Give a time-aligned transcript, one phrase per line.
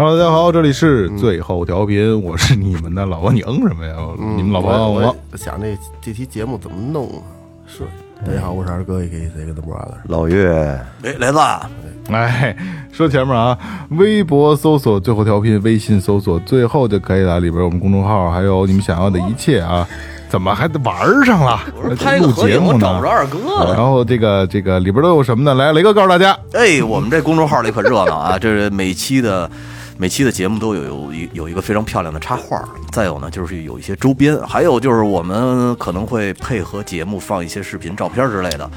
[0.00, 3.94] Hello，大家好，这里是最后调频，我是你们的老王，你嗯什么呀？
[4.34, 7.20] 你们老朋友我我我想这这期节目怎么弄啊？
[7.66, 7.82] 是，
[8.26, 9.92] 大家好，我是二哥，也可以 say 个 brother。
[10.04, 11.38] 老岳，哎，雷子，
[12.10, 12.56] 哎，
[12.90, 13.58] 说前面啊，
[13.90, 19.86] 微博搜索最后调频，微信搜索最后就可以了，里边有我们公众号，还有你们想要的一切啊。
[20.30, 21.60] 怎么还玩上了？
[21.98, 23.74] 拍个录合影，节目找不着二哥了。
[23.74, 25.52] 然后这个这个里边都有什么呢？
[25.62, 28.38] 来，雷哥告诉大家，哎，我们这公众号里可热闹啊！
[28.38, 29.50] 这是每期的
[30.00, 38.70] 每期的节目都有有一有一个非常漂亮的插画，再有呢就是有一些周边，还有就是我们可能会配合节目放一些视频、照片之类的。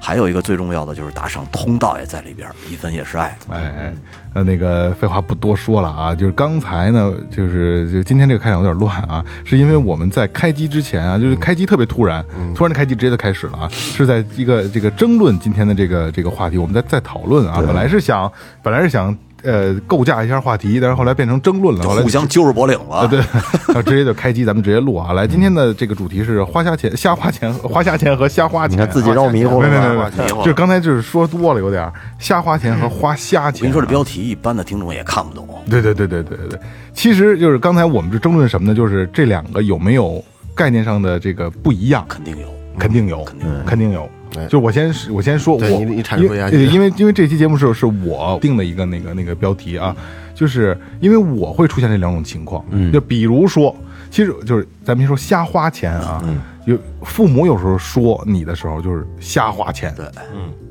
[0.00, 3.36] 还有一个最重要的就是打赏通道也在里边，一分也是爱。
[3.50, 3.94] 哎哎，
[4.32, 18.32] 呃，那个废话不多说了啊，就是刚才呢，就是就今天这个开场有点乱啊，是因为我们在开机之前啊，就是开机特别突然，突然的开机直接就开始了啊，是在一个这个争论今天的这个这个话题，我们在在讨论啊，本来是想
[18.62, 22.96] 本来是想呃构架一下话题，但是后来变成争论了，后来互相揪着脖领了。
[22.96, 23.18] 啊，对，
[23.68, 25.12] 然后直接就开机，咱们直接录啊。
[25.12, 28.76] 来，今天的这个主题是花瞎钱、瞎花钱、花瞎钱和瞎花钱。
[28.76, 33.60] 你看自己让我迷糊了吧没没没就是刚才就是说多了有点儿瞎花钱和花瞎钱。
[33.60, 35.48] 我跟你说，这标题一般的听众也看不懂。
[35.68, 36.60] 对对对对对对对，
[36.92, 38.74] 其实就是刚才我们是争论什么呢？
[38.74, 40.22] 就是这两个有没有
[40.54, 42.04] 概念上的这个不一样？
[42.08, 42.48] 肯定有，
[42.78, 44.02] 肯定有，肯定有肯定有。
[44.02, 44.08] 哎
[44.48, 49.94] 就我先我先说，我你你阐述一下因为因为因为这期节目是是我定的一个那个那个标题啊，
[50.34, 53.74] 就是因为我会出现这两种情况，嗯，就比如说，
[54.10, 60.06] 其实就是咱们说瞎花钱啊，嗯，有父母有时候说你的时候就是瞎花钱，对，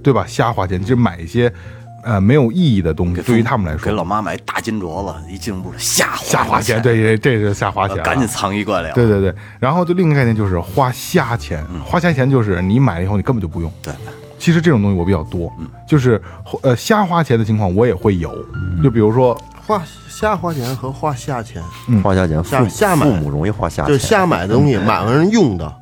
[0.03, 0.25] 对吧？
[0.27, 1.51] 瞎花钱，就买一些
[2.03, 8.89] 呃没有意义的东西，对于他们来说，给老妈买大金镯子，一进屋瞎瞎花钱，对，这是瞎花钱啊，赶紧藏衣柜里。
[8.93, 13.71] 对对对，然后就另一个概念就是花瞎钱，花瞎钱就是你买了以后你根本就不用。
[13.81, 13.93] 对，
[14.39, 15.51] 其实这种东西我比较多，
[15.87, 16.21] 就是
[16.61, 18.33] 呃瞎花钱的情况我也会有，
[18.83, 21.61] 就比如说花瞎花钱和花瞎钱，
[22.03, 23.05] 花瞎钱，父瞎瞎买。
[23.05, 25.73] 父母容易花瞎钱，就是瞎买的东西，买完人用的，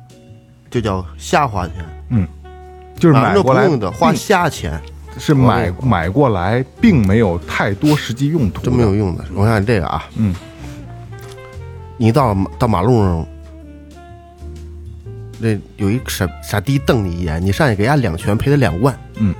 [0.70, 1.76] 就叫瞎花钱。
[2.10, 2.26] 嗯。
[2.98, 4.78] 就是买完用的花瞎钱，
[5.18, 8.94] 是买买过来，并没有太多实际用途，真没有。
[8.94, 9.24] 用的。
[9.34, 10.34] 我看这个啊，嗯，
[11.96, 13.26] 你到到马路上，
[15.38, 19.34] 那有一傻傻逼瞪你一眼，你上去给人家两拳，赔他两万，嗯，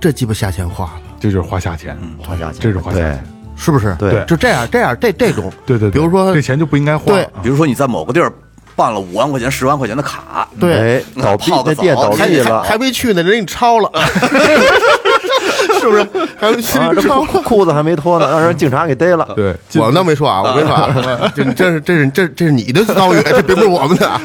[0.00, 3.24] 这鸡巴下钱花了，这就是花下钱，花下钱，这是花下钱。
[3.54, 3.94] 是不是？
[3.96, 4.24] 对。
[4.26, 6.00] 就这样这样这这种，对对，对。
[6.00, 7.12] 比如说这钱就不应该花。
[7.12, 7.28] 对。
[7.42, 8.32] 比如说你在某个地儿
[8.82, 13.88] 办了五万块钱、十万块钱的卡，对，哎，倒闭泡个那店倒闭了，还没去呢，人给你抄了，
[15.78, 16.04] 是不是？
[16.36, 19.28] 还没去啊，这抄裤裤子还没脱呢，让人警察给逮了。
[19.36, 24.20] 对，我倒没说啊，我跟你说啊，这这是这是这这是你的遭遇，这并不是我们的啊。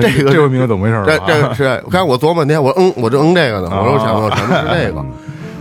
[0.00, 1.24] 这个这回明白怎么回事了这啊。
[1.26, 5.04] 这个是，刚才我琢磨半天，我嗯，我就嗯这个呢，我说我想我想的是这个，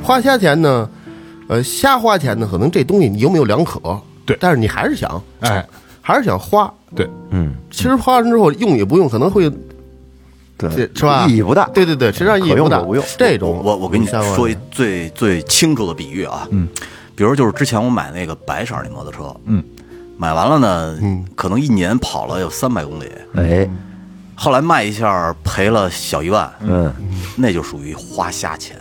[0.01, 0.87] 花瞎钱呢，
[1.49, 3.79] 呃，瞎花钱呢，可能这东西你有没有两可，
[4.25, 5.65] 对但是你还是想，哎，
[6.07, 6.73] 还是想花。
[6.95, 9.51] 对，嗯，其实花完之后用也不用，可能会
[10.57, 11.27] 对，是吧？
[11.27, 11.67] 意义不大。
[11.73, 12.81] 对对对，实际上意义不大，
[13.17, 16.65] 这种我我给你说一最最清楚的比喻啊，嗯，
[17.13, 19.61] 比如就是之前我买那个白色儿那摩托车，嗯，
[20.17, 23.69] 买完了呢，嗯，可能一年跑了有三百公里，哎，
[24.33, 26.89] 后来卖一下赔了小一万，嗯，
[27.35, 28.77] 那就属于花瞎钱，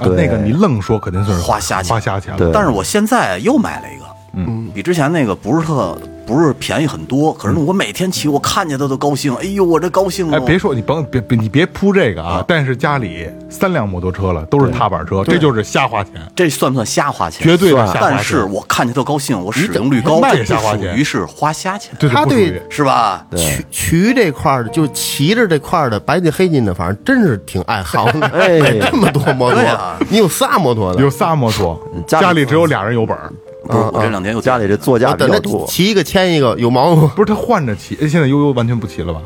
[0.00, 1.94] 啊那个你愣说肯定算是花瞎钱。
[1.94, 2.38] 花瞎钱了。
[2.38, 2.52] 对。
[2.52, 4.04] 但是我现在又买了一个，
[4.34, 10.42] 嗯，比之前那个不是特不是便宜很多，可是我每天骑，我看见它都高兴，哎呦，我这高兴哎，哦！
[10.46, 12.44] 别说你甭别别你别铺这个啊！
[12.46, 17.42] 但是家里三辆摩托车了，都是踏板车，这就是瞎花钱，这算不算瞎花钱？
[17.42, 18.00] 绝对的瞎花钱。
[18.02, 23.26] 但是我看见特高兴，我使用率高，那这也瞎花钱属于是花瞎钱，对他对不属于是吧？
[23.34, 28.26] 渠渠这块儿的，就是骑着这块儿的白金黑金的，反正真是挺爱好的。
[28.36, 28.60] 哎
[28.90, 33.32] 这么多摩托啊，你有仨摩托的，有仨摩托，家里家里只有俩人有本儿，
[33.68, 37.12] 不是，我这两天又家里这座驾比我等着较多，骑一个牵一个，有毛病吗？
[37.14, 39.20] 不是他换着骑，哎现在悠悠完全不骑了吧？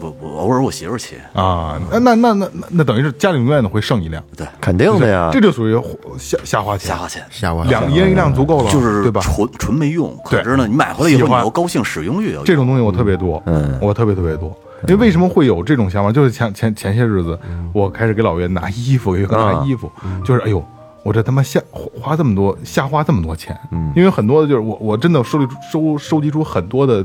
[0.00, 5.40] 我我偶尔我媳妇骑，啊，那那那那那那等于是家里永远都会剩一辆，对，肯定的呀这。
[5.40, 5.80] 就属于
[6.18, 7.22] 瞎瞎花钱瞎，花钱。
[7.30, 9.20] 瞎玩两一人一辆足够了，就是对吧？
[9.20, 14.52] 纯纯没用，可是呢，你买回来以后你又高兴，使用率有这种东西我特别多，嗯我特别特别多。
[14.88, 16.10] 因为为什么会有这种想法？
[16.10, 17.38] 就是前前前些日子，
[17.72, 19.88] 我开始给老岳拿衣服，给他拿衣服，
[20.24, 20.64] 就是哎呦，
[21.02, 27.04] 我这他妈瞎花这么多，瞎花这么多钱，嗯，因为很多的就是我我真的收集收收集出很多的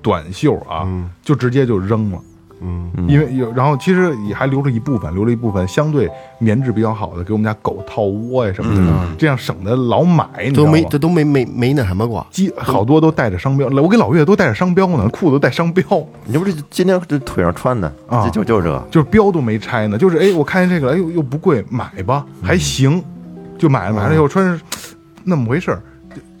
[0.00, 0.86] 短袖啊，
[1.22, 2.18] 就直接就扔了。
[2.64, 6.08] 嗯，因为有，然后其实也还留了一部分，留了一部分相对
[6.38, 10.70] 棉质比较好的，给我们家狗套窝呀什么的，这样省得老买，你知道吗？
[10.70, 12.24] 都没这都没没没那什么过。
[12.30, 15.84] 鸡好多都带着商标，我给老岳都带着商标呢，裤子都带商标，
[16.24, 23.02] 你这不是今天这腿上穿的啊就就是这个，就是标都没拆呢，就是哎，我看见这个，哎呦又不贵，买吧，还行，
[23.62, 24.60] 就买了，买了以后穿上，
[25.22, 25.80] 那么回事儿，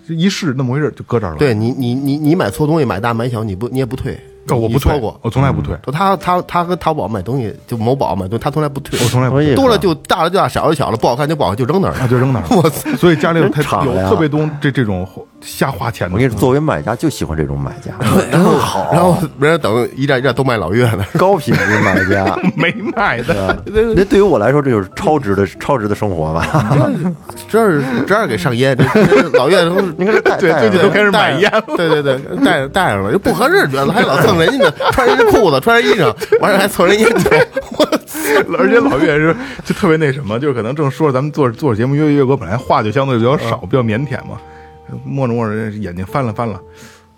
[0.08, 1.36] 就一试那么回事儿就搁这儿了。
[1.36, 4.18] 对你你你你买错东西，买大买小，你不你也不退。
[4.48, 8.98] 哦，我不退过，我从来不退，就他他他和淘宝买东西，就某宝买东西，他从来不退。
[9.00, 12.44] 我从来不退多了就大了就大，小了就小了，不好看就不好看，就扔那儿了，就扔那儿。
[12.50, 12.68] 我！
[12.96, 15.06] 所以家里有太有特别多这这种
[15.42, 16.14] 瞎花钱的。
[16.14, 17.92] 我跟你说，作为买家就喜欢这种买家，
[18.30, 21.04] 然后好，然后人家等一件一件都卖老岳的。
[21.18, 22.36] 高品质买家。
[22.56, 26.90] 没卖的，那对于我来说，这就是超值的超值的生活吧？
[27.48, 28.76] 这是这儿给上烟，
[29.32, 31.62] 老岳都你看这带对带着最近都开始买烟了。
[31.76, 37.30] 对对对，带着带上了，就不合适，觉得还老蹭人家的，穿人家裤子，穿人衣裳，完事儿还蹭人烟头。
[37.78, 38.18] 我操！
[38.58, 39.34] 而且老岳是
[39.64, 44.38] 就特别那什么，就是可能正说着咱们做做节目，岳岳哥本来话就相对比较少，比较腼腆嘛，
[45.04, 46.60] 摸着摸着眼睛翻了翻了，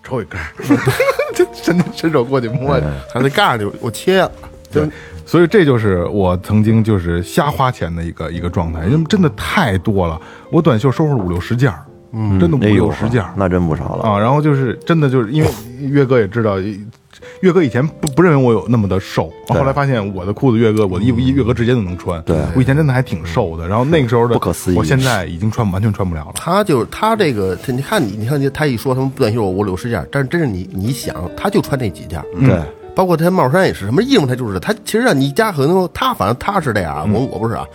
[0.03, 0.47] 抽一根儿，
[1.35, 2.87] 就伸伸手过去摸去。
[3.13, 4.33] 他那盖儿就我切了，
[4.73, 4.89] 对，
[5.25, 14.05] 所以这就是我曾经就是瞎花钱的一个一个状态，因为真的太多了，我短袖收拾了五六十件儿，嗯，真的五六十件儿那真不少了。
[14.05, 14.19] 啊。
[14.19, 15.51] 然后就是真的就是因为
[15.81, 16.57] 岳哥也知道，
[17.45, 22.21] 岳哥以前不不认为我有那么的瘦，后来发现我的裤子岳哥，我的衣服岳哥直接就能穿。
[22.23, 26.33] 对我以前真的还挺瘦的，然后那个时候的不可思议我现在已经穿完全穿不了了。
[26.37, 32.59] 他就是他这个，他你看你，你看他一说他们短袖有五六十件，但是真是你你想，他就穿那几件，对，
[32.95, 37.67] 包括他帽衫也是，什么衣服他就是他，其实让你家可能他反正他是这样，我我不是啊，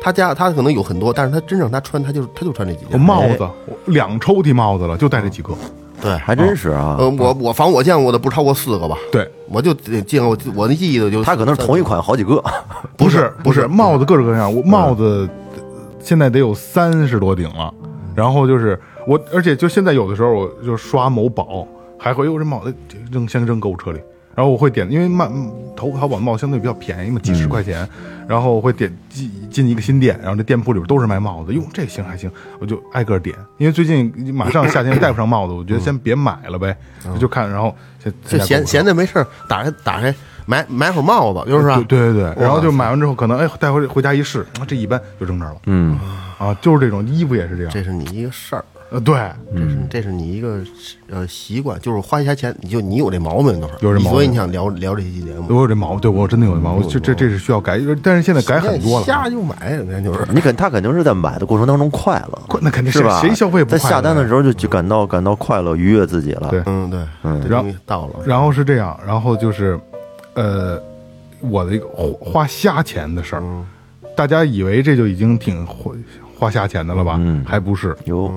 [0.00, 3.00] 他家他可能有很多，但是他真正他穿他就他就穿这几我件。
[3.00, 5.52] 帽子，我两抽屉帽子了，就戴这几个。
[6.00, 6.96] 对，还真是啊。
[6.98, 12.42] 呃，我我反正我见过的不超过四个吧，对，我就见过我那记忆的就他可能是同一款好几个，
[12.96, 15.62] 不是不是帽子各种各样，我帽子呃
[16.00, 17.72] 现在得有三十多顶了。
[18.14, 21.66] 然后就是我，而且就现在有的时候我就刷某宝，
[21.96, 22.74] 还会有这帽子
[23.12, 24.00] 扔先扔购物车里，
[24.38, 25.28] 然后我会点，因为卖
[25.74, 27.84] 淘淘宝的帽子相对比较便宜嘛，几十块钱，
[28.28, 32.30] 然后我会点进进一个新店，然后这店铺里边都是卖帽子，哟这行还行，
[32.60, 36.76] 我就挨个点，因为最近马上夏天戴不上帽子，我觉得先别买了呗，
[37.18, 38.94] 就看然后先就闲闲着。
[38.94, 40.14] 没事儿打开打开
[40.46, 45.56] 买买会儿帽子，就是啊对，对对对，然后就买完之后，可能哎带回回家一试，啊这一般就扔这儿了。
[45.66, 45.98] 嗯，
[46.38, 47.72] 啊，就是这种衣服也是这样。
[47.72, 48.64] 这是你一个事儿。
[48.90, 49.14] 呃，对，
[49.54, 50.60] 这是这是你一个
[51.10, 54.10] 呃习惯，就是花下钱，你就你有这毛病，都是有这毛病。
[54.10, 59.04] 所以你想聊聊这期节目，我有这毛病，对我真的有这毛病，这这这是需要改，但是现在改很多了。
[59.04, 63.20] 瞎就买，人家就是你肯他肯定是在买的过程当中快乐，那肯定是吧？
[63.20, 66.48] 谁消费不在快乐下单的时候就就感到感到快乐，愉悦自己了。
[66.48, 66.62] 对。
[66.64, 67.46] 嗯对，嗯。
[67.46, 69.78] 然后到了，然后是这样，然后就是，
[70.32, 70.80] 呃，
[71.40, 73.42] 我的一个花花瞎钱的事儿，
[74.16, 75.92] 大家以为这就已经挺花
[76.38, 77.16] 花瞎钱的了吧？
[77.20, 77.44] 嗯。
[77.46, 78.32] 还不是，有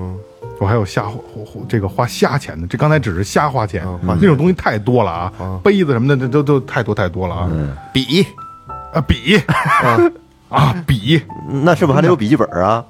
[0.62, 7.50] 我还有瞎花花这个花瞎钱的，这刚才只是瞎花钱，花那种东西太多了啊，杯子什么的，这都都太多太多了啊，
[7.92, 8.24] 笔
[8.94, 9.36] 啊笔
[10.48, 11.20] 啊笔
[11.64, 12.84] 那是不是还得有笔记本啊？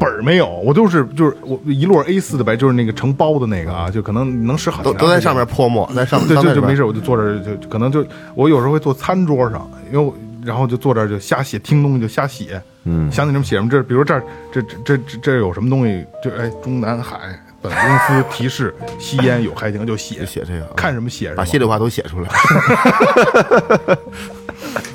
[0.00, 8.04] 本儿没有，我都是就是我一摞 A 四的白，就是那个成包的那个啊，就可能能使好几都都在上面泼墨，在上面就就没事，我就坐这儿就可能就
[8.34, 10.12] 我有时候会坐餐桌上，因为我
[10.44, 13.10] 然后就坐这儿就瞎写，听东西就瞎写，嗯。
[13.10, 13.68] 想起什么写什么。
[13.70, 14.22] 这比如这儿
[14.52, 17.18] 这这这这这有什么东西，就哎中南海
[17.60, 22.28] 本公司提示 吸烟有害情，就写就写这个，看什么写什么，把心里话都写出来，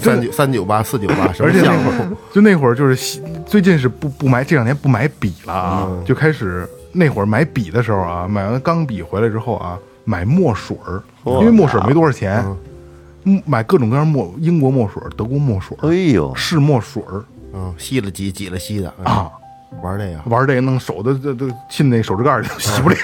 [0.02, 6.04] 三九三九八四九八而且那会儿，就那会儿就是吸最近是不不买这两年不买笔了啊，嗯。
[6.06, 11.02] 就开始那会儿买笔的时候啊，买完钢笔回来之后啊，买墨水儿，
[11.40, 12.58] 因为墨水没多少钱，嗯
[13.46, 17.24] 买各种各样墨，英国墨水、德国墨水儿、哎呦，是墨水儿。
[17.54, 19.32] 嗯，吸了挤，挤了吸的啊，
[19.82, 22.96] 玩这个，玩这个弄手的这都浸那手指盖儿里都 洗不了，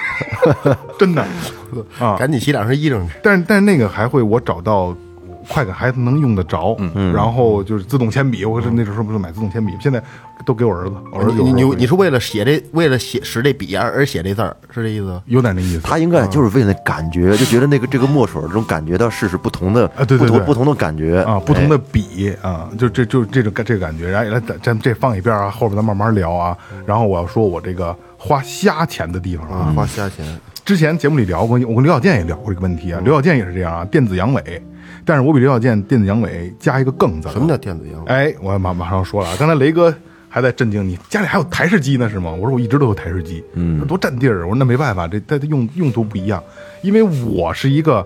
[1.00, 1.26] 真的。
[1.98, 2.18] 啊。
[2.18, 3.14] 赶紧洗两身衣裳去。
[3.24, 4.96] 但是但是那个还会我找到
[5.48, 7.14] 快给孩子能用得着，嗯。
[7.14, 10.02] 然后就是自动铅笔，我是那时候不是买自动铅笔，现在
[10.46, 15.22] 都给我儿子，我儿子有你你你是为了写这，为了写使这笔而而写这字儿，是这意思？
[15.26, 21.22] 有点那意思，他应该就是为了感觉，就觉得那个这个墨水这种感觉，到试试不同的啊对对对不同不同的感觉。
[21.24, 26.58] 啊，不同的哎笔啊，就这就这种这个感觉，然后来咱咱这放一边啊，后边咱慢慢聊啊。
[26.86, 30.26] 然后我要说我这个花瞎钱的地方啊，啊，花瞎钱，
[30.66, 33.00] 之前节目里聊过，我跟刘小健也聊过这个问题啊。
[33.02, 34.42] 嗯刘小健也是这样啊，电子阳痿，
[35.04, 37.30] 但是我比刘小健电子阳痿加一个更字。
[37.30, 38.08] 什么叫电子阳痿？
[38.08, 39.94] 哎，我马马上要说了啊，刚才雷哥
[40.30, 42.32] 还在震惊你家里还有台式机呢是吗？
[42.32, 44.48] 我说我一直都有台式机，嗯，多占地儿。
[44.48, 46.42] 我说那没办法，这它的用用途不一样，
[46.82, 48.06] 因为我是一个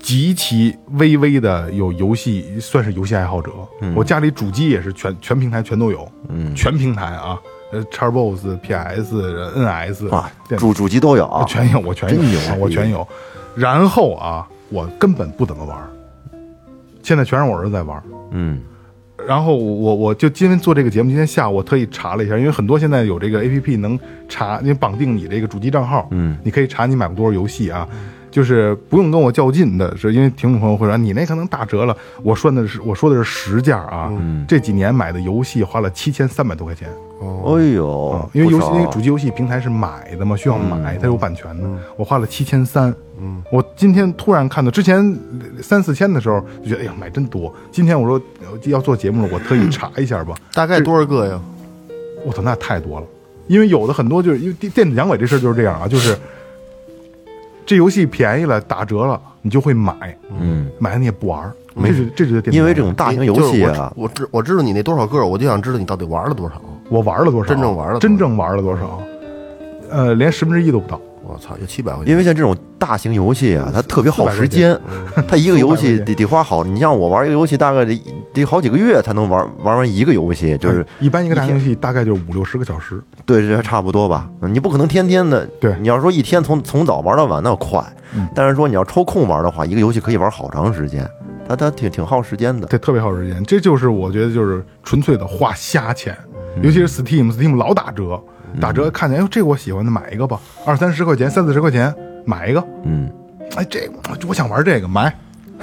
[0.00, 3.50] 极其微微的有游戏，算是游戏爱好者。
[3.94, 7.40] 我家里主机也是全全平台全都有，嗯，全平台啊，
[7.72, 11.26] 呃，Xbox、PS、NS 啊，主主机都有。
[11.26, 13.06] 啊，全有，我全有，我全有。
[13.54, 15.88] 然后啊，我根本不怎么玩儿，
[17.02, 18.02] 现在全是我儿子在玩儿。
[18.32, 18.60] 嗯。
[19.28, 23.98] 然后我我就今天做这个节目，今天下午我特意查了一下，因为很多现在有这个 A P P 能
[24.28, 27.86] 查，你绑定你这个主机账号，嗯，你可以查你买过多少游戏啊，
[28.30, 34.12] 就是不用跟我较劲的，是因为听众朋友会说你那可能打折了，我说的是我说的是实价啊，
[34.46, 36.88] 这几年买的游戏花了七千三百多块钱，
[37.20, 41.68] 哎呦啊，，因为游戏不少那个主机游戏平台是买的嘛，需要买，它有版权的。
[41.96, 45.18] 我花了七千三，嗯，我今天突然看到，之前
[45.62, 47.52] 三四千的时候就觉得，哎呀，买真多。
[47.72, 50.34] 今天我说呃要做节目了，我特意查一下吧。
[50.54, 51.40] 大概多少个呀？
[52.24, 53.06] 我操，那太多了，
[53.48, 56.16] 因为有的很多就是因为电电子阳痿这事儿就是这样啊，就是
[57.70, 59.94] 这游戏便宜了，打折了，你就会买，
[60.40, 66.60] 嗯，买了你也不玩儿，这是这就是因为这种大型游戏啊，我知我知道你那多少个，我就想知道你到底玩了多少。
[66.88, 69.00] 我玩了多少，真正玩了真正玩了多少，
[69.88, 71.00] 呃，连十分之一都不到。
[71.32, 72.10] 我操，有七百块钱。
[72.10, 74.78] 因为像这种大型游戏啊，它特别耗时间，
[75.28, 84.28] 它一个游戏得得花好，你像我玩一个游戏大概得得好几个月才能玩玩完一个游戏，就是一般一个大型游戏大概就是五六十个小时，对，这还差不多吧。
[84.40, 87.82] 你不可能天天的，对你要说一天从从早玩到晚，那快。
[88.34, 91.08] 但是说你要抽空玩的话，一个游戏可以玩好长时间，
[91.48, 92.66] 它它挺挺耗时间的。
[92.66, 93.40] 对特别耗时间。
[93.44, 96.16] 这就是我觉得就是纯粹的花瞎钱，
[96.60, 98.20] 尤其是 Steam，Steam 老打折，
[98.58, 103.10] 打折看见哎呦这个我喜欢的买一个吧，二三十块钱、三四十块钱买一个，嗯，
[103.56, 103.92] 哎这个
[104.26, 105.14] 我想玩这个买，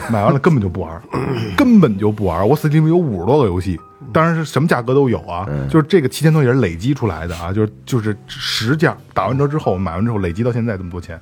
[0.09, 1.01] 买完了根本就不玩，
[1.57, 2.47] 根本就不玩。
[2.47, 3.79] 我 Steam 有五十多个游戏，
[4.13, 11.19] 当然是什么价格都有啊，就是这个七千多也是累积出来的啊，就是就是实价，打完折之后买完之后累积到现在这么多钱，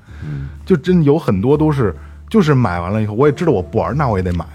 [0.66, 1.96] 就真有很多都是
[2.30, 4.46] 就是买完了以后，我也知道我不玩，那我也得买。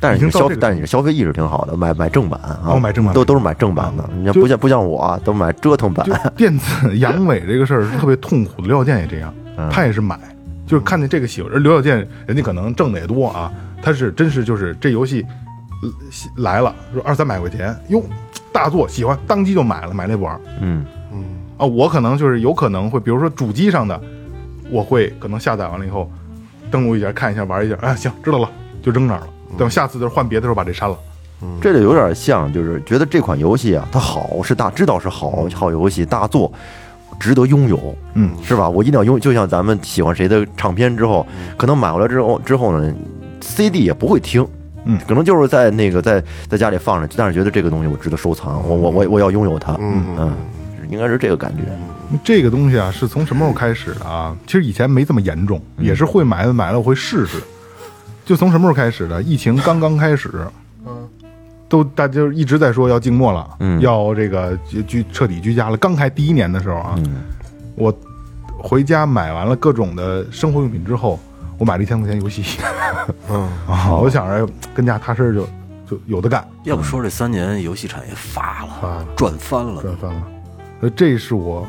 [0.00, 4.08] 但是你消但是你的消费意识挺好的，买买正版啊，哦买正版都都是买正版的。
[4.16, 6.06] 你要不像不像我啊，都买折腾版。
[6.36, 9.32] 电子 阳痿这个事儿是特别痛苦的， 刘小健也这样，
[9.70, 10.18] 他也是买，
[10.66, 11.52] 就是看见这个喜欢。
[11.52, 13.52] 而刘小健人家可能挣的也多啊，
[13.82, 15.24] 他是真是就是这游戏
[15.82, 18.02] 呃来了，说二三百块钱，哟，
[18.52, 20.84] 大作喜欢，当即就买了，买了也不玩嗯
[21.58, 21.66] 啊。
[21.66, 24.00] 我可能就是有可能会，比如说主机上的，
[24.70, 26.10] 我会可能下载完了以后，
[26.70, 28.48] 登录一下看一下玩一下，哎，行，知道了，
[28.82, 29.26] 就扔那儿了。
[29.58, 30.96] 等下次就是换别的时候把这删了。
[31.58, 36.52] 这就有点像，就是觉得这款游戏啊，它好是大，知道是好好游戏大作，
[37.18, 38.68] 值得拥有，嗯，是吧？
[38.68, 41.26] 我一定要拥，就像咱们喜欢谁的唱片之后，
[41.56, 42.92] 可能买回来之后之后呢
[43.40, 44.46] ，CD 也不会听，
[44.84, 50.36] 嗯可能就是在那个在在家里放着，但是觉得这个东西我值得收藏，我我我我要拥有它，嗯嗯，
[50.90, 51.62] 应该是这个感觉，
[52.22, 54.36] 这个东西啊，是从什么时候开始的啊？
[54.46, 57.38] 其实以前没这么严重，也是会买买了我会试试。
[58.30, 59.20] 就从什么时候开始的？
[59.20, 60.30] 疫情刚刚开始，
[60.86, 61.08] 嗯
[61.68, 65.76] 都大家就一直在说要静默了，嗯要这个居居彻底居家了。
[65.78, 66.96] 刚开第一年的时候啊，
[67.74, 67.92] 我
[68.56, 71.18] 回家买完了各种的生活用品之后，
[71.58, 72.60] 我买了一千块钱游戏，
[73.28, 75.44] 嗯啊，我想着跟家踏实就
[75.88, 79.82] 就有的干，要不说这三年游戏产业发了，发了赚翻了。
[79.82, 80.22] 赚翻了。
[80.78, 81.66] 所以这是我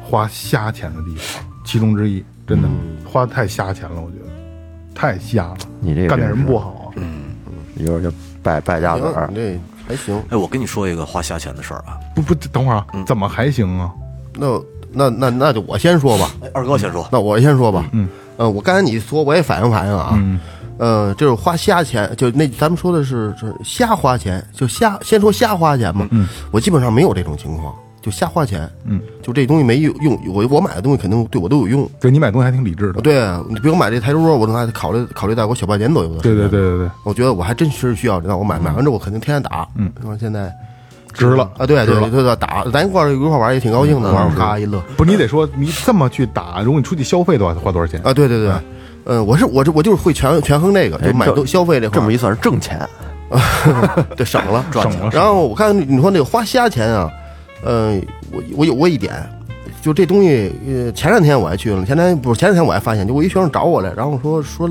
[0.00, 2.24] 花瞎钱的地方，其中之一。
[2.46, 2.68] 真的、
[3.04, 4.24] 花太瞎钱了，我觉得
[4.94, 5.56] 太瞎了。
[5.80, 6.92] 你这个干点什么不好？
[6.96, 7.22] 嗯，
[7.76, 10.22] 一会儿就败败家子儿，你，这还行。
[10.28, 11.98] 哎，我跟你说一个花瞎钱的事儿啊。
[12.14, 13.92] 不不，等会儿啊，怎么还行啊？
[14.34, 14.60] 那
[14.92, 16.30] 那那那就我先说吧。
[16.42, 17.08] 哎，二哥先说。
[17.12, 17.88] 那我先说吧。
[17.92, 20.10] 嗯，呃，我刚才你说我也反应反应啊。
[20.14, 20.40] 嗯。
[20.78, 26.08] 呃，就是花瞎钱，就那咱们说的是是瞎花钱，就瞎先说瞎花钱嘛。
[26.10, 26.26] 嗯。
[26.50, 28.68] 我基本上没有这种情况，就瞎花钱。
[28.84, 29.00] 嗯。
[29.22, 31.88] 就这东西没用用，我我买的东西肯定对我都有用。
[32.00, 33.00] 对你买东西还挺理智的。
[33.00, 36.20] 对你比如买这台桌，我都还考虑考虑到我小半年左右的。
[36.20, 39.66] 对对对对对，我觉得我还真是需要这，那我买买完之后我肯定天天打。
[39.76, 40.52] 嗯，说现在
[41.12, 48.00] 值了啊，对对对对，打咱一块儿一块儿玩也挺高兴的，玩一乐不是你得说你这么去打，如果你出去消费的话，花多少钱？
[48.02, 48.52] 啊，对对对，
[49.04, 52.80] 呃，我是我这我就是会权权衡这个，就买消费这块儿这么一算是挣钱，
[54.16, 57.10] 对省了 省了然后我看你说那个花瞎钱啊，
[57.62, 58.00] 呃，
[58.30, 59.12] 我我有过一点，
[59.82, 64.68] 就这东西，呃，前两天我还去了，前两天不是前两天我还发现，就我一学生找我来，然后说说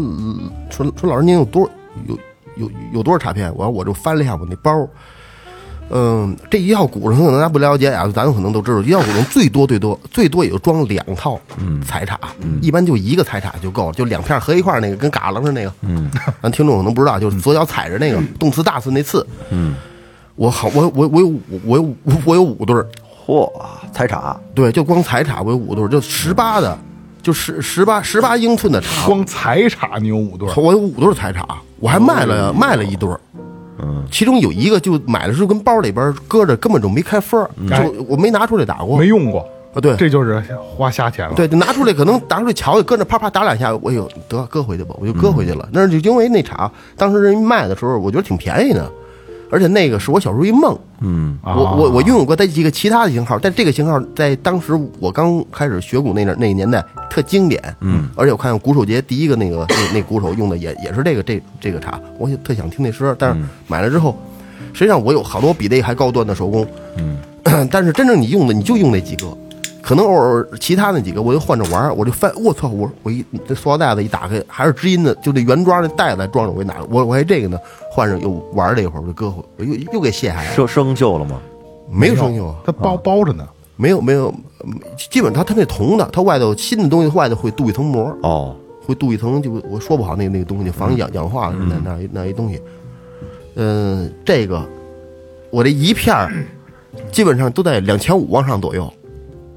[0.69, 1.69] 说说老师您有多
[2.08, 2.17] 有
[2.55, 3.51] 有有多少插片？
[3.55, 4.88] 我说我就翻了一下我那包。
[5.91, 11.39] 嗯，这一套古城可能大家不了解啊，咱可能都知道，一套古城最多最多最多也就装两套
[11.84, 12.19] 彩插，
[12.62, 15.74] 一般就一个彩插就够了，就两片合一块那个跟嘎楞似的那个。
[15.81, 16.08] 嗯，
[16.43, 19.25] 咱听众可能不知道，就是左脚踩着那个动次大次那次。
[19.50, 19.74] 嗯，
[20.39, 22.88] 我好，我我我有五我有五我有五对儿，
[23.27, 23.51] 嚯，
[23.91, 26.77] 彩茶，对，就光彩茶我有五对儿，就十八的，
[27.22, 31.46] 就十十八十八英寸的茶，光彩茶你有五对儿，我有五对儿彩茶，
[31.81, 33.19] 我还卖了卖了一对儿。
[33.81, 38.98] 嗯，其中有一个就买的时候跟包里边搁着，根本就没开封儿，就我没拿出来打过。
[38.98, 39.41] 没用过，
[39.74, 40.41] 啊，对，这就是
[40.77, 41.36] 花瞎钱了。
[41.36, 45.67] 对，就拿出来，可能拿出来瞧瞧，搁那啪啪打两下，我有得搁回去吧，我就搁回去了。
[45.74, 48.89] 那就因为那茶当时人卖的时候，我觉得挺便宜的，
[49.51, 50.77] 而且那个是我小时候一梦。
[51.01, 57.62] 嗯，啊我我我拥有过它几个其他的型号，但这个型号在当时我刚开始学鼓那阵那个年代特经典。
[57.79, 64.18] 嗯，而且我看鼓手节第一个那个那那鼓手用的也也是这个这这个茶，我也特想听那声，但是买了之后，
[64.74, 66.68] 实际上我有好多比那还高端的手工。
[66.98, 67.18] 嗯，
[67.72, 69.25] 但是真正你用的你就用那几个。
[69.82, 77.60] 可能偶尔其他那几个我就换着玩儿，我就翻，我操，我我一这塑料袋子一打开还是知音的，就这原装那袋子装着，我一拿，我我还这个呢，
[77.92, 81.40] 换上又玩了一会儿，我就搁回，我又又给卸下来了，生生锈了吗？
[81.92, 83.48] 没有生锈啊，它包包着呢。
[83.82, 84.28] 没有没有，
[84.66, 84.74] 嗯
[85.10, 88.54] 基本它它那铜的，它外头新的东西外头会镀一层膜，哦，
[88.86, 92.62] 会镀一层，就我说不好那个那个东西防氧氧化那那一那一东西，
[93.56, 94.62] 嗯，这个
[95.50, 96.30] 我这一片儿
[97.10, 98.92] 基本上都在两千五往上左右，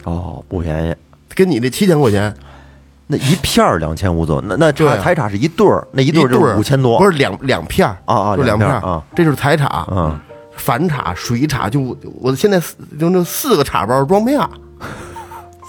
[0.05, 0.95] 哦，不便宜。
[1.35, 2.35] 跟你那七千块钱
[3.09, 10.19] 那一片儿两千五左右，那那对啊茶彩茶是一对儿，那一对儿就五千多，不是两两片儿啊啊就两片儿两片儿啊，这就是台茶，嗯，
[10.57, 14.49] 反茶、水茶，就我我现在四就那四个茶包装不下。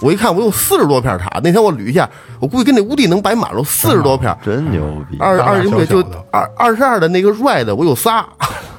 [0.00, 1.40] 我一看，我有四十多片茶。
[1.42, 2.08] 那天我捋一下，
[2.40, 4.36] 我估计跟那屋地能摆满了，四十多片。
[4.44, 5.16] 真牛逼。
[5.18, 8.26] 二大大二十对就小小的二二十二的那个 red 我有仨，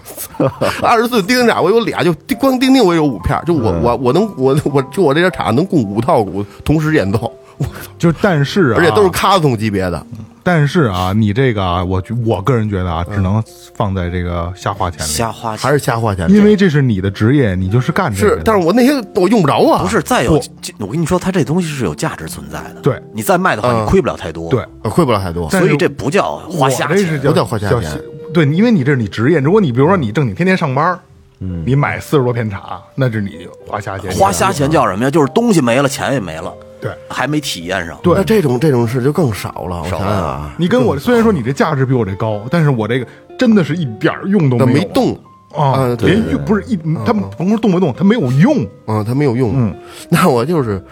[0.81, 7.31] 二十四丁丁茶我有俩，就光钉钉我有五片，就我我我能我我就我这点厂能供五套鼓同时演奏，
[7.97, 10.05] 就是但是啊，而且都是卡通级别的。
[10.43, 20.39] 但是啊，你这个啊，我我个人觉得啊，只能放在这个瞎花钱里，瞎花钱还是瞎花钱，因为这是你的职业，你就是干这个的。，是但是我那些我用不着啊，不是，再有
[20.77, 22.81] 我跟你说，它这东西是有价值存在的。
[22.83, 24.51] 对你再卖的话，嗯你亏不了太多。
[24.51, 25.49] 对，呃亏不了太多。
[25.49, 27.19] 所以这不叫花瞎钱。
[27.21, 27.99] 不叫花瞎钱
[28.35, 29.39] 对，因为你这是你职业。
[29.39, 30.99] 如果你比如说你正经天天上班，
[31.39, 34.11] 嗯，你买四十多片茶，那是你花瞎钱。
[34.11, 35.09] 花瞎钱叫什么呀？
[35.09, 37.97] 就是东西没了，钱也没了，对还没体验上。
[38.03, 43.07] 对那这种这种事就更少了，我想少了想啊，你跟我虽然说你这价值比我这高，但是我这个
[43.39, 45.17] 真的是一点儿用都没有没动
[45.53, 48.61] 啊，连用不是一，他们甭说动不动，他没有用。
[48.85, 49.53] 啊，它没有用。
[49.55, 49.75] 嗯，
[50.09, 50.83] 那我就是，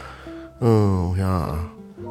[0.61, 1.59] 嗯，我想想啊，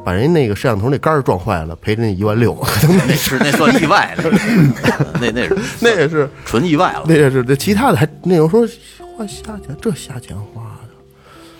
[0.03, 2.57] 把人那个摄像头那杆儿撞坏了，赔人家一万六，
[3.07, 4.29] 那是那算意外的，
[5.21, 7.03] 那那是 那也是纯意外了。
[7.07, 8.67] 那也是这其他的还那有说
[9.15, 10.89] 花瞎钱，这瞎钱花的，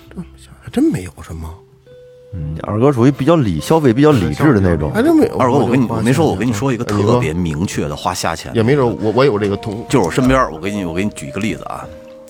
[0.09, 1.49] 这瞎还真没有什么，
[2.33, 5.01] 嗯二哥属于比较理消费比较理智的那种还。
[5.01, 5.37] 真没有。
[5.37, 11.85] 二哥，我跟你我没说，我跟你说一个特别明确的花瞎钱，也没准我我有这个同就是我身边，我给你我给你举一个例子啊。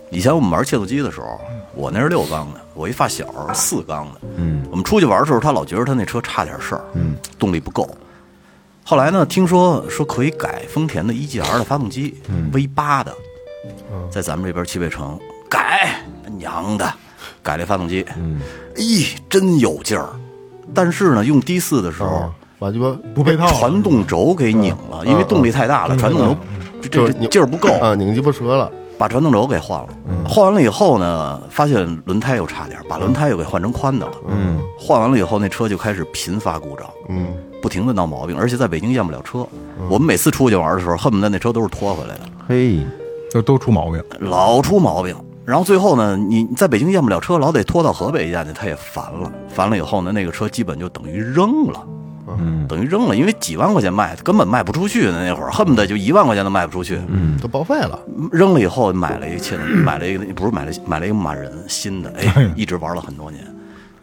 [0.09, 1.39] 以前我们玩切奏机的时候，
[1.73, 4.21] 我那是六缸的，我一发小四缸的。
[4.37, 7.89] 嗯，我们出去玩的时候，他老觉得他那车差点事儿，嗯，动力不够。
[8.83, 12.15] 后来呢，听说说可以改丰田的 EGR 的发动机
[12.51, 13.13] ，V 八的，
[14.11, 15.17] 在咱们这边汽配城
[15.49, 16.01] 改，
[16.37, 16.93] 娘的，
[17.41, 18.41] 改这发动机，嗯，
[18.75, 20.09] 咦，真有劲儿。
[20.73, 26.37] 但是呢，用 D 四的时候，把鸡巴不配套传动轴给拧了，因为动力太大了，传动轴
[26.89, 28.69] 这劲儿不够，啊，拧鸡巴折了。
[28.97, 29.87] 把传动轴给换了。
[30.27, 34.13] 换完了以后呢，发现轮胎又差点，把轮胎又给换成宽的了。
[34.27, 37.27] 嗯，换完了以后，那车就开始频发故障，嗯，
[37.61, 39.45] 不停的闹毛病，而且在北京验不了车。
[39.89, 42.79] 我们每次出去玩的时候，恨不得那车都是拖回来的，嘿，
[43.31, 44.03] 就都出毛病。
[44.19, 45.15] 老出毛病。
[45.45, 49.29] 然后最后呢，你你在北京验不了车，老得拖到河北验去，他也烦了。
[49.49, 51.85] 烦了以后呢，那个车基本就等于扔了。
[52.39, 55.23] 嗯，等于扔了，因为几万块钱卖，根本卖不出去的。
[55.23, 56.99] 那会儿恨不得就一万块钱都卖不出去。
[57.07, 57.99] 嗯，都报废了。
[58.31, 63.43] 扔了以后买了一个切，买了一个不是买了买了一个马人新的，哎， 一直玩了很多年。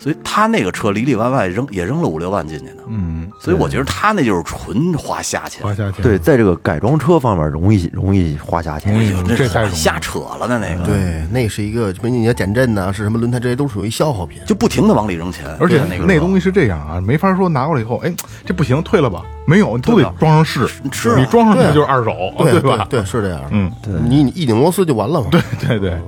[0.00, 2.82] 所以他那个车里里外外扔也扔了五六万进去呢。
[2.88, 6.02] 嗯，所以我觉得他那就是纯花瞎钱，花瞎钱。
[6.02, 8.92] 对，在这个改装车方面容易容易花瞎钱。
[8.94, 12.08] 容易那这太容易瞎扯了的那个，，对，那是一个什么？
[12.08, 14.40] 你要减震呐，是什么轮胎，这些都属于消耗品。
[14.46, 18.12] 就不停的往里扔钱，而且那个那东西是这样啊，没法说拿过来以后，哎，
[18.46, 19.22] 这不行，退了吧？
[19.46, 20.66] 没有，都得装上试。
[20.92, 22.86] 是啊你装上去对就是二手，对吧？
[22.88, 23.42] 对，是这样。
[23.50, 23.70] 嗯，
[24.08, 25.26] 你你一拧螺丝就完了嘛。
[25.30, 26.02] 对对对，嗯，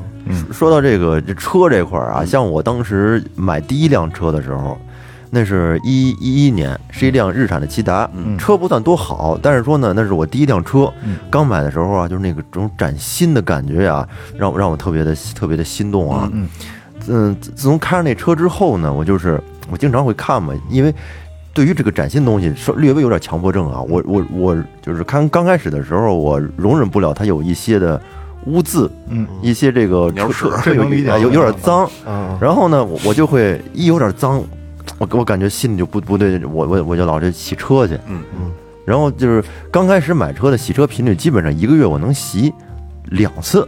[0.52, 4.78] 说到这个这车这块儿啊，像我当时买第一辆车的时候，
[5.30, 8.08] 那是一一一年，是一辆日产的骐达，
[8.38, 10.92] 车不算多好，但是说呢，那是我第一辆车，
[11.30, 14.06] 刚买的时候啊，就是那个种崭新的感觉呀、
[14.36, 16.28] 让我让我特别的特别的心动啊。
[16.32, 16.48] 嗯
[17.08, 20.94] 嗯，自自从开上那车之后呢，我就是我经常会看嘛，因为
[21.52, 23.82] 对于这个崭新东西，稍略微有点强迫症啊。
[23.88, 28.00] 我我我就是刚刚开始的时候，我容忍不了它有一些的
[28.46, 34.42] 污渍，嗯，一些这个鸟屎车车这能理解有有有点脏，嗯，然后呢，我我就会一有点脏，
[34.98, 38.50] 我我感觉心里就不不对，我我我就老是洗车去，嗯嗯，
[38.84, 42.52] 然后就是刚开始买车的洗车频率，基本上一个月我能洗
[43.06, 43.66] 两次，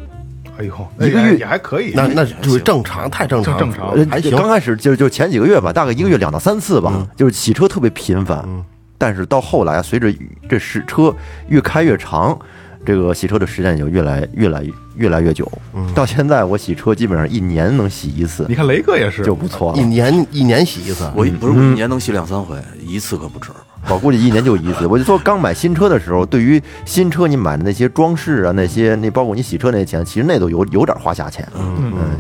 [0.59, 4.37] 哎呦，一个月也还可以，那那就是正常，太正常了，正常呃还行。
[4.37, 8.43] 刚开始就就前几个月吧，大概一个月两到三次吧，嗯就是洗车特别频繁。
[8.47, 8.65] 嗯
[8.97, 10.11] 但是到后来啊，随着
[10.49, 11.15] 这时车
[11.49, 12.39] 越开越长，
[12.85, 14.65] 这个洗车的时间也就越来越来
[14.97, 15.51] 越来越久。
[15.75, 19.81] 嗯到现在我洗车基本上一年能洗一次你看雷哥也是，就不错一。
[19.83, 23.51] 年一年洗一次，我一不是我一年能洗两三回，一次可不止。
[23.89, 24.87] 我估计一年就一次。
[24.87, 31.47] 我就说刚买新车的时候，对于新车你买的那些装饰啊，那些那包括你洗车那些钱，其实那都有有点花下钱。
[31.55, 32.19] 嗯嗯，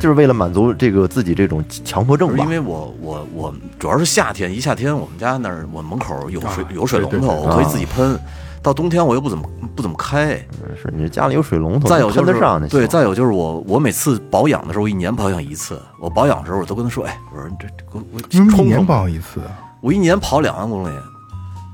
[0.00, 2.50] 就是为了满足这个自己这种强迫症吧不是因。
[2.50, 8.18] 为我我我主要是夏天，一夏天我们家那儿我门口有水啊有水龙头，我可以自己喷。
[8.62, 9.44] 到冬天我又不怎么
[9.74, 10.36] 不怎么开，
[10.76, 15.80] 是你家里有水龙头，再有就是喷得上对，再有就是我我每次保养的时候，一年保养一次。
[16.00, 19.40] 我保养的时候我都跟他说，哎，我说你这这我我一年保养一次，
[19.80, 20.92] 我一年跑两万公里，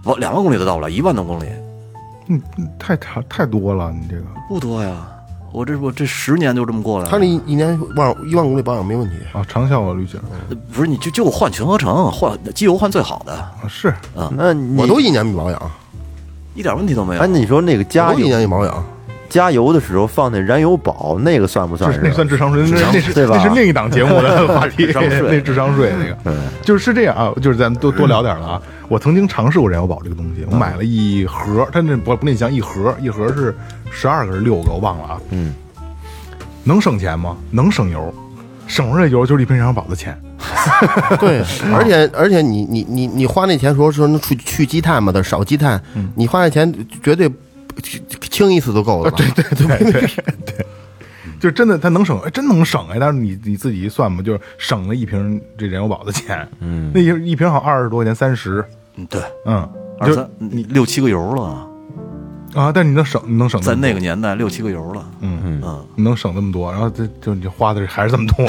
[0.04, 1.46] 我两万公里都到不了，一万多公里。
[2.28, 4.22] 嗯，嗯太太太多了，你这个。
[4.48, 5.08] 不多呀。
[5.52, 7.10] 我这我这十年就这么过来了。
[7.10, 9.14] 他那一年万一万公里保养没问题。
[9.32, 10.20] 啊，长效旅行
[10.70, 13.94] 不是你就就换全合成，换机油换最好的，啊是。
[14.32, 15.70] 那我都一年没保养，
[16.56, 17.20] 一点问题都没有。
[17.20, 18.84] 哎，那你说那个加我都一油年一保养。
[19.28, 22.00] 加油的时候放那燃油宝，那个算不算是？
[22.02, 28.62] 那算智商税，那那是对吧那是另一档节目的话题， 那智商税那个，嗯就是是这样啊，就是咱多多聊点了啊。
[28.88, 33.54] 我曾经尝试过燃油宝这个东西，我买了一盒，它那不不那像一盒，一盒是
[33.90, 35.20] 十二个是六个，我忘了啊。
[35.30, 35.52] 嗯，
[36.62, 37.36] 能省钱吗？
[37.50, 38.14] 能省油，
[38.68, 40.16] 省出来油就是一瓶燃油宝的钱。
[41.18, 45.82] 对，而且而且你你你你花那钱说说能去去积碳嘛的少积碳，
[46.14, 46.72] 你花那钱
[47.02, 47.30] 绝对
[48.30, 49.26] 清一次都够了 对。
[49.30, 50.00] 对对 对
[50.46, 50.66] 对，
[51.40, 52.98] 就真的它能省，哎，真能省哎！
[52.98, 56.48] 但是你你自己一算吧，就是省了一瓶这燃油宝的钱。
[56.60, 58.64] 嗯，那一一瓶好二十多块钱，三十。
[58.96, 59.68] 嗯，对，嗯，
[60.00, 61.68] 就二三你六七个油了，
[62.54, 65.04] 啊，但是你能省，你能省在那个年代六七个油了。
[65.20, 68.46] 嗯嗯嗯，你能省那么多，然后这就你花的还是这么多。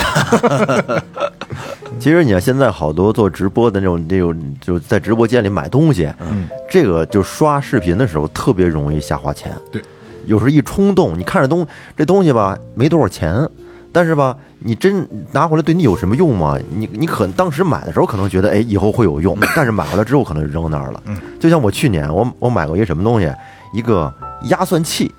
[2.08, 9.52] 其实你看现在好多做直播的那种那种，就在直播间里买东西，嗯，这个就刷视频的时候特别容易瞎花钱。
[9.70, 9.82] 对，
[10.26, 11.68] 有时候一冲动，你看着东
[11.98, 13.46] 这东西吧没多少钱，
[13.92, 16.58] 但是吧你真拿回来对你有什么用吗？
[16.74, 21.04] 你你可能当时买的时候可能觉得哎以后会有用，但是买回来之后可能扔那儿了。
[21.08, 23.30] 嗯，就像我去年我我买过一个什么东西，
[23.74, 24.10] 一个
[24.44, 25.12] 压蒜器。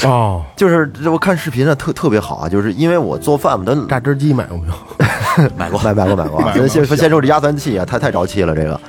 [0.08, 4.74] 哦，就是我看视频啊，特特别好啊，就是因为我做饭嘛，它榨汁机买过没有？
[5.56, 8.80] 买过，买买过买过啊，买过先先先说这压酸器啊，太太着气了，这个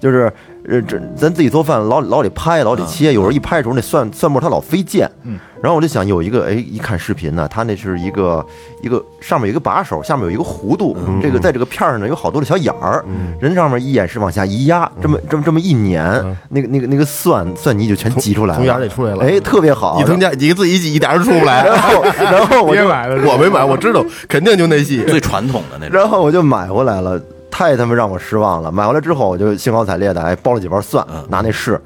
[0.00, 0.32] 就是
[0.68, 8.44] 呃这咱自己做饭老老得拍老得切，有时候一拍的时候那蒜蒜末它老飞溅，嗯，然后我就想有一个哎一看视频呢，它那是一个
[8.82, 13.04] 一个上面有一个把手，下面有一个弧度，这个在这个片儿上呢有好多的小眼儿，
[13.40, 16.02] 人上面一眼是往下一压，这么这么这么一碾，
[16.48, 21.64] 那个那个那个蒜蒜泥就全挤出来了，从眼儿里出来了哎，特别好，你从家你自己挤一点儿都出不来。
[21.68, 25.02] 然后 然后我就买了， 我没买，我知道肯定就那戏。
[25.04, 25.98] 最传统的那种。
[25.98, 28.70] 然后我就买回来了，太他妈让我失望了。
[28.70, 31.80] 买回来之后，我就兴高采烈的哎剥了几瓣蒜，拿那试。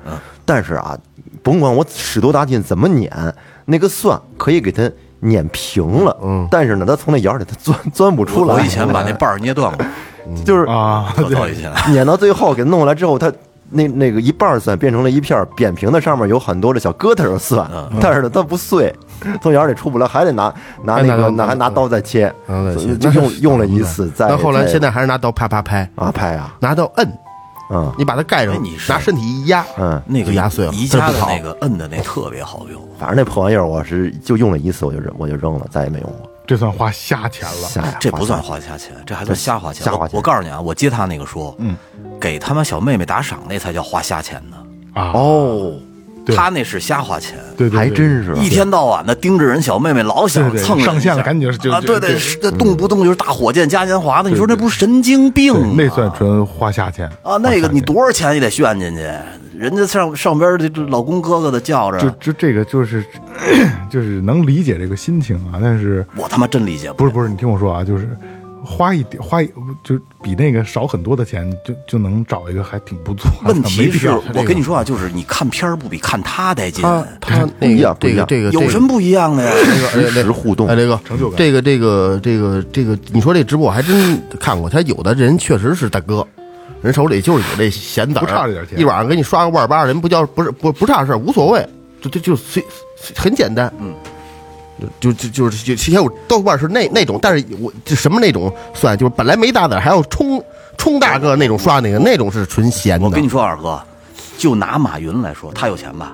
[0.45, 0.97] 但是啊，
[1.43, 3.11] 甭管我使多大劲怎么碾，
[3.65, 6.17] 那个蒜可以给它碾平了。
[6.23, 8.55] 嗯但是呢，它从那眼里它钻钻不出来。
[8.55, 9.87] 我以前把那 瓣儿捏断过，
[10.45, 11.73] 就是啊， 可早以前。
[11.91, 13.33] 碾到最后给弄过来之后，它。
[13.71, 17.69] 那那个一半蒜变成了一片扁平的，上面有很多的小疙瘩的蒜，
[18.01, 18.95] 但是呢它不碎，
[19.43, 22.33] 从眼里出不来，还得拿拿那个拿还拿刀再切，
[23.01, 27.19] 就用用了一次，再但后来现在还是拿刀啪啪拍，啊拍啊，拿刀摁，
[27.71, 36.31] 嗯你把它盖上哎你，拿身体一压，嗯，那个压碎了宜家的那个摁的那特别好用，反正那破玩意儿我是就用了一次，我就扔我就扔了，再也没用过。
[36.47, 37.69] 这算花瞎钱了。
[37.69, 39.85] 瞎这不算花花瞎钱，这还算瞎花钱。
[39.85, 41.77] 瞎花钱我我告诉你啊，我接他那个说，嗯，
[42.21, 44.57] 给他们小妹妹打赏那才叫花瞎钱呢。
[44.93, 45.94] 啊，哦，对
[46.27, 47.79] 他那是瞎花钱，对对，对。
[47.79, 48.35] 还真是。
[48.37, 54.55] 一天到晚的盯着人小妹妹，老想对对蹭上线了赶紧就就啊，对对，对是动不动就是大火箭嘉年华的，你说对。
[54.55, 55.75] 这不是神经病吗？
[55.77, 59.03] 那算纯花瞎钱啊，那个你多少钱也得炫进去，
[59.59, 63.05] 人家上上边的这老公哥哥的叫着，就就这个就是
[63.91, 67.05] 就是能理解这个心情啊，但是我他妈真理解不。
[67.05, 68.09] 不是不是，你听我说啊，就是
[68.65, 69.51] 花一点花一
[69.83, 73.53] 就比那个少很多的钱，就就能找一个还挺不错的。
[73.53, 79.53] 问题是我跟你说啊，就是你看片儿不比看他带劲，他他不那个一样不一样这个这个有什么不一样的呀？
[79.91, 86.27] 实时互动哎，这个成就感这个这个这个这个，你说这直播我还真看过，他有的人确实是大哥，
[86.81, 91.67] 人手里就是有这闲子，不差这点钱一晚上给你刷个万八，人不叫不是不不差事，无所谓，
[92.01, 92.65] 就就就随
[93.17, 93.73] 很简单。
[93.79, 93.93] 嗯，
[95.01, 100.43] 就就就是就其实我豆瓣是那那种，但是我就什么那种算，就是本来没大点还要冲
[100.77, 103.07] 冲大个那种刷那个，那种是纯闲的。
[103.07, 103.81] 我跟你说，二哥，
[104.37, 106.13] 就拿马云来说，他有钱吧？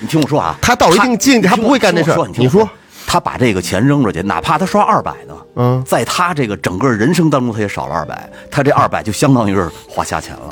[0.00, 2.68] 你听我说啊，他到一定境界他不会干这事儿听我你说，
[3.06, 10.50] 他把这个钱扔出去，哪怕他刷二百呢，嗯在他这个整个人生当中，他也少了二百，他这二百就相当于是花瞎钱了。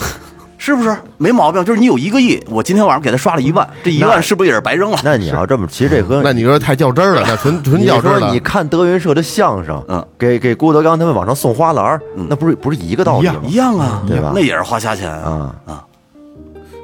[0.64, 1.62] 是不是没毛病？
[1.62, 4.98] 就是你有一个亿，我今天晚上给他刷了一万，这一万是不是也是白扔了？
[5.05, 8.20] 那你要这么，其实这和那你说太较真儿了，那纯纯你较真儿了。
[8.20, 12.00] 说你看德云社的相声，嗯，给给郭德纲他们往上送花篮儿，
[12.31, 13.42] 那不是不是一个道理吗？
[13.46, 15.85] 一样啊，对吧那也是花瞎钱啊啊！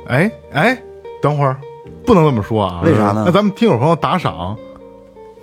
[0.08, 0.78] 哎哎，
[1.22, 1.56] 等会儿
[2.04, 4.54] 不能这么说啊，为啥呢那咱们听友朋友打赏，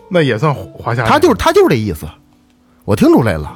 [0.09, 1.03] 那也算花下。
[1.05, 2.05] 他就是他就是这意思，
[2.85, 3.51] 我听出来了，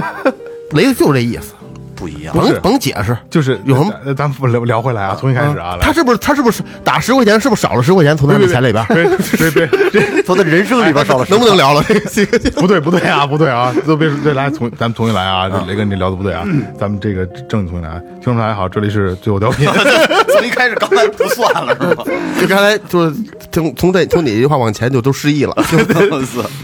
[0.72, 1.52] 雷子就是这意思，
[1.96, 2.34] 不一样。
[2.36, 3.16] 甭甭解释。
[3.30, 7.40] 就是有什么呃咱们聊聊回来啊，重新开始啊，他是不是他是不是打十块钱？
[7.40, 8.84] 是不是少了十块钱从他的钱里边？
[8.88, 11.82] 别别别别， 从他人生里边少了能不能聊了？
[12.12, 16.44] 这 个不对不对啊，不对啊，都别对，来重咱们重新来啊，雷哥你聊的不对啊，
[16.78, 17.98] 咱们这个正经重新来。
[18.16, 19.66] 听众大家好，这里是最后调频，
[20.28, 22.04] 从一开始刚才不算了是吗？
[22.40, 23.16] 就刚才就是
[23.52, 25.54] 从从这从你这句话往前就都失忆了。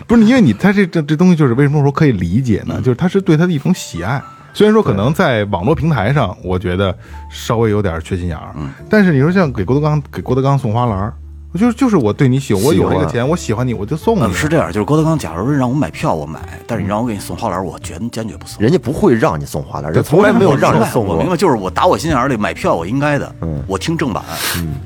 [0.07, 2.81] 不是因为你他这这这东西就是为什么说可以理解呢？
[2.83, 4.21] 就是他是对他的一种喜爱。
[4.55, 6.95] 虽然说可能在网络平台上，我觉得
[7.31, 8.55] 稍微有点缺心眼儿，
[8.89, 11.15] 但是你说像给郭德纲给郭德纲送花篮儿，
[11.53, 14.23] 我就是就是我对你喜欢，我有这个钱，我喜欢你，我就送你。
[14.23, 18.63] 嗯，是这样，就是郭德纲，假如让我买票，我买；但是你让我给你送花篮，我绝坚决不送。
[18.63, 21.31] 人家不会让你送花篮，人从来没有让人送过我明。
[21.31, 23.35] 白，就是我打我心眼儿里买票，我应该的，
[23.67, 24.23] 我听正版，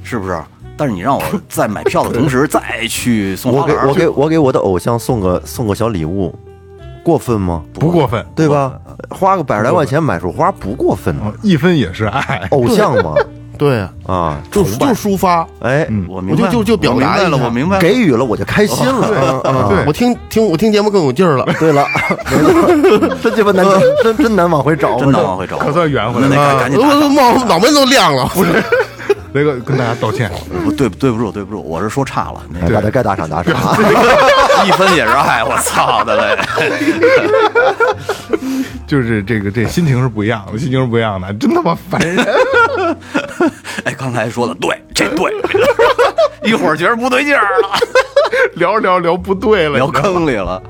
[0.02, 0.40] 是不是？
[0.78, 6.32] 但是你让我在买票的同时 再去送花篮，我给我给我给我的偶像送个送个小礼物，
[7.06, 7.62] 过分吗？
[7.72, 8.72] 不过分，对吧？
[9.10, 12.48] 花个百十来块钱买束花不过分嗯，一分也是爱。
[12.50, 13.14] 偶像嘛
[13.56, 17.78] 对啊，啊，就就抒发，哎，我明白，我就就就表达我明白了，我明白。
[17.78, 19.40] 给予了我就开心了。
[19.44, 21.46] 啊对我听听我听节目更有劲儿了。
[21.60, 21.86] 对了，
[23.22, 23.64] 真鸡巴难，
[24.02, 26.34] 真真难往回找，真难往回找，可算圆回来了。
[26.54, 28.52] 得赶紧打我脑脑门都亮了，不是？
[29.36, 30.30] 雷哥跟大家道歉，
[30.64, 33.54] 不对，对不住，对不住，我是说差了，那哎把他该打赏打赏。
[34.66, 36.38] 一分也是爱，我操的嘞！
[38.86, 42.24] 就是这个这心情是不一样的，心情是不一样的，真他妈烦人。
[43.84, 45.30] 哎，刚才说的对，这对，
[46.42, 47.68] 一会儿觉得不对劲儿了，
[48.54, 50.62] 聊着聊着聊不对了，聊坑里了。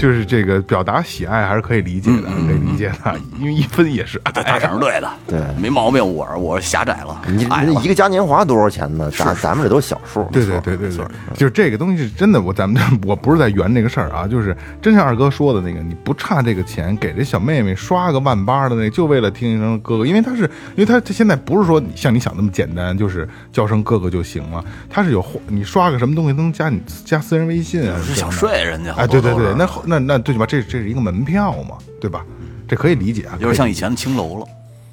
[0.00, 4.32] 就是这个表达喜爱还是可以理解的，可以理解的，因为一分也是爱。
[4.32, 6.00] 打赏是对的，对没毛病。
[6.00, 7.42] 我我狭窄了，你
[7.84, 9.10] 一个嘉年华多少钱呢？
[9.10, 10.26] 咱咱们这都是小数。
[10.32, 28.94] 对对对对对，就是这个东西是真的，我咱们我不是在圆这个事儿啊，就是真像二哥说的那个，你不差这个钱，给这小妹妹刷个万八的那，就为了听一声哥哥，因为他 是，因为他他现在不是说像你想那么简单，就是叫声哥哥就行了，他是有你刷个什么东西都能加你加私人微信啊，是想睡人家。
[28.94, 30.46] 哎，对对对，那后那那最起码？
[30.46, 32.24] 这这是一个门票嘛，对吧？
[32.68, 34.46] 这可以理解啊，有点像以前的青楼了。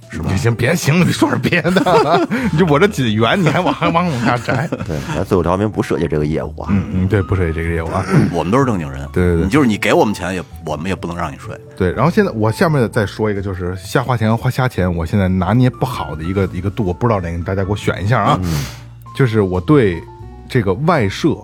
[0.10, 0.34] 是吧？
[0.38, 4.66] 行，别行了，别说点别的， 你就我这紧圆，你还往还往往下摘。
[4.88, 6.70] 对，咱最后调频不涉及这个业务啊。
[6.72, 8.06] 嗯嗯，对，不涉及这个业务啊。
[8.32, 11.60] 我们都是正经人，对对对你就是你给我们钱也，我们也不能让你睡。
[11.76, 18.40] 对，然后现在我下面再说一个，就是瞎花钱和花瞎钱，我现在拿捏不好的一个一个度，我不知道哪个，大家给我选一下啊。
[19.14, 20.02] 就是我对
[20.48, 21.36] 这个外设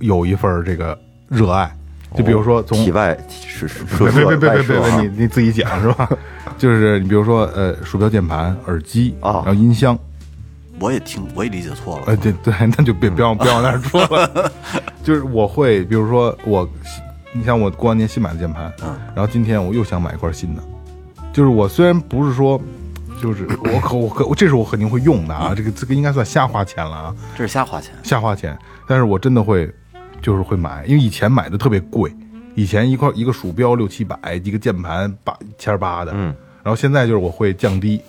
[0.00, 0.96] 有一份这个
[1.30, 1.74] 热爱，
[2.14, 6.08] 就比如说从体外是是别别别别别你你自己讲是吧？
[6.58, 9.98] 就是你比如说呃，鼠标、键盘、耳机，啊然后音箱，
[10.78, 12.04] 我也听，我也理解错了。
[12.06, 14.50] 呃，对对， 那就别别往 别往那儿说了。
[15.02, 16.68] 就是我会，比如说我，
[17.32, 20.62] 你像我过完年新买的键盘，嗯，然后今天我又想买一块新的，
[21.32, 22.60] 就是我虽然不是说，
[23.22, 27.92] 就是我可我可这是我肯定会用的啊，这个这个应该算瞎花钱了啊，这是瞎花钱。
[28.02, 29.72] 瞎花钱，但是我真的会，
[30.20, 32.12] 就是会买，因为以前买的特别贵，
[32.54, 38.00] 以前一块一个鼠标六七百，一个键盘八千八的，嗯，然后现在就是我会降低，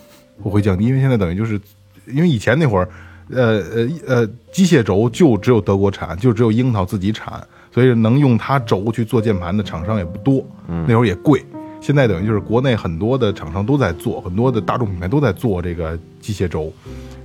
[0.44, 1.60] 我会降低，因为现在等于就是，
[2.08, 2.90] 因为以前那会儿，
[3.30, 7.42] 呃呃呃，机械轴就只有德国产，就只有樱桃自己产，
[7.74, 11.44] 所以能用它轴去做键盘的厂商也不多，嗯，那会儿也贵。
[11.82, 16.72] 现在等于就是国内很多的厂商都在做，很多的大众品牌都在做这个机械轴，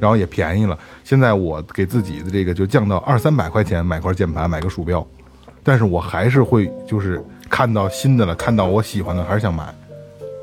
[0.00, 0.76] 然后也便宜了。
[1.04, 5.06] 现在我给自己的这个就降到二三百块钱买块键盘，买个鼠标，
[5.62, 9.64] 但是我还是会就是看到新的了，看到我喜欢的还是想买，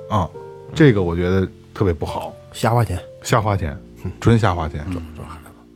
[0.09, 0.29] 啊，
[0.75, 2.99] 这个我觉得特别不好，瞎花钱。
[3.23, 3.75] 瞎花钱，
[4.19, 4.85] 纯瞎花钱。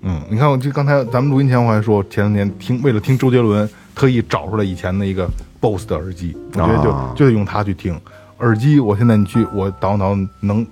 [0.01, 5.27] 嗯，你看，我这刚才咱们录音前我还说，前两天听为了听周杰伦，特意找出来以前的一个
[5.59, 7.99] BOSS 的耳机，我觉得就、啊就得用它去听。
[8.39, 10.65] 耳机，我现在你去我倒倒能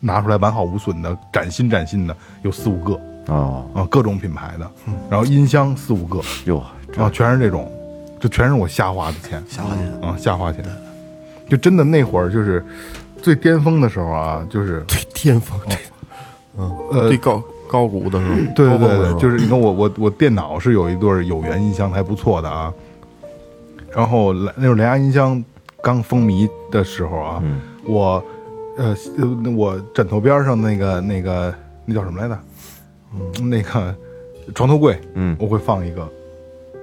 [0.00, 3.00] 拿出来完好无损的，崭新崭新的有四五个。
[3.26, 4.70] 啊，啊，各种品牌的，
[5.08, 6.58] 然后音箱四五个，哟，
[6.98, 7.72] 啊，全是这种，
[8.20, 9.92] 这全是我瞎花的钱，瞎花钱。
[10.02, 10.62] 啊，瞎花钱，
[11.48, 12.62] 就真的那会儿就是
[13.22, 15.74] 最巅峰的时候啊，就是最巅峰，这
[16.58, 22.70] 嗯，最高高谷的时候，对对对就是你看我我我电脑是有一对有源音箱还不错的啊，
[23.90, 25.42] 然后蓝那种蓝牙音箱
[25.84, 27.42] 刚风靡的时候啊，
[27.84, 28.24] 我
[28.78, 32.38] 呃呃我枕头边上那个那个那叫什么来着？
[33.14, 33.94] 嗯，那个
[34.54, 35.36] 床头柜，嗯。
[35.38, 36.08] 我会放一个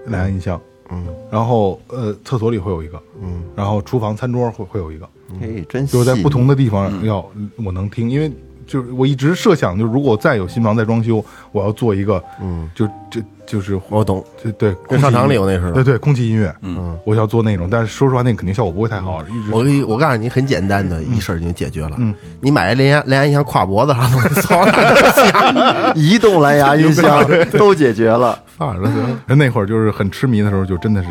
[0.05, 0.61] 蓝牙音箱，
[0.91, 5.09] 嗯，然后呃厕所里会有一个，嗯，然后厨房餐桌会会有一个，
[5.39, 7.27] 嘿，真就是在不同的地方要
[7.65, 8.31] 我能听，因为
[8.67, 21.91] 就是我一直设想，就是如果我再有新房再装修，我要做一个，嗯，就这就是我懂，就对，跟商场里有那似的对对，空气音乐，嗯，我要做那种，但是说实话，那肯定效果不会太好，一直我跟你我告诉你，很简单的一事儿就解决了。
[21.97, 24.09] 嗯，你买蓝牙蓝牙音箱挎脖子上，
[24.41, 24.65] 操，
[25.95, 27.25] 移动蓝牙音箱
[27.57, 28.37] 都解决了。
[28.45, 29.19] 放着行。
[29.37, 31.09] 那会儿就是很痴迷的时候，就真的是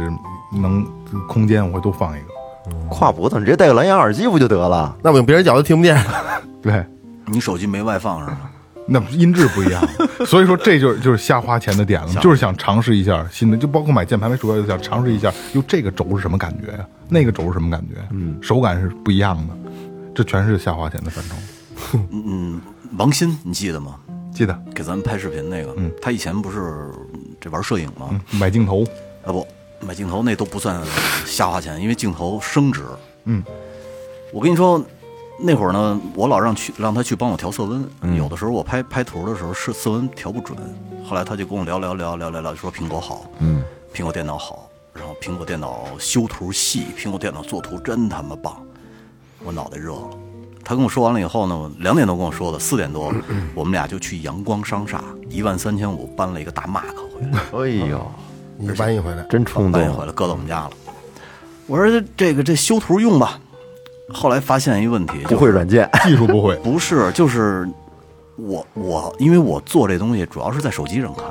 [0.60, 0.86] 能
[1.28, 4.96] 空间我会都放一个，挎脖子上直接戴个蓝牙耳机不就得了？
[5.02, 6.02] 那我别人讲都听不见。
[6.62, 6.84] 对，
[7.30, 8.50] 你手机没外放是吗？
[8.86, 9.80] 那音质不一样，
[10.26, 16.84] 所以说这就是就是瞎花钱的点了，就是想尝试一下新的，就包括买键盘、为主要，就想尝试一下，哟，这个轴是什么感觉呀？
[17.08, 17.94] 那个轴是什么感觉？
[18.10, 19.54] 嗯，手感是不一样的，
[20.14, 21.98] 这全是瞎花钱的范畴。
[22.10, 22.60] 嗯，
[22.98, 23.94] 王鑫你记得吗？
[24.34, 26.90] 记得，给咱们拍视频那个，嗯，他以前不是
[27.40, 28.08] 这玩摄影吗？
[28.10, 28.84] 嗯，买镜头，
[29.24, 29.46] 啊不，
[29.86, 30.80] 买镜头那都不算
[31.26, 32.82] 瞎花钱，因为镜头升值。
[33.24, 33.42] 嗯，
[34.32, 34.82] 我跟你说，
[35.42, 40.56] 那会儿呢，我老让去让他去帮我调色温，有的时候我拍拍图的时候是色温调不准，
[41.08, 43.62] 后来他就跟我聊聊聊聊聊聊，说苹果好，嗯，
[43.94, 48.54] 苹果电脑好，然后苹果电脑修图细，苹果电脑做图真他妈棒，
[49.42, 50.10] 我脑袋热了。
[50.62, 53.12] 他跟我说完了以后呢，我两点多跟我说的，四点多
[53.56, 57.40] 我们俩就去阳光商厦，一万三千五搬了一个大 Mac 回来。
[57.64, 58.12] 哎呦，
[58.58, 59.80] 你搬一回来，真冲动！
[59.80, 60.70] 搬回来搁到我们家了。
[61.66, 63.40] 我说这这个这修图用吧，
[64.12, 67.68] 后来发现一问题，不会软件， 技术不会，不是就是
[68.36, 71.24] 我我因为我做这东西主要是在手机上看，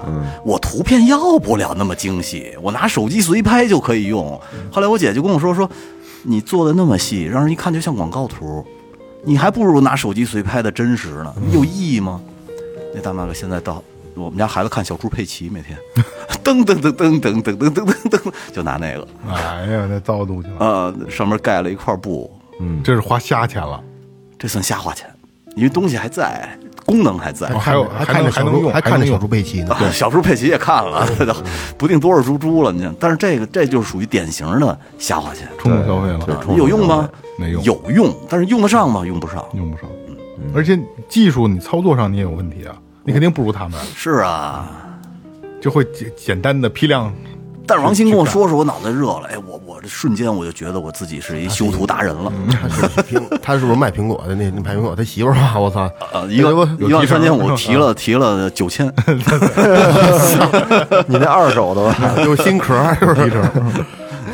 [0.45, 4.39] 我图片要不了那么精细，我拿手机随拍就可以用。
[4.71, 5.69] 后来我姐就跟我说说，
[6.23, 8.65] 你做的那么细，让人一看就像广告图，
[9.23, 12.21] 你还不如拿手机随拍的真实呢，有意义吗？
[12.93, 13.83] 那大妈哥现在到
[14.15, 15.77] 我们家孩子看小猪佩奇，每天。
[16.43, 19.07] 噔噔噔噔噔噔噔噔噔噔，就拿那个。
[19.27, 22.31] 哎呀，那糟肚去了，呃，上面盖了一块布，
[22.83, 23.81] 这是花瞎钱了。
[24.37, 25.05] 这算瞎花钱，
[25.55, 26.49] 因为东西还在，
[26.85, 27.47] 功能还在。
[27.49, 29.73] 哦还有还看着，还能用还看着小猪佩奇呢。
[29.73, 31.05] 啊 小猪佩奇也看了，
[31.77, 32.71] 不定多少猪猪了。
[32.71, 37.09] 你看，但是这个这就是属于典型的瞎花钱，冲动消费了，啊有用吗？
[37.37, 39.05] 没用有用，但是用得上吗？
[39.05, 39.45] 用不上。
[39.53, 39.89] 用不上。
[40.53, 44.71] 而且技术你操作上你也有问题啊，你肯定不如他们，是啊，
[45.59, 47.13] 就会简简单的批量。
[47.69, 52.33] 但是王鑫跟我说说，我脑袋热了，哎，我我这瞬间我就觉得我自己是一修图达人了。
[53.43, 54.33] 他是，不是卖苹果的？
[54.33, 55.59] 那那卖苹果，他媳妇儿吧？
[55.59, 55.87] 我操！
[56.27, 58.87] 一个一万三千五提了提了九千，
[61.05, 61.95] 你那二手的吧？
[62.25, 63.41] 有新壳儿，是不是？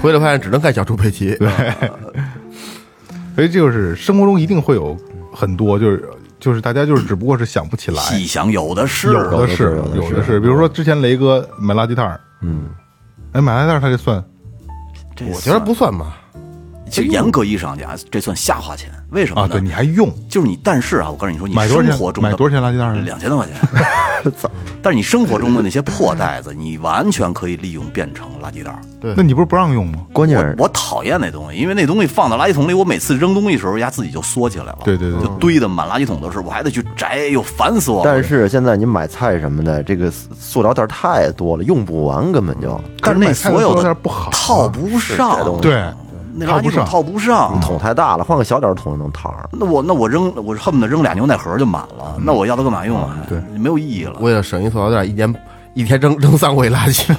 [0.02, 1.36] 回来发现只能盖小猪佩奇。
[1.36, 1.50] 对
[3.36, 4.95] 所以就是生活中一定会有
[5.34, 12.69] 很多，就是就是大家就是只不过是想不起来，细想有的是，有的是有的是有的是，比如说之前雷哥买垃圾袋儿，嗯，
[13.36, 14.24] 哎，买垃圾袋儿他这算。
[15.13, 16.17] 这我觉得不算吧，
[16.95, 18.89] 其实严格意义上讲，这算瞎花钱。
[19.10, 19.53] 为什么啊，呢？
[19.53, 23.55] 对，你还用就是你，但是啊，我告诉你说，你生活中的买多少钱垃圾袋呢两千多块钱。
[24.81, 28.79] 但是你生活中的那些破袋子，你完全可以利用变成垃圾袋儿。
[29.15, 29.99] 那你不是不让用吗？
[30.13, 34.77] 关键是我讨厌那东西，因为那东西放到垃圾桶里，我每次扔东西的时候，压自己就缩起来了。
[34.86, 38.01] 对对对就堆的满垃圾桶都是，我还得去摘，又，烦死我。
[38.05, 45.84] 但是现在你买菜什么的，这个塑料袋太多了，用不完，根本就但是那所有的塑料袋不好啊套不上，对，
[46.36, 47.60] 那套不上垃圾桶套不上。
[47.62, 49.50] 桶太大了，换个小点儿的桶就能套上。
[49.52, 53.17] 那我那我扔，我恨不得扔俩牛奶盒就满了，那我要它干嘛用啊？
[53.30, 54.17] 对，没有意义了。
[54.19, 55.34] 为了省一塑料袋，一年
[55.74, 57.15] 一天扔扔三回垃圾。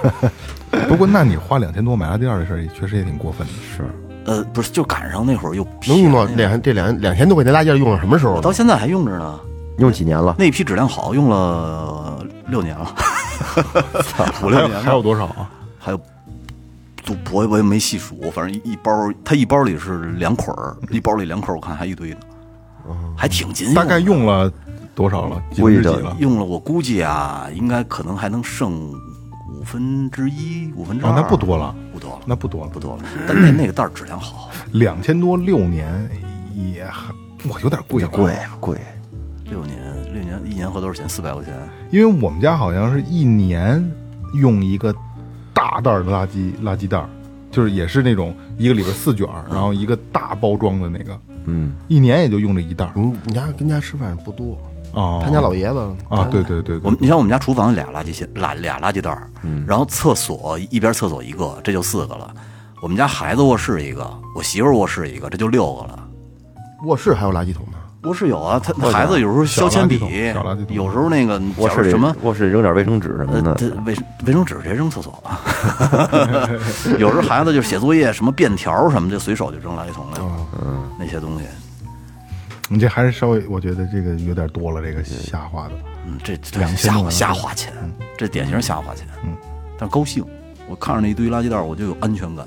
[0.88, 3.52] 不过那你花两千多买垃圾袋儿这事儿，也确实也挺过分的。
[3.76, 3.84] 是，
[4.24, 8.40] 呃，不是，就赶上那会儿又能用到两这两两千多块钱垃圾袋用到什么时候呢？
[8.42, 9.38] 到现在还用着呢。
[9.78, 10.34] 用几年了？
[10.38, 12.18] 那批质量好，用了
[12.48, 12.92] 六年了，
[14.42, 14.80] 五六年了。
[14.82, 15.48] 还有多少啊？
[15.78, 16.00] 还有，
[17.08, 18.92] 都我我也没细数，反正一一包，
[19.24, 22.18] 他一包里是两捆儿，一包里两捆儿，我看还一堆呢，
[23.16, 23.72] 还挺紧。
[23.72, 24.52] 大概用了
[24.94, 25.42] 多少了？
[25.50, 26.16] 几估计着分之几了？
[26.18, 28.92] 用了，我估计啊，应该可能还能剩
[29.58, 33.02] 五分之一、五分之哦二，那不多了，不多了，那不多了不多了。
[33.26, 36.08] 但那那个袋儿质量好，两千多六年
[36.54, 37.10] 也还
[37.50, 38.78] 哇有点贵，贵啊贵，
[39.44, 39.78] 六年
[40.12, 41.08] 六年一年合多少钱？
[41.08, 41.54] 四百块钱。
[41.90, 43.82] 因为我们家好像是一年
[44.34, 44.94] 用一个
[45.58, 47.08] 大袋儿的垃圾垃圾袋儿，
[47.50, 53.12] 就是也是那种一个里边四卷儿，然后一个大包装的那个，嗯，一年也就用这一袋嗯。
[53.12, 54.56] 你你家跟家吃饭不多，
[54.92, 59.28] 哦，他家老爷子啊，对对对对我们，你像我们家厨房俩垃圾箱，俩俩垃圾袋儿，
[59.66, 62.32] 然后厕所一边厕所一个，这就四个了。
[62.80, 66.08] 我们家孩子卧室一个，我媳妇卧室一个，这就六个了。
[66.84, 67.77] 卧室还有垃圾桶呢。
[68.08, 70.00] 卧室有啊，他孩子有时候削铅笔
[70.70, 75.40] 有时候那个卧室里什么卧室扔点卫生纸什么呃，的，这卫生卫生纸直接扔厕所吧。
[76.98, 80.46] 有时候孩子就写作业，什么便条什么的，随手就扔垃圾桶里了。
[80.64, 81.44] 嗯，那些东西，
[82.68, 85.74] 你这还是稍微，我觉得这个有点多了，这个瞎花的。
[86.06, 87.74] 嗯，这这两千瞎花瞎花钱，
[88.16, 89.06] 这典型瞎花钱。
[89.22, 89.36] 嗯，
[89.78, 90.24] 但高兴，
[90.66, 92.46] 我看着那一堆垃圾袋，我就有安全感。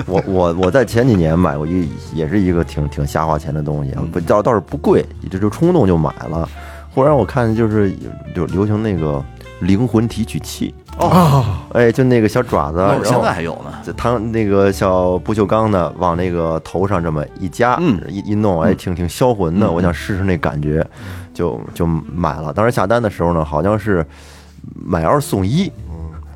[0.06, 6.48] 我我我在前几年买过一也是一个挺挺瞎花钱的东西啊，不倒倒是不贵，这就冲动就买了。
[6.94, 7.94] 忽然我看就是
[8.34, 9.22] 就流行那个
[9.60, 13.72] 灵魂提取器，哦，哎，就那个小爪子，然后在还有呢。
[13.84, 19.70] 这汤那个小不锈钢的往那个头上这么一夹，嗯一一弄，哎，挺挺销魂的。
[19.70, 20.84] 我想试试那感觉，
[21.32, 22.52] 就就买了。
[22.52, 24.04] 当时下单的时候呢，好像是
[24.74, 25.70] 买二送一，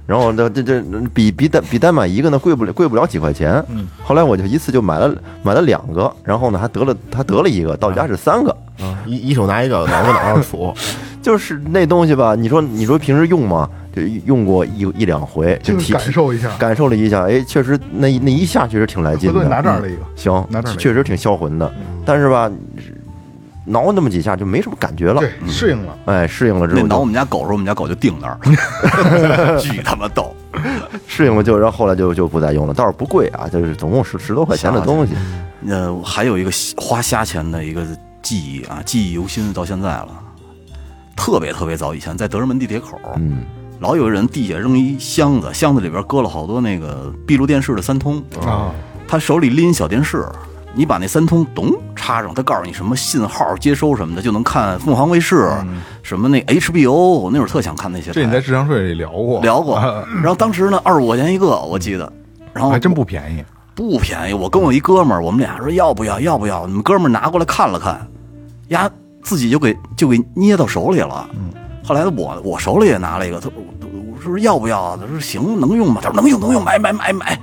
[0.07, 0.83] 然后这这这
[1.15, 3.65] 比比单比单买一个呢贵不了贵不了几块钱。
[4.03, 8.51] 后来我就一次就买了买了两个，然后呢还得了还得了一个，到家是三个。
[8.81, 10.75] 啊，一一手拿一个，脑跟脑上杵，
[11.23, 13.69] 就是那东西吧，你说你说平时用吗？
[13.95, 19.47] 就用过一一两回，就体感受一下感受了一下，哎，确实那那一下确实挺来劲的。
[19.47, 21.71] 拿这儿了一个，行拿这儿确实挺销魂的，
[22.07, 22.51] 但是吧，
[23.65, 25.21] 挠那么几下就没什么感觉了。
[25.21, 25.97] 对，适应了。
[26.07, 28.39] 哎，适应了之后那挠我们家狗时候，我们家狗就定那儿，
[29.61, 30.35] 巨他妈逗。
[31.09, 35.15] 适应了就，然后后来就就不再用了，倒是不贵啊，就是总共十十多块钱的东西。
[35.67, 37.83] 呃，还有一个花瞎钱的一个
[38.21, 40.09] 记忆啊，记忆犹新到现在了。
[41.17, 43.45] 特别特别早以前，在德胜门地铁口，嗯，
[43.81, 48.73] 老有人地下扔一箱子，箱子里边搁了好多那个闭路电视的三通啊，
[49.07, 50.27] 他手里拎小电视，
[50.75, 55.51] 你把那三通咚插上，他告诉你什么信号接收什么的，就能看凤凰卫视，
[56.03, 58.13] 什么那 HBO，我那会儿特想看那些台。
[58.15, 59.79] 这你在智商税里聊过，聊过，
[60.23, 62.11] 然后当时呢二十五块钱一个，我记得，
[62.53, 63.45] 然后还真不便宜。
[63.75, 64.35] 不便宜。
[64.35, 66.67] 我跟我一哥们儿，我们俩说要不要，要不要？
[66.67, 68.07] 你们哥们儿拿过来看了看，
[68.69, 68.91] 呀，
[69.23, 71.29] 自己就给就给捏到手里了。
[71.83, 73.63] 后来我我手里也拿了一个，他我
[74.15, 74.99] 我说要不要啊？
[75.01, 76.01] 他说行，能用吗？
[76.03, 77.39] 他说能用，能用，买买买买，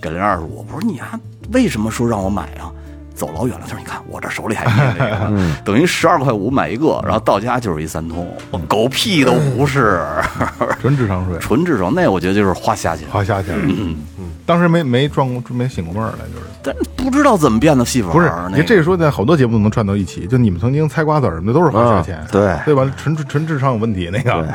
[0.00, 0.64] 给了人二十五。
[0.68, 1.18] 我说你呀，
[1.52, 2.70] 为什么说让我买啊？
[3.14, 5.30] 走老远了，他说你看我这手里还捏这个，
[5.64, 10.00] 等于十二块五买一个，然后到家就是一三通，我狗屁都不是，
[10.80, 11.94] 纯智商税，纯智商。
[11.94, 13.06] 那我觉得就是花瞎钱。
[13.10, 13.54] 花瞎钱。
[13.62, 18.28] 嗯嗯，当时没没转过没醒过味儿来，就是但不知道怎么变的戏法，不是？
[18.46, 22.90] 那个你这个说在好多节目都能串到一起，就你们曾经猜瓜子儿，那都是花瞎钱啊，对对吧？
[22.96, 24.48] 纯纯智商有问题那个，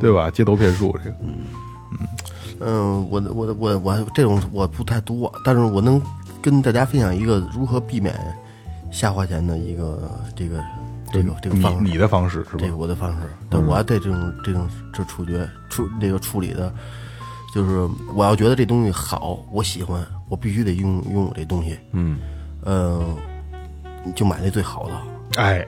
[0.00, 0.30] 对吧？
[0.30, 1.34] 街头骗术这个，嗯
[2.60, 6.00] 嗯，我我我我这种我不太多，但是我能
[6.44, 8.14] 跟大家分享一个如何避免
[8.90, 10.62] 瞎花钱的一个这个
[11.10, 11.90] 这个这个方式。
[11.90, 12.58] 你的方式是吧？
[12.58, 12.68] 这？
[12.68, 16.70] 个我的方式，对我要对这种这种这处决处这个处理的，
[17.54, 22.18] 就是我要觉得这东西好，我喜欢，我必须得用用我这东西，嗯，
[22.62, 23.02] 呃，
[24.04, 25.66] 你就买那最好的，哎，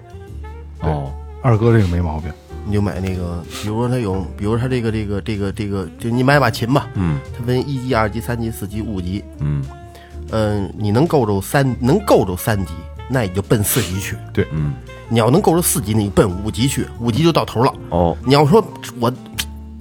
[0.81, 1.11] 哦，
[1.43, 2.31] 二哥这个没毛病，
[2.67, 7.19] 你就买那个，比如说他有，比如说它这个这个这个这个，就你买把琴吧，嗯。
[7.35, 9.65] 它分一级、二级、三级、四级、五级，嗯
[10.31, 12.73] 嗯、你能够着三能够着三级，
[13.09, 14.75] 那你就奔四级去；对，嗯，
[15.09, 17.73] 你要能够着四级，你奔五级去，五级就到头了。
[17.91, 18.65] 哦，你要说
[18.99, 19.13] 我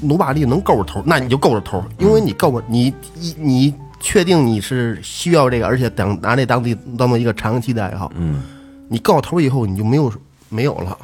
[0.01, 8.43] 努把力能够着头，那你就够着头，因为你够着你你你确定你是需要这个，而且等拿这当地当做一个长期的爱好，嗯，
[8.87, 10.11] 你够头以后，你就没有
[10.49, 10.97] 没有了，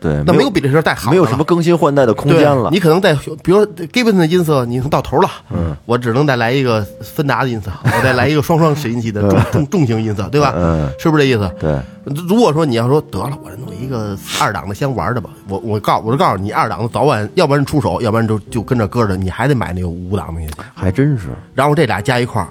[0.00, 2.70] 对，那没有比这事儿再好的了，没有什么更新换代的空间了。
[2.72, 10.54] 你可能在，比如说 Gibbon 的音色，你已经到头了，嗯，我只能再来一个芬达的音色，我再来一个双双拾音器的重重重型音色，对吧？
[10.56, 11.50] 嗯，是不是这意思？
[11.60, 11.78] 对，
[12.26, 21.28] 如果说你要说得了，我弄一个二档的先玩着吧，我我告我就告诉你，二档的早晚要不然出手，要不然就就跟着搁着，你还得买那个五档的去，还真是。
[21.54, 22.48] 然后这俩加一块儿，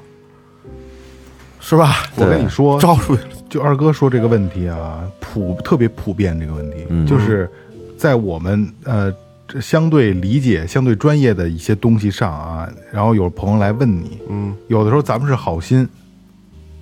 [1.60, 1.96] 是吧？
[2.16, 7.06] 我跟你说，招出去就二哥说这个问题啊，普特别普遍这个问题，嗯。
[7.06, 7.50] 就是
[7.98, 9.12] 在我们呃
[9.60, 15.88] 相对理解、相对专业的一些东西上啊，然后有朋友来问你，嗯，有的时候咱们是好心，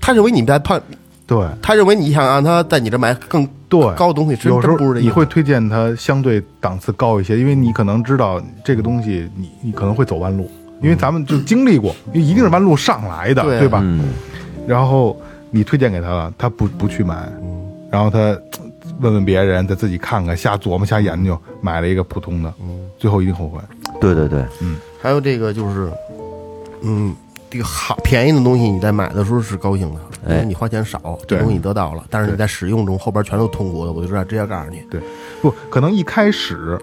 [0.01, 0.81] 他认为你在判，
[1.25, 1.47] 对。
[1.61, 10.49] 他认为你想让他在你这买更对，高的东西，真有时候你会推荐他相对档次高一些，因为你可能知道这个东西你你可能会走弯路，
[10.81, 13.59] 因为咱们就经历过，因为一定是弯路上来的，对。
[13.59, 13.79] 对吧？
[13.81, 14.09] 嗯，
[14.67, 17.71] 然后你推荐给他了，他不不去买，嗯。
[17.89, 18.37] 然后他
[18.99, 22.89] 问问别人，再自己看看，瞎琢磨、瞎研究，买了一个普通的，嗯。
[22.97, 23.59] 最后一定后悔。
[24.01, 24.77] 对对对，嗯。
[25.01, 25.91] 还有这个就是，
[26.81, 27.15] 嗯，
[27.49, 31.37] 这个好便宜的东西你在买的时候是高兴的，因哎为你花钱少，对。
[31.37, 34.99] 这东西你得到了，但是你在使用中后边全都痛苦的，我就知道直接告诉你，对，
[35.41, 36.77] 不可能一开始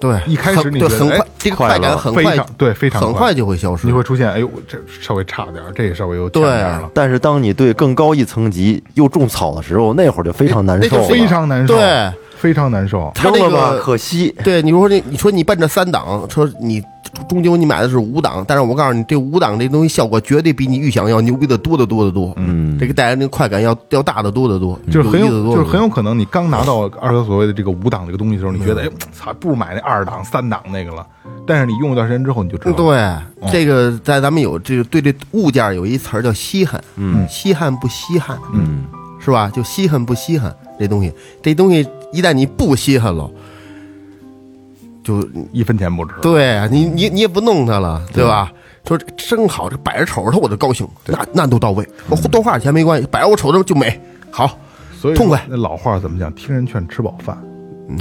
[0.00, 13.10] 对，一开始你觉得很快，这个快感很快非常，对非常很快就会消失，你会出现，哎呦，这稍微差点儿，这也稍微有对点儿了，但是当你对更高一层级又种草的时候，那会儿就非常难那就受了，非常难受，对，非常难受。
[13.14, 14.34] 它这扔了吧个可惜。
[14.44, 16.82] 对，你说你你说你奔着三档，说你
[17.28, 22.78] 终究你买的是五档，但是我告诉你，这五档这东西效果绝对比你预想要牛逼的多得多得多，嗯。
[22.78, 31.06] 这个带来那个快感要要大得多得多，就是很有，就是很有可能你刚拿到二哥所谓的这个五档这个东西的时候，你觉得哎，操，不如买那二档、三档那个了。
[31.46, 38.84] 但是你用一段时间之后，你就知道了，对，这个在咱们有这个对这物件有一词儿叫稀罕，嗯，稀罕不稀罕，嗯，
[39.18, 39.50] 是吧？
[39.54, 41.12] 就稀罕不稀罕这东西，
[41.42, 43.30] 这东西一旦你不稀罕了，
[45.04, 46.14] 就一分钱不值。
[46.22, 48.24] 对啊你你你也不弄它了，对。
[48.24, 48.52] 吧？
[48.86, 54.00] 说这真好，这摆着瞅着它我就高兴，那那都到位，我多花点钱没关系，摆着我瞅着就美，
[54.30, 54.56] 好，
[54.96, 55.44] 所以痛快。
[55.48, 56.32] 那老话怎么讲？
[56.34, 57.36] 听人劝，吃饱饭，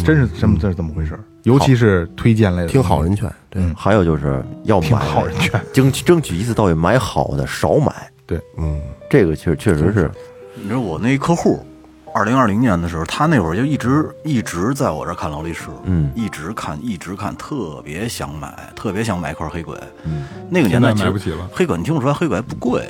[0.05, 1.20] 真是这么这是怎么回事儿。
[1.41, 5.59] 尤其是推荐类的，听好人劝，对，还有就是要听买好人劝。
[5.74, 7.91] 争取争取一次到位买好的，少买。
[8.28, 10.11] 对，嗯，这个确确实是，
[10.53, 11.66] 你说我那一客户，
[12.16, 19.78] 二零二零年的时候，他那会儿就一直一直在我这儿看劳力士，嗯一直看一直看，特别想买，特别想买一块黑鬼。
[20.05, 22.88] 嗯，那个年代买不起了黑鬼你听不出来，黑鬼还不贵，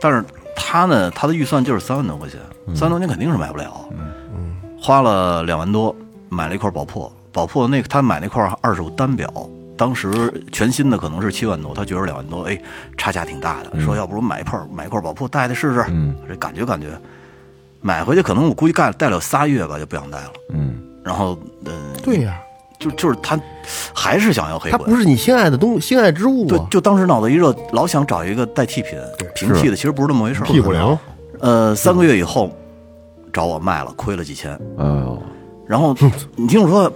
[0.00, 0.24] 但是
[0.54, 2.38] 他呢，他的预算就是三万多块钱，
[2.72, 3.84] 三万多块钱肯定是买不了。
[3.90, 3.98] 嗯
[4.36, 5.92] 嗯，花了两万多
[6.28, 9.28] 买了一块宝珀，宝珀那个他买那块二手单表。
[9.76, 12.56] 当时全新的可能是七万多，他觉得两万多，哎，
[12.96, 13.80] 差价挺大的。
[13.80, 16.88] 说要不如买一块买一块宝珀戴戴试试，嗯这感觉感觉。
[17.80, 20.32] 买回去可能我估计干戴了有仨月吧，就不想戴了。
[20.52, 21.72] 嗯，然后，嗯、
[22.02, 22.40] 对呀，
[22.78, 23.38] 就就是他
[23.94, 28.98] 还是想要黑它鬼，不是你心爱的东心爱之物对啊，，就当时脑子一热，老想找一个代替品，
[29.34, 30.44] 平替的，其实不是那么回事儿。
[30.44, 30.98] 屁股凉，
[31.40, 32.50] 呃，三个月以后
[33.32, 34.52] 找我卖了，亏了几千。
[34.76, 35.22] 哎呦，
[35.66, 35.96] 然后
[36.36, 36.92] 你听我说，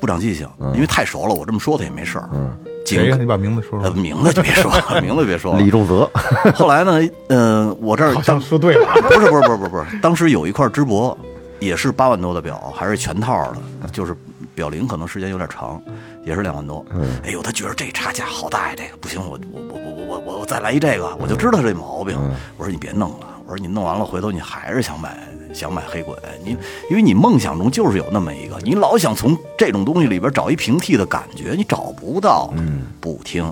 [0.00, 2.28] 不长记性，因为太熟了，我这么说他也没事儿。
[2.32, 3.16] 嗯，紧谁呀？
[3.18, 3.94] 你把名字说呃，说。
[3.94, 5.58] 名字就别说了，名字别说了。
[5.60, 6.08] 李仲泽，
[6.54, 11.16] 后来呢，呃，我这儿好像当说对了， 不是不是不是不是不是，当时有一块芝柏，
[11.60, 14.14] 也是八万多的表，还是全套的，就是
[14.54, 15.80] 表龄可能时间有点长，
[16.24, 16.84] 也是两万多。
[17.24, 22.16] 哎呦，他觉得这差价好大呀，这个不行，我我我我我我我再来一这个，我就知道这毛病。
[22.56, 25.16] 我说你别弄了，我说你弄完了，回头你还是想买
[25.54, 26.50] 想买黑鬼，你
[26.90, 32.52] 因为你梦想中就是有那么一个，你老想从这种东西里边找一平替的感觉，你找不到。
[32.56, 33.44] 嗯，不听，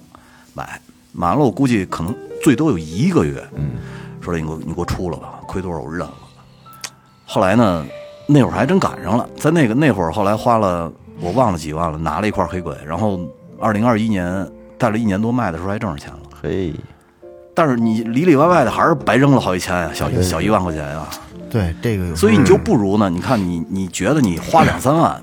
[0.53, 0.81] 买
[1.13, 3.43] 买完了，我估计可能最多有一个月。
[3.55, 3.71] 嗯，
[4.21, 6.15] 说你给我你给我出了吧，亏多少我认了。
[7.25, 7.87] 后来呢，
[8.27, 13.21] 那会儿还真赶上了，在那个那会儿，后来花了我忘了几万了，拿了一块黑鬼，然后
[13.61, 14.47] 二零二一年
[14.77, 16.21] 带了一年多卖的时候还挣着钱了。
[16.43, 16.75] 嘿，
[17.55, 21.09] 但是你里里外外的还是白扔了好几千呀，小小一万块钱呀。
[21.53, 25.23] 对这个有，所以你就不如呢，你看你你觉得你花两三万，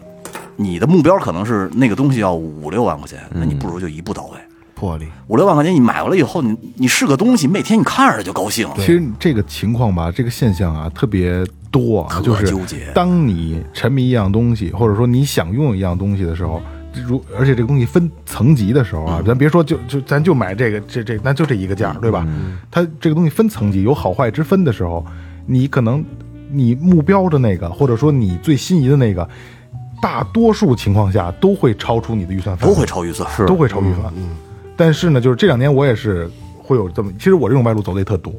[0.56, 4.38] 你的目标可能是那个东西要五六万块钱，那你不如就一步到位。
[4.76, 8.66] 魄力，五六万块钱你买回来以后，你你是个东西，每天你看着就高兴。
[8.78, 12.90] 其实这个情况吧，这个现象啊特别多啊，就是纠结。
[12.96, 16.62] 当你沉迷一样东西，或者说你想拥有一样东西的时候，
[17.06, 22.26] 如而且这个东西分层级的时候啊，咱别说就就咱就买这个这这，那就这一个价，对吧？
[22.72, 25.06] 它这个东西分层级，有好坏之分的时候，
[25.46, 26.04] 你可能
[26.52, 29.28] 你目标的那个，或者说你最心仪的那个，
[30.02, 33.46] 大多数情况下都会超出你的预算范围，都会超预算，是。
[33.46, 34.12] 都会超预算。
[34.16, 34.30] 嗯
[34.78, 38.34] 但是呢，就是这两年我也是会有这么，其实我这种歪路走的也特多，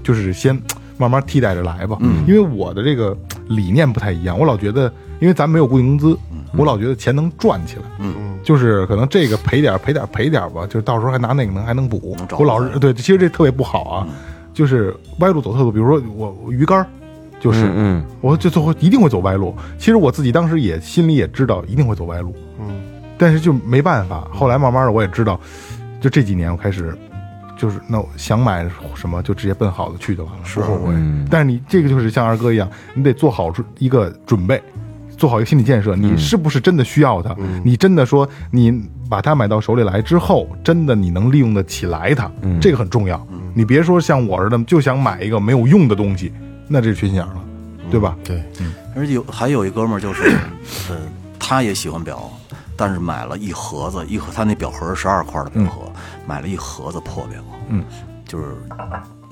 [0.00, 0.56] 就是先
[0.96, 1.96] 慢慢替代着来吧。
[1.98, 3.16] 嗯，因为我的这个
[3.48, 6.16] 理念不太一样，我老觉得，因为咱没有固定工资，
[6.56, 7.82] 我老觉得钱能赚起来。
[7.98, 8.14] 嗯。
[8.16, 12.14] 嗯，就是可能这个赔点儿赔点儿赔点儿吧，就是到时候还拿那个能还能补。
[12.16, 12.38] 能找。
[12.38, 14.06] 我老是对，其实这特别不好啊，
[14.52, 15.72] 就是歪路走特多。
[15.72, 16.86] 比如说我我鱼竿儿，
[17.40, 19.54] 就是嗯我就最后一定会走歪路。
[19.78, 22.80] 其实我自己当时也心里也知道一定会走歪路，嗯，
[23.18, 24.28] 但是就没办法。
[24.32, 25.40] 后来慢慢的我也知道，
[26.00, 26.96] 就这几年我开始，
[27.56, 30.94] 就是那我想买什么就直接奔好的去就完了，不后悔。
[30.94, 34.62] 嗯但是你这个就是像二哥一样，你得做好一个准备。
[35.14, 37.36] 做好一个心理建设，你是不是真的需要它？
[37.62, 42.28] 你真的说你把它买到手里来之后，真的你能利用得起来它，
[42.60, 43.24] 这个很重要。
[43.54, 46.32] 你别说像我似的就想买一个没有用的东西，
[46.68, 47.44] 那这是缺心眼了，
[47.90, 48.16] 对吧？
[48.24, 48.42] 对，
[48.96, 50.22] 而且有还有一哥们儿就是，
[50.88, 50.96] 呃，
[51.38, 52.30] 他也喜欢表，
[52.76, 55.90] 但是买了一盒子，一盒他那表盒十二块的表盒，
[56.26, 57.84] 买了一盒子破表，嗯，
[58.26, 58.56] 就是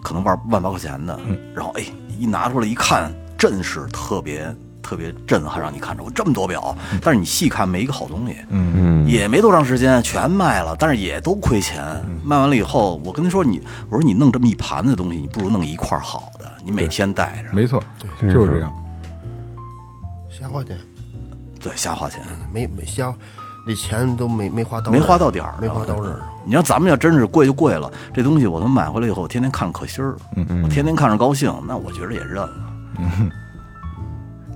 [0.03, 1.19] 可能万万把块钱的，
[1.55, 1.85] 然后哎
[2.19, 8.73] 一拿出来一看，阵势特别特别震撼，让你看着我这么多表，但是你细看没一个好东西，嗯。
[8.73, 11.85] 嗯，也没多长时间全卖了，但是也都亏钱。
[12.25, 17.83] 卖完了以后，我跟他说你，我说你弄这么一盘子东西，你不如弄一块好的，你每天带着，没错，
[18.21, 18.73] 对就是这样。
[20.31, 20.79] 瞎花钱，
[21.61, 22.21] 对，瞎花钱。
[22.53, 23.13] 没没瞎，
[23.67, 26.21] 那钱都没没花到没花到点儿没花到这儿。
[26.47, 30.17] 你要咱们要真是贵就贵了，这东西我他妈买回来以后，我天天看着可心儿，
[30.63, 32.51] 我天天看着高兴，那我觉得也认了。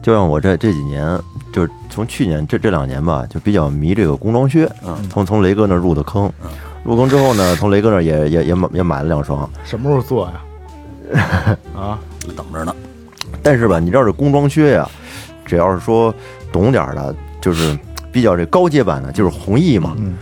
[0.05, 1.19] 就像我这这几年，
[1.51, 4.71] 就是从去年这这两年吧，就比较迷这个工装靴。
[4.87, 6.31] 嗯，从从雷哥那入的坑，
[6.85, 9.49] 入坑之后呢，从雷哥那也也也买也买了两双。
[9.65, 11.57] 什么时候做呀？
[11.75, 11.99] 啊，
[12.37, 12.77] 等着呢，
[13.43, 14.87] 但是吧，你知道这工装靴呀，
[15.47, 16.15] 只要是说
[16.53, 17.75] 懂点儿的，就是
[18.13, 19.95] 比较这高阶版的，就是红毅嘛。
[19.97, 20.19] 嗯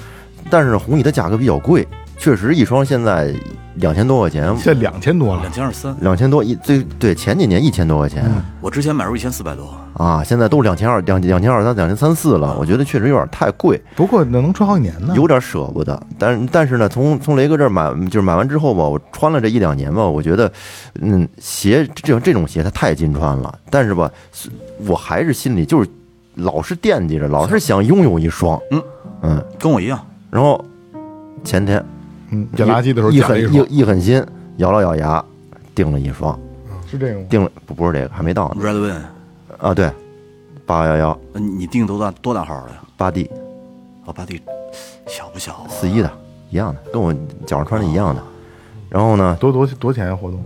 [0.51, 1.89] 但是红毅的价格比较贵，
[2.23, 3.35] 确实一双现在
[3.75, 8.25] 两千多块钱，现在两千多了两，千二三，两千多一最对前几年一千多块钱。
[8.61, 15.13] 我之前买入一千四百多，啊，现在都两千二、两两千二三、两千三四了，我觉得确实有点太贵，不过那能穿好几年呢。
[15.17, 16.01] 有点舍不得。
[16.17, 20.53] 但但是呢，从从雷哥这儿买，就是买完之后吧，我穿了这一两年吧，我觉得，
[21.01, 24.49] 嗯，鞋这种这种鞋它太金穿了，但是吧，是
[24.87, 25.91] 我还是心里就是
[26.37, 28.57] 老是惦记着，老是想拥有一双。
[28.71, 28.81] 嗯
[29.23, 29.99] 嗯，跟我一样。
[30.31, 30.65] 然后
[31.43, 31.85] 前天
[32.33, 34.25] 嗯，捡垃圾的时候一狠一，一一狠心，
[34.57, 35.23] 咬了咬牙，
[35.75, 36.39] 订了一双，
[36.91, 37.27] 是这个吗？
[37.29, 39.03] 订了不不是这个，还没到呢 Red Win，
[39.59, 39.91] 啊，对，
[40.67, 42.83] 八幺幺呃你你定多大多大号的呀？
[42.97, 43.31] 八 D
[44.07, 44.41] 哦，八 D
[45.07, 45.69] 小不小啊？
[45.69, 46.11] 四一的，
[46.51, 47.13] 一样的，跟我
[47.47, 48.23] 脚上穿的一样的。
[48.89, 50.17] 然后呢，多多多钱呀？
[50.17, 50.43] 活动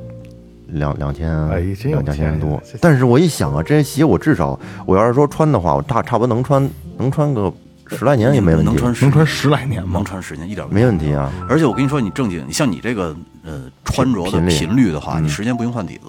[0.68, 2.61] 两两千，哎真有两钱千多。
[2.80, 6.68] 但是我一想啊，这些鞋我至少，我要是说穿的话，我差差不多能穿，
[6.99, 7.53] 能穿个
[7.89, 10.05] 十来年也没问题，能穿能穿十来年吗能？
[10.05, 11.30] 穿十年一点没问题啊。
[11.49, 13.14] 而且我跟你说，你正经，你像你这个
[13.45, 16.09] 呃穿着的频率的话，你十年不用换底子。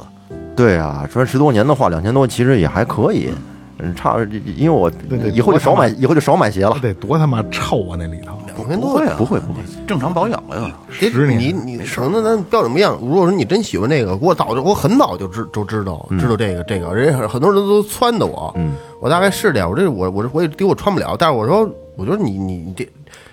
[0.55, 3.31] 对啊，穿十多年的话，两千多其实也还可以。
[3.79, 4.17] 嗯，差，
[4.55, 4.91] 因为我
[5.31, 6.81] 以后就少买，以后就少买鞋了那。
[6.81, 7.95] 得多他妈臭啊！
[7.99, 10.77] 那里头两千多呀，不会不会，正常保养了呀。
[10.99, 12.97] 得十年你你省的咱标准不一样。
[13.01, 22.87] 如果说你真喜欢这个，我早就我很早就知就知道知道这个这个，人家很多人都撺掇我，嗯，我大概试了，我这我我我也丢我穿不了，但是我说我觉得你你你这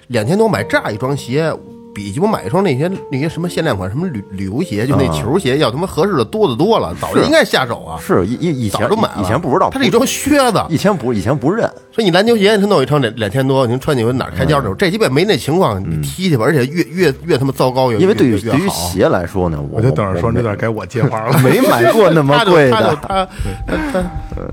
[0.09, 1.53] 两千多买这样一双鞋。
[1.95, 7.97] 比鸡巴买一双那些那些什么限量款什么旅旅游鞋，就那球鞋，要他妈合适的多的多了，早就应该下手啊！
[8.01, 21.39] 是以以以前早就买了，以前不知道，它是一双靴子，以前不以前不认，所以你篮球鞋他弄一双两两千多，您穿去哪儿开胶的时候，这鸡巴没那情况，你踢去吧，而且越越越他妈糟糕，越因为对于对于鞋来说呢，我我就等着说我这段该我接话了。
[21.39, 23.29] 没买过那么 贵的， 他
[23.67, 24.05] 他他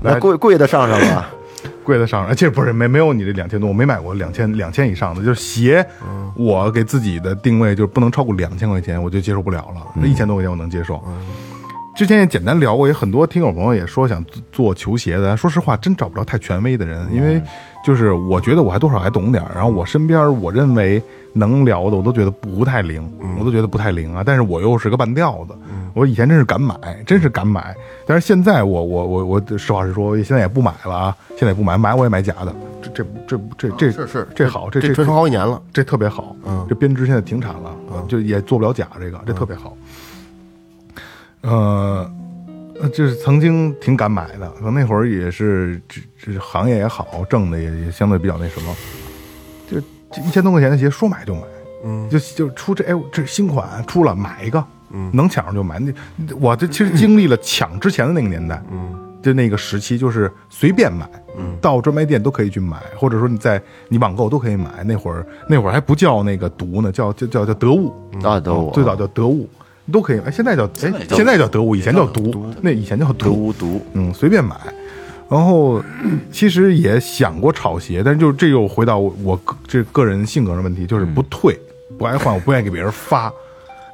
[0.02, 1.28] 来贵贵的上上吧。
[1.84, 5.84] 贵的上，其实不是没没有你这两千多，我没买过两千两千以上的，就是鞋，
[6.36, 9.86] 我给自己的定位就是不能超过两千块钱，我就接受不了了。
[9.94, 11.02] 那一千多块钱我能接受。
[11.94, 17.40] 之前也简单聊过，也很多听友朋友也说想做做球鞋的，说实话真找不着太权威的人，因为
[17.84, 21.02] 就是我觉得我还多少还懂点儿，然后我身边我认为
[21.32, 25.54] 能聊的我都觉得不太灵，我都觉得不太灵啊，但是我又是个半吊子，
[25.94, 26.74] 我以前真是敢买，
[27.06, 27.74] 真是敢买，
[28.06, 36.66] 但是现在我我我我实话实说，现在也不买了啊，现在也不买，买我也买假的，这这这这这这好，这这这穿好几年了，这特别好，嗯。
[36.68, 39.76] 这编织现在停产了，啊就也做不了假，这个这特别好。
[41.42, 42.10] 呃，
[42.80, 48.74] 呃就是曾经挺敢买的，可能那会儿也是这这行业也好，挣的也也相对比较那什么，
[49.68, 49.78] 就
[50.12, 51.40] 这一千多块钱的鞋说买就买，
[51.84, 55.78] 嗯，就就出这哎这新款出了买一个，嗯，能抢上就买。
[55.78, 55.92] 那
[56.38, 61.08] 我这其实经历了抢之前的那个年代，嗯，就那个时期就是随便买，
[61.38, 64.84] 嗯，到专卖店都可以去买，或者说你在你网购都可以买。
[64.84, 67.92] 那会儿那会儿还不叫那个毒呢，叫叫叫叫得物，
[68.22, 69.48] 啊，都最早叫得物，
[69.90, 70.20] 都可以。
[70.20, 74.56] 哎，现在叫哎，现在叫得物，以前叫毒，那以前叫毒，毒毒，嗯，随便买。
[75.32, 75.82] 然后
[76.30, 81.58] 其实也想过炒鞋，但是就是这又回到我我个这个人性格的问题，就是不退，
[81.98, 83.32] 不爱换，我不愿意给别人发。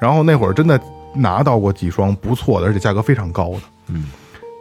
[0.01, 0.80] 然后那会儿真的
[1.14, 3.61] 拿到过几双不错的，而且价格非常高的。
[3.91, 4.07] 嗯，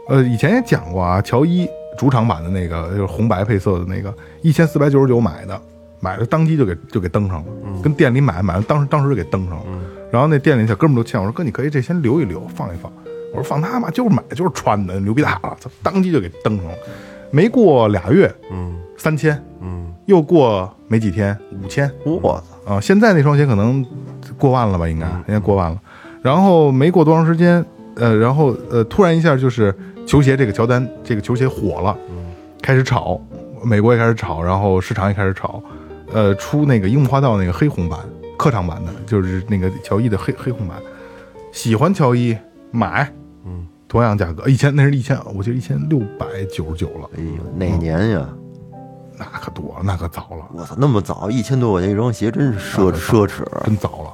[0.07, 1.67] 呃，以前也讲过啊，乔伊
[1.97, 4.13] 主场版的那个就是红白配色的那个，
[4.43, 5.59] 一千四百九十九买的，
[5.99, 9.65] 买了当机就给就给登上了，跟店里买买完当时当时就给登上了。
[10.11, 12.93] 然后那店里小哥们都劝我说：“哥，你可以这先留一留，放一放。”
[13.37, 16.73] 我说：“放他妈，就是买就是穿的，牛逼大了！”他，当即就给登上了。
[17.29, 23.85] 没过俩月，嗯，三千，嗯，又过没几天，五千，我操，啊，现在那双鞋可能
[24.37, 24.87] 过万了吧？
[24.87, 25.79] 应该应该过万了。
[26.21, 27.63] 然后没过多长时间，
[27.95, 29.73] 呃，然后呃，突然一下就是
[30.05, 31.95] 球鞋这个乔丹这个球鞋火了，
[32.61, 33.21] 开始炒，
[33.63, 35.61] 美国也开始炒，然后市场也开始炒，
[36.11, 37.99] 呃，出那个樱木花道那个黑红版
[38.37, 40.77] 客场版的，就是那个乔伊的黑黑红版。
[41.51, 42.37] 喜欢乔伊
[42.71, 43.11] 买，
[43.87, 48.27] 同样价格，一千那是一千，我记得一千六百九十九了，哎呦，哪年呀？
[49.17, 53.43] 那可多了，那可早了，我操，那么早，一千多块钱一双鞋，真是奢奢侈。
[53.65, 54.13] 真早了。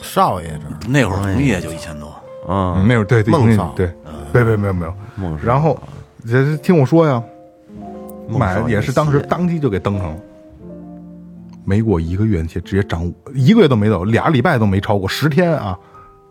[0.00, 0.48] 少爷
[0.80, 2.08] 这那会儿红叶就一千多，
[2.46, 2.76] 啊！
[2.76, 3.72] 嗯，那会儿对对梦少。
[3.74, 3.90] 对，
[4.32, 4.94] 没没没有没有。
[5.16, 5.44] 梦少。
[5.44, 5.76] 然后
[6.28, 7.20] 这听我说呀，
[8.28, 10.16] 买也是当时当即就给登上了，
[11.64, 15.76] 没过一个月，那些直接涨五，一个月都没走，俩礼拜都没超过，十天啊，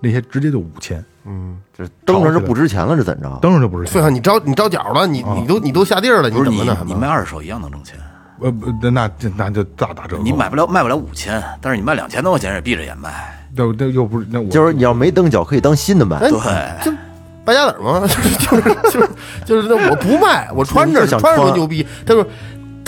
[0.03, 3.39] 那些直接就五千，嗯这登上就不值钱了，是怎着？
[3.41, 3.93] 登上就不值钱。
[3.93, 6.79] 对啊，你着你着脚了，你你都你都下地儿了，你不是你怎么呢？
[6.85, 7.97] 你卖二手一样能挣钱。
[8.41, 10.23] 呃，不那那那就大打折扣。
[10.23, 13.33] 你买不了卖不了五千，但是你卖两千多块钱也闭着眼卖。
[13.55, 16.17] 那那又不是那我就是你要没蹬脚，可以当新的卖。
[16.17, 16.97] 哎对，就
[17.45, 19.09] 败家子儿嘛， 就是就是就是
[19.45, 21.85] 就是那我不卖，我穿着想穿着多牛逼。
[22.05, 22.25] 他说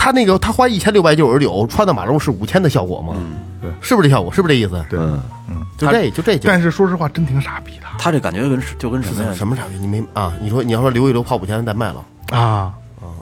[0.05, 3.15] 他那个他花一千六百九十九穿的马路是五千的效果吗？
[3.59, 4.31] 对是不是这效果？
[4.31, 4.85] 是不是这意思？
[4.87, 9.33] 对，嗯，就这就这就但是说实话，真挺傻逼的他这感觉跟就跟什么呀？
[9.33, 9.79] 什么傻逼？
[9.79, 10.31] 你没啊？
[10.39, 12.05] 你说你要说留一留泡五千再卖了，
[12.37, 12.71] 啊。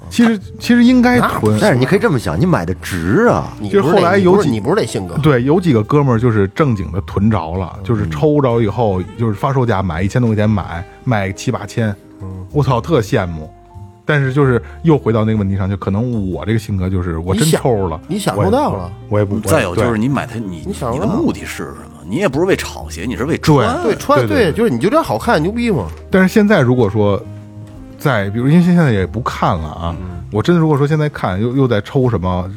[0.10, 3.54] 其实其实应该囤，但是你可以这么想，你买的值啊。
[3.62, 11.96] 你就是不后来有几你不是你不是这性格，对，有几个哥们儿就是正经的囤着了，就是抽着以后，就是发售价买一千多块钱买，卖七八千，
[12.52, 13.50] 我操，特羡慕。
[14.06, 19.40] 但是就是又回到那个问题上，就可能我这个性格就是我真抽了，你享我也不受到了，我也不。
[19.40, 22.04] 再有就是你买它，你你想你的目的是什么？
[22.06, 23.84] 你也不是为炒鞋，你是为对穿。
[23.84, 25.88] 对穿对就是你就这样好看牛逼嘛。
[26.12, 27.22] 但是现在如果说
[27.98, 29.96] 在，比如因为现在也不看了啊，
[30.32, 32.50] 我真的如果说现在看又又在抽什么，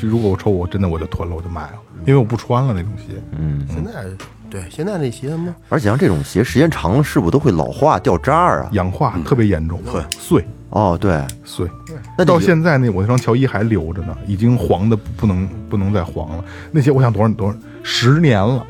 [0.00, 1.74] 如果我抽我真的我就囤了，我就卖了，
[2.06, 3.22] 因为我不穿了那种鞋。
[3.38, 4.04] 嗯，现在
[4.48, 8.70] 对现在那鞋嘛，而且像这种鞋，时间长了是不是都会老化掉渣儿啊？
[8.72, 10.42] 氧化特别严重，会碎
[10.74, 11.70] 哦，对，碎。
[12.18, 16.44] 那到现在那我那双乔伊还留着呢，已经黄的不能不能再黄了。
[16.72, 18.66] 那些我想多少多少十年了，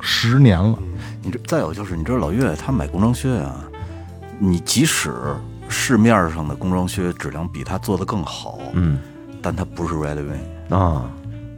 [0.00, 0.76] 十年了，
[1.22, 3.64] 你这再有就是，你知道老岳他买工装靴啊，
[4.38, 5.14] 你即使
[5.68, 8.98] 市面上的工装靴质量比他做的更好，嗯。
[9.40, 11.04] 但他不是 Red Wing，啊，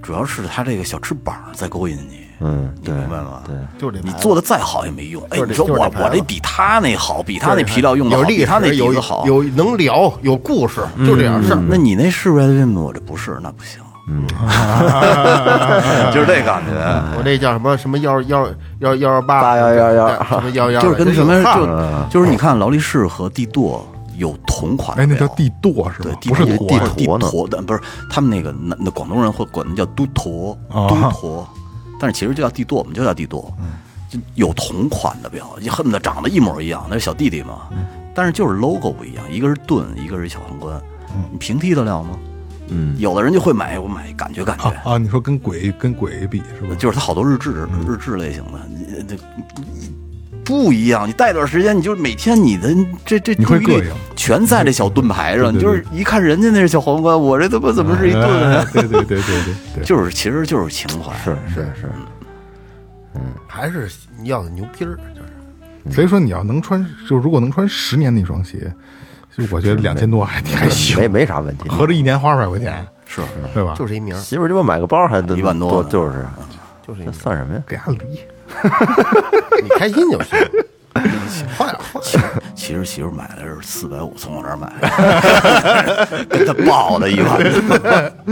[0.03, 3.43] 主要是他这个小翅膀在勾引你，嗯，你对明白吗？
[3.47, 5.22] 对，你就是这牌子做的再好也没用。
[5.30, 9.24] 哎，你说我我这比他那好，比他那皮料用的好，比他那有底子好。
[9.26, 11.62] 有能聊有故事，就这样事儿。
[11.68, 12.82] 那你那是 Red Wing 吗？
[12.82, 13.80] 我这不是，那不行。
[14.09, 14.24] 嗯，
[16.14, 16.70] 就是这感觉。
[17.16, 18.47] 我这叫什么什么幺幺
[18.78, 23.84] 幺幺幺八八幺幺幺什么幺幺，就是跟什么就就是你看劳力士和帝舵
[24.16, 31.49] 有同款的哎，那叫表地舵是对吗？，不是地驼地是地驼的，不是他们那个那那广东人会管那叫都驼，啊都驼，
[32.01, 33.67] 但是其实就叫帝舵，我们就叫帝舵，嗯
[34.09, 40.81] 就有同款的表，就恨不得长得一模一样，那是小弟弟嘛，嗯但是就是 logo 不一样，一个是盾，一个是小皇冠，
[41.15, 42.19] 嗯你平替得了吗？
[42.69, 44.99] 嗯，有的人就会买，我买感觉感觉啊，啊！
[44.99, 46.75] 你说跟鬼跟鬼比是吧？
[46.77, 49.17] 就是它好多日志嗯日志类型的，你这
[50.47, 51.07] 不一样。
[51.07, 52.75] 你戴段时间，你就是每天你的
[53.05, 53.93] 这这你会注意力膈应。
[54.15, 58.25] 全在这小盾牌上，你就是一看人家那是小皇冠，我这他妈怎么是一盾？
[58.73, 61.91] 对对对对对对，就是其实就是情怀，是是是，
[63.15, 63.21] 嗯。
[63.47, 63.91] 还是
[64.25, 65.95] 要的牛逼儿，就是。
[65.95, 68.73] 所以说你要能穿，就如果能穿十年那双鞋，
[69.37, 71.69] 就我觉得两千多还还行，没没啥问题。
[71.69, 73.21] 合着一年花二百块钱，是。
[73.53, 73.75] 对吧？
[73.77, 76.25] 就是一名，媳妇儿鸡巴买个包还得一万多就是。
[76.87, 77.61] 就是算什么呀？
[77.67, 78.21] 给阿离，
[79.63, 80.39] 你开心就行。
[81.59, 82.03] 换呀换，
[82.55, 87.39] 其实媳妇买的是四百五，从我这儿买的， 跟他报的一万。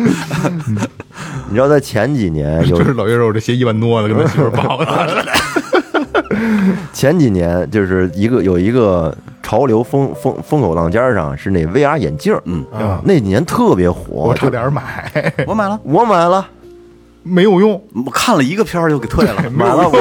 [1.46, 5.24] 你知道在前几年有就是老岳肉这鞋一万多的，跟他媳妇儿报的，
[6.92, 16.48] 前几年就是一个有一个潮流风风风口浪尖上是那 VR 眼镜儿，嗯，啊那几年特别火，我差点买，我买了，我买了。
[17.24, 19.42] 没有用，我看了一个片儿就给退了。
[19.50, 19.98] 买了，我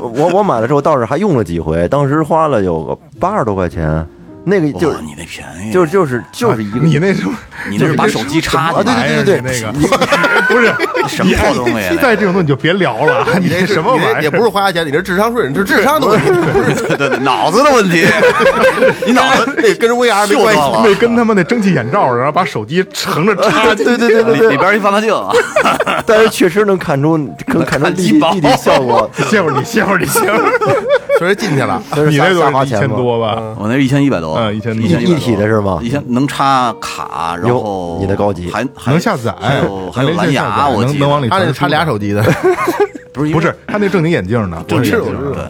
[0.00, 4.06] 我我我买了之后倒是还用了几回，当时花了有个八十多块钱，
[4.44, 7.32] 那个就是，你那便宜，就是就是就是一个你那 什么
[7.68, 9.98] 你那是把手机插进去，啊对对对对，那个
[10.48, 10.66] 不是
[11.08, 11.96] 什么破东西啊？
[12.00, 14.22] 在这种东西你就别聊了，你这什么玩意儿？
[14.22, 18.06] 也不是花钱，你这智商税，你这智商的问题，不是 对对对，脑子的问题，
[19.06, 20.60] 你脑子那跟 VR 没关系。
[20.84, 25.30] 那跟他妈那蒸汽眼罩，然后把手机横着插进去，对对对对里里边一放大镜啊，
[26.06, 30.50] 但是确实能看出能看出立体效果，歇会儿你歇会儿你歇会儿，
[31.18, 32.96] 所以进去了，你那多瞎少一千花钱吗？
[32.96, 33.54] 多吧？
[33.58, 42.22] 我那是一千一百多，嗯1100一千一体的是吗一千能插卡，然后你的高级还还能下载，还有还有蓝牙，我记得能能往里传他那插俩手机的，
[43.12, 45.44] 不是不是他那正经眼镜呢，正经眼镜对，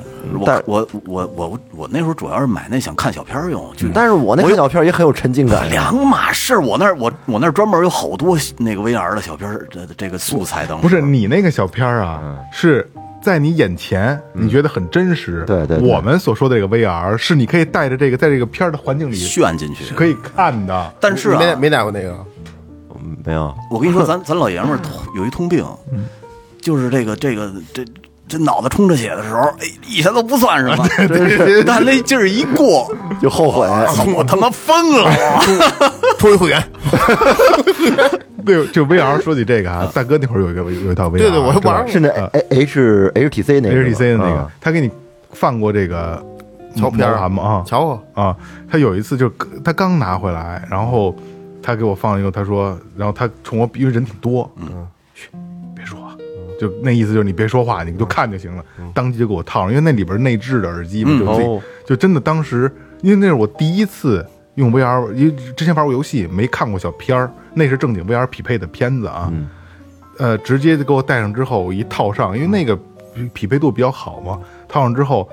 [0.44, 5.68] 但我我我我我那时候主要是买那想看小片儿用，就但是我那看小片也很有沉浸感。
[5.70, 6.56] 两码事。
[6.58, 12.20] 我那我我那专门有好多那个 VR 的小片儿，这这个素材当时不是你那个小片儿啊，
[12.52, 12.88] 是
[13.22, 15.44] 在你眼前，你觉得很真实。
[15.46, 15.88] 对对对。
[15.88, 19.84] 我们所说的这个 VR 是你可以带着这个，在这个片儿的环境里炫进去。
[19.84, 20.94] 是可以看的。
[21.00, 22.16] 但是啊，没没戴过那个，
[23.24, 24.80] 没有，我跟你说，咱 咱老爷们儿
[25.16, 25.64] 有一通病，
[26.60, 27.84] 就是这个这个这
[28.30, 30.86] 这脑子充着血的时候，哎，以前都不算什么，
[31.66, 32.88] 但那劲儿一过，
[33.20, 33.66] 就后悔。
[34.14, 35.10] 我他妈疯了！
[36.18, 36.62] 充一会员。
[38.46, 42.08] 对，就 VR 说起这个啊，大哥那会儿有一个有有一套 VR，对对我玩是那
[42.50, 44.90] H H T C 那个 HTC 的那个啊，他给你
[45.32, 46.24] 放过这个
[46.74, 47.42] 乔片儿毛毯吗？
[47.42, 48.34] 啊，瞧过，啊，
[48.70, 49.30] 他有一次就
[49.62, 51.14] 他刚拿回来，然后
[51.62, 54.86] 他给我放一个，他说，然后他冲我，因为人挺多，嗯，
[56.60, 58.62] 就那意思就是你别说话，你就看就行了。
[58.92, 61.62] 当即就给我套上，因为那里边内置的耳机嘛，嗯就自己、哦。
[61.86, 64.24] 就真的当时，因为那是我第一次
[64.56, 69.32] 用 VR，因为之前玩过游戏，没看过小片儿，那是正经 VR 匹配的片子啊，
[70.18, 72.78] 呃，直接就给我戴上之后，我一套上，因为那个
[73.32, 74.38] 匹配度比较好嘛，
[74.68, 75.26] 套上之后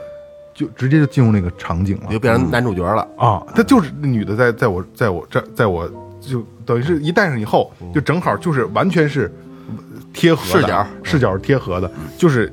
[0.54, 2.10] 就直接就进入那个场景了。
[2.10, 3.06] 就变成男主角了。
[3.18, 5.88] 啊，他就是那女的在在我在我这在我
[6.22, 9.32] 就等于是一戴上以后，就正好就是完全是
[10.14, 12.52] 贴合的视角视角是贴合的，就是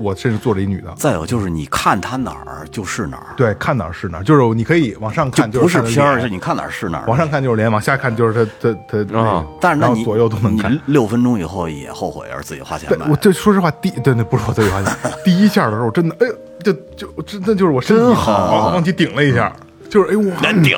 [0.00, 7.04] 我甚至坐着一女的，再有就是你看她哪儿就是哪儿，对，看哪儿是哪儿，就是你可以往上看不是片儿，脸是你看哪儿是哪儿。
[7.06, 10.78] 往上看就是脸，往下看就是她她她啊但是那你左右都能看。
[10.86, 13.06] 六分钟以后也后悔，要是自己花钱买，。
[13.08, 19.54] 我这说实话，第对那不是我自己花钱， 第一下的时候真的，哎呦，就就真的就是我身体往往起顶了一下，
[19.90, 20.76] 就是哎我难顶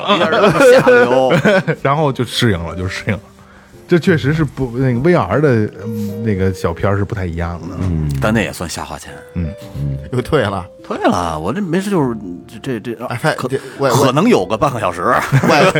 [0.72, 1.32] 下流。
[1.80, 3.20] 然后就适应了，就适应了。
[3.88, 7.76] 这确实是不那个 VR 的、嗯那个小片儿是不太一样的。
[7.80, 9.12] 嗯，但那也算瞎花钱。
[9.34, 9.46] 嗯
[10.12, 12.16] 又退了，退了，我这没事就是
[12.62, 15.02] 这这这哎嗨可这我我可能有个半个小时，
[15.46, 15.72] 外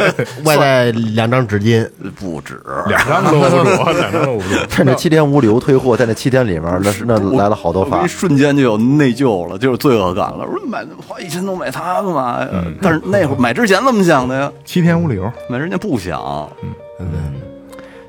[0.45, 1.89] 外带两张纸巾，
[2.19, 2.61] 不止。
[2.89, 4.49] 两张都不住，两张都不住。
[4.69, 8.09] 趁着七天无理由退货，在那七天里面，那是那来了好多发一。
[8.09, 10.39] 瞬间就有内疚了，就是罪恶感了。
[10.41, 12.49] 我说买花一千多买它干嘛呀？
[12.83, 14.53] 但是那会儿买之前怎么想的呀？
[14.65, 16.21] 七天无理由，买之前不想，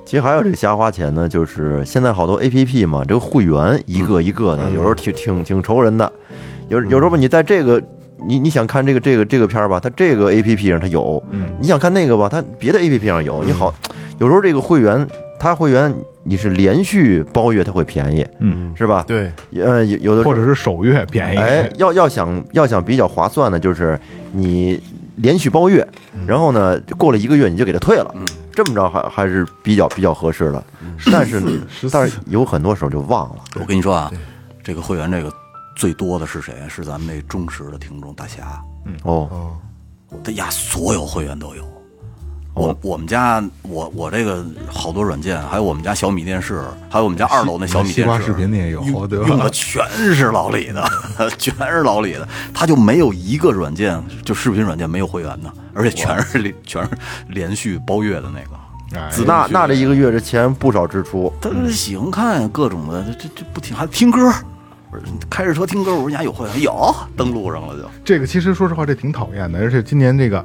[0.08, 6.10] 其实还有这个瞎花钱呢，就是现在好多 A P P 嘛，这个会员一个一个的，有时候挺挺挺愁人的。
[6.70, 7.84] 有有时候吧，你在这个
[8.26, 11.22] 你你想看这个这个这个片儿吧，它这个 A P P 上它有，
[11.60, 13.44] 你想看那个吧，它别的 A P P 上有。
[13.44, 13.76] 你好，
[14.18, 15.06] 有时候这个会员，
[15.38, 15.94] 它会员
[16.24, 19.04] 你是连续包月，它会便宜，嗯，是吧？
[19.06, 19.30] 对，
[19.62, 21.38] 呃，有有的或者是首月便宜。
[21.38, 24.00] 哎，要要想要想比较划算的，就是
[24.32, 24.82] 你
[25.18, 25.88] 连续包月，
[26.26, 28.16] 然后呢，过了一个月你就给他退了，
[28.54, 30.64] 这么着还还是比较比较合适的。
[31.12, 34.12] 但是14但是有很多时候就忘了，我跟你说啊，
[34.64, 35.32] 这个会员这个
[35.76, 36.54] 最多的是谁？
[36.68, 38.64] 是咱们那忠实的听众大侠，
[39.04, 39.58] 哦，
[40.24, 41.77] 他呀，所有会员都有。
[42.58, 49.50] 我我们家我我这个好多软件，还有我们家小米电视，还有我们家二楼那小米西瓜电视，视频那也有，对用的？
[49.52, 49.84] 全
[50.16, 50.84] 是老李的，
[51.38, 56.90] 全是老李的，他就没有一个软件，就视频软件没有会员的，而且全是连全是
[57.28, 59.10] 连续包月的那个。
[59.12, 64.34] 子那那这一个月这钱不少支出，他喜欢看各种的，这这不听还听歌，
[64.90, 67.84] 不是开着车听歌，我说你家有会员，有登录上了就。
[68.04, 70.44] 这个其实说实话，这挺讨厌的，而且今年这个。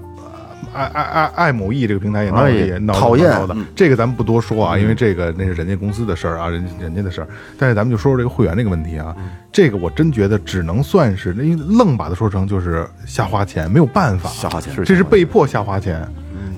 [0.73, 7.29] 爱爱爱爱某易这个平台也闹也闹得讨厌闹的，这个咱们不多说啊，因为这个那是人家公司的事儿啊，人人家的事儿。
[7.59, 9.15] 但是咱们就说说这个会员这个问题啊，
[9.53, 16.07] 这个我真觉得只能算是，因为愣把它说成就是瞎花钱，没有办法，瞎花钱这是被迫瞎花钱。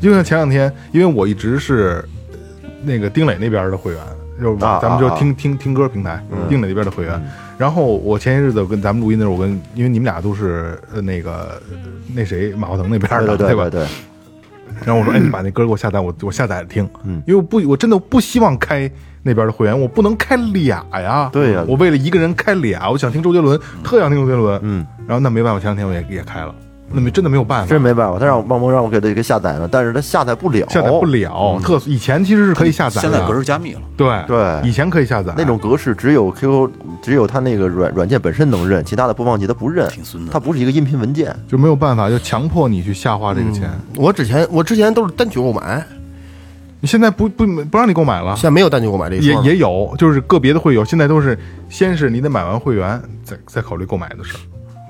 [0.00, 2.04] 就像前两天，因为我一直是
[2.82, 4.02] 那个丁磊那边的会员，
[4.40, 7.20] 就咱们就听听听歌平台，丁磊那边的会员。
[7.56, 11.60] 然后我前些日子我跟咱们录音的时候，我跟因为你们俩都是呃那个
[12.14, 13.70] 那谁马化腾那边的，吧对对对？
[13.70, 13.86] 对，
[14.84, 17.22] 然后我说，哎，你把那歌给我下载，我我下载着听，嗯。
[17.26, 18.90] 因为我不，我真的不希望开
[19.22, 21.64] 那边的会员，我不能开俩呀，对呀。
[21.68, 26.52] 我为了一个人开俩，我想听周杰伦，特想听周杰伦，嗯，然后那没办法，前两天我也也开了，
[26.92, 36.70] 那没真的没有办法，真没办法，他让我帮忙让我给他给下载呢，但是他下载不了，下载不了，特以前其实是可以下载的，现在格式加密了，对对以前可以下载那种格式只有 QQ，
[37.02, 41.34] 只有他那个软软件本身能认，其他的播放器它不认挺孙子，它不是一个音频文件。
[41.48, 43.68] 就没有办法，就强迫你去下花这个钱。
[43.96, 45.84] 我之前我之前都是单曲购买，
[46.80, 51.36] 你现在不不不让你购买了现，在没有单曲购买这一也也有，就是个别的会有，现在都是
[51.68, 54.36] 先是你得买完会员，再再考虑购买的事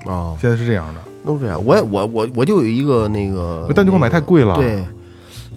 [0.05, 1.01] 儿，啊，现在是这样的。
[1.25, 1.59] 都这样。
[1.65, 4.83] 我也我我我就有一个那个单曲购买太贵了，对，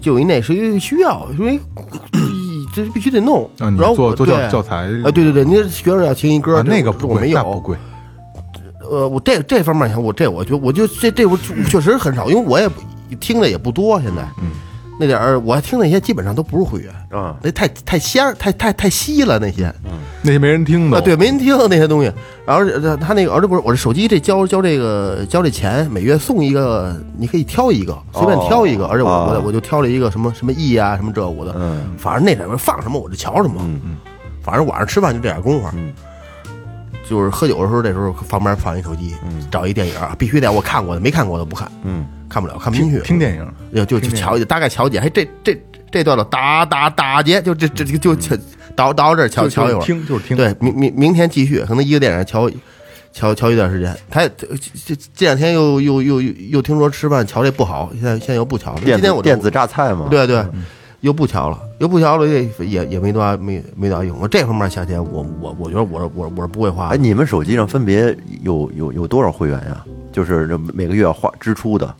[0.01, 1.59] 就有一那是因为需要，因为
[2.75, 3.49] 这必须得弄。
[3.59, 7.37] 啊，你然后做做对教教材啊，对对对，你学生要听一歌，啊，那个不贵，我没有。
[7.37, 7.77] 那不贵。
[8.89, 11.37] 呃，我这这方面想，我这我就我就这这我
[11.69, 12.69] 确实很少，因为我也
[13.19, 14.21] 听的也不多，现在。
[14.41, 14.49] 嗯。
[14.99, 19.73] 那点儿我听那些基本上都不是会员，啊，那太太仙儿，太太太稀了那些。
[20.21, 22.11] 那些没人听的啊，对，没人听那些东西。
[22.45, 28.87] 然后呃他那个而且不是我这手机这交交这个交这钱，每月送一个，你可以挑一个，随便挑一个。
[28.87, 33.55] 而且我我啊我就挑了一个什么什么 E 啊，什么这我的，嗯反正那里面放什么我就瞧什么。
[33.61, 33.97] 嗯嗯
[34.41, 35.69] 反正晚上吃饭就这点功夫。
[35.73, 35.93] 嗯
[37.09, 39.15] 就是喝酒的时候，这时候旁边放一手机，
[39.49, 42.99] 找一电影啊，必须得我看过的，没看过的不看，嗯，看不了，看不进去。
[43.01, 45.59] 听电影，就就就瞧大概瞧一眼，还这这
[45.91, 48.37] 这段了打打打劫，就这这就就就
[48.75, 49.83] 到到这儿瞧瞧一会儿。
[49.83, 52.49] 听就是听，对，明明明天继续，可能一个电影瞧
[53.11, 53.97] 瞧瞧一段时间。
[54.09, 54.47] 他这
[54.85, 58.81] 这这两天又又又又又听说吃饭瞧这不好，现在现在又不瞧了。
[58.81, 60.45] 电今天我就子电子榨菜嘛，对对，
[61.01, 64.17] 又不调了，又不调了，也也也没多大没没多大用。
[64.19, 66.97] 我这方面下钱，我我我觉得我我我是不会花哎，的。
[66.97, 69.85] 你们手机上分别有有有多少会员呀？
[70.11, 71.95] 就是这每个月花支出的，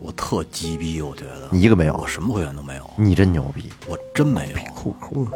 [0.00, 3.68] 我特鸡逼，我觉得你一个没有我什么会员都没有，你真牛逼！
[3.88, 5.26] 我真没有，酷酷，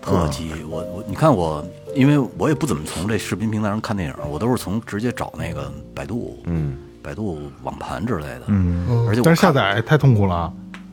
[0.00, 0.50] 特鸡。
[0.70, 1.62] 我我你看我，
[1.94, 8.42] 因为我也不怎么从这视频平台上看电影，我都是从直接找那个百度，嗯，百度网盘之类的。
[8.46, 10.50] 嗯，而且我但是下，载太痛苦了，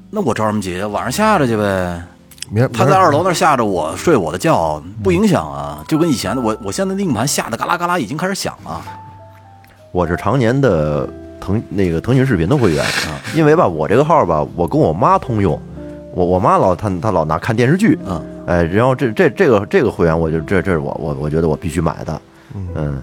[0.10, 0.82] 那我着什么急？
[0.82, 2.02] 晚上下着去呗。
[2.50, 8.82] 明他在二楼那儿下着我睡我的觉，不影响啊，就跟以前的我，我现在那硬盘下的嘎啦嘎啦已经开始响了。
[9.92, 11.06] 我是常年的
[11.42, 12.86] 腾那个腾讯视频的会员，
[13.36, 15.62] 因为吧，我这个号吧，我跟我妈通用，
[16.14, 22.22] 我我妈老她她老拿看电视剧，嗯，哎，然后这这这个这个会员，我就这这是我我我觉得我必须买的，
[22.54, 23.02] 嗯，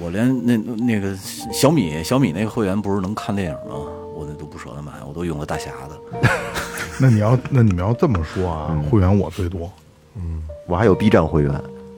[0.00, 1.14] 我连那那个
[1.52, 3.76] 小米小米那个会员不是能看电影吗？
[4.16, 5.91] 我那都不舍得买，我都用的大匣子。
[7.00, 8.82] 那你要那你们要这么说啊，嗯。
[8.84, 9.70] 会员我最多，
[10.16, 10.42] 嗯。
[10.66, 11.52] 我还有 B 站会员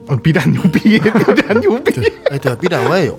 [0.07, 3.17] 啊，B 站牛逼， B 站牛逼哎，对，B 站我也有。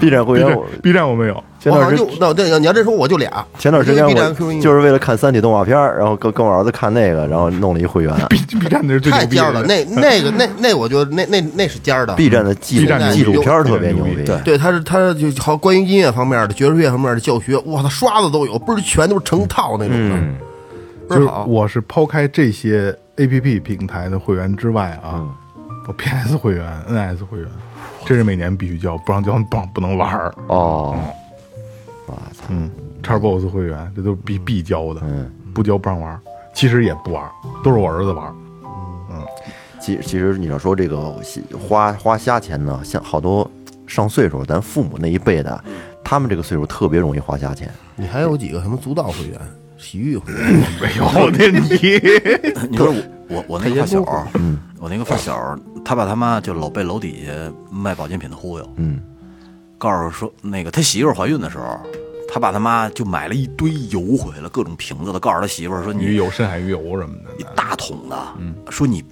[0.00, 3.44] ，B 站会员我 B 站我没有，前段时我好像就那对，你要这说我就俩。
[3.58, 4.12] 前段时间我
[4.60, 12.14] 就是为了看三体动画片，然后跟跟我儿子看那个，然后弄了一会员 B B 站那是最牛逼的太尖了，那那个那那我觉得那那那是尖儿的。
[12.14, 20.36] B 站的纪 B 录站纪录片特别牛逼，对对，他是他就好关于音乐方面的、爵士乐方面的教学，哇，他刷子都有，倍儿全，都是成套那种的，嗯
[21.10, 21.44] 就是倍好。
[21.46, 25.47] 我是抛开这些 A P P 平台的会员之外啊，我
[25.92, 27.48] P S 会员、N S 会员，
[28.04, 30.34] 这是每年必须交，不让交不让不能玩儿。
[30.48, 30.98] 哦，
[32.06, 32.70] 我操，嗯
[33.02, 36.20] ，Xbox 会员这都是必必交的，嗯，不交不让玩儿。
[36.54, 37.30] 其实也不玩儿，
[37.62, 38.34] 都是我儿子玩儿。
[39.80, 41.14] 其其实你要说这个
[41.68, 43.48] 花花瞎钱呢，像好多
[43.86, 45.64] 上岁数咱父母那一辈的，
[46.04, 47.72] 他们这个岁数特别容易花瞎钱。
[47.94, 49.40] 你还有几个什么足道会员、
[49.78, 50.42] 洗浴会员？
[50.82, 52.92] 没有那 你，你说
[53.28, 55.56] 我我我那个发小，嗯，我那个发小，
[55.88, 57.32] 他爸他妈就老被楼底下
[57.70, 59.00] 卖保健品的忽悠，嗯，
[59.78, 61.80] 告诉说那个他媳妇儿怀孕的时候，
[62.28, 67.34] 他爸他妈就买了一堆油回来，各种瓶子的，告诉他媳妇儿说你鱼油、深海鱼油什么的。
[67.38, 68.54] 一的，大桶的，嗯。
[68.68, 69.02] 说你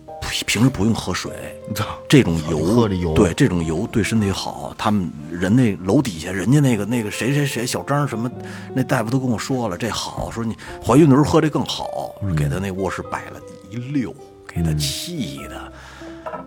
[0.45, 1.33] 平时不用喝水，
[1.75, 3.15] 操，这种油喝这油。
[3.15, 4.75] 对这种油对身体好。
[4.77, 8.31] 他们人那楼底下人家那个那个谁谁谁小张什么，
[8.75, 10.55] 那大夫都跟我说了，这好，说你
[10.85, 14.15] 怀孕的时候喝这更好，给他那卧室摆了一溜，
[14.47, 15.73] 给他气的。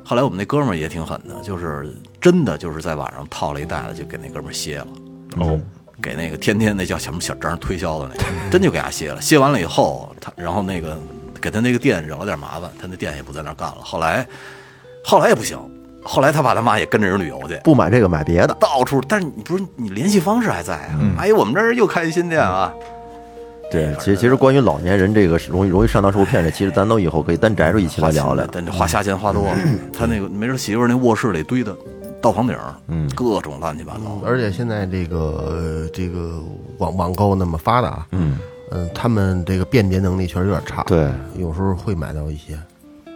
[0.04, 4.88] 后来我们那哥们儿也挺狠的，就是真的就是在晚上套了一袋子，就给那哥们儿歇了。
[5.38, 5.60] 哦，
[6.02, 9.22] 给那个天天那叫什么小张推销的那个，真就给他歇了。
[9.22, 10.98] 歇完了以后，他然后那个
[11.40, 13.78] 给他那个店惹了点麻烦，他那店也不在那儿干了。
[13.82, 14.26] 后来，
[15.04, 15.60] 后来也不行，
[16.04, 19.00] 后来他爸他妈也跟着人旅游去，不买这个买别的，到处。
[19.08, 21.00] 但是你不是你联系方式还在啊？
[21.20, 22.74] 哎，我们这儿又开一新店啊。
[23.72, 28.46] 对，其实其实关于老年人这个容易容易上当受骗这，其实咱都以后可以单摘出一起来聊聊。
[28.52, 29.58] 但这花瞎钱花多了，
[29.94, 31.76] 他那个没准媳妇儿那卧室里堆的
[32.22, 32.56] 到房顶，
[32.88, 34.20] 嗯，各种乱七八糟。
[34.26, 36.42] 而且现在这个呃这个
[36.80, 38.38] 网网购那么发达，嗯
[38.94, 42.58] 他们这个辨别能力确实有点差，对，有时候会买到一些。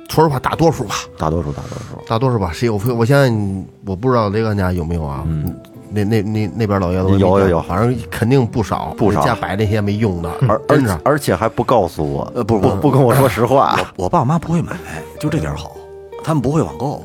[0.10, 2.80] 说实话，大多数吧，大多数大多数，大多数吧，谁有？
[2.96, 5.24] 我相信，我不知道雷哥家有没有啊？
[5.26, 5.52] 嗯，
[5.94, 11.00] 那那那那边老爷子有有有反正肯定不少，不少家摆那些没用的，而而。
[11.04, 14.72] 而且还不告诉我，呃不不不不跟我说实话，我爸我妈不会买，
[15.20, 15.76] 就这点好，
[16.24, 17.04] 他们不会网购。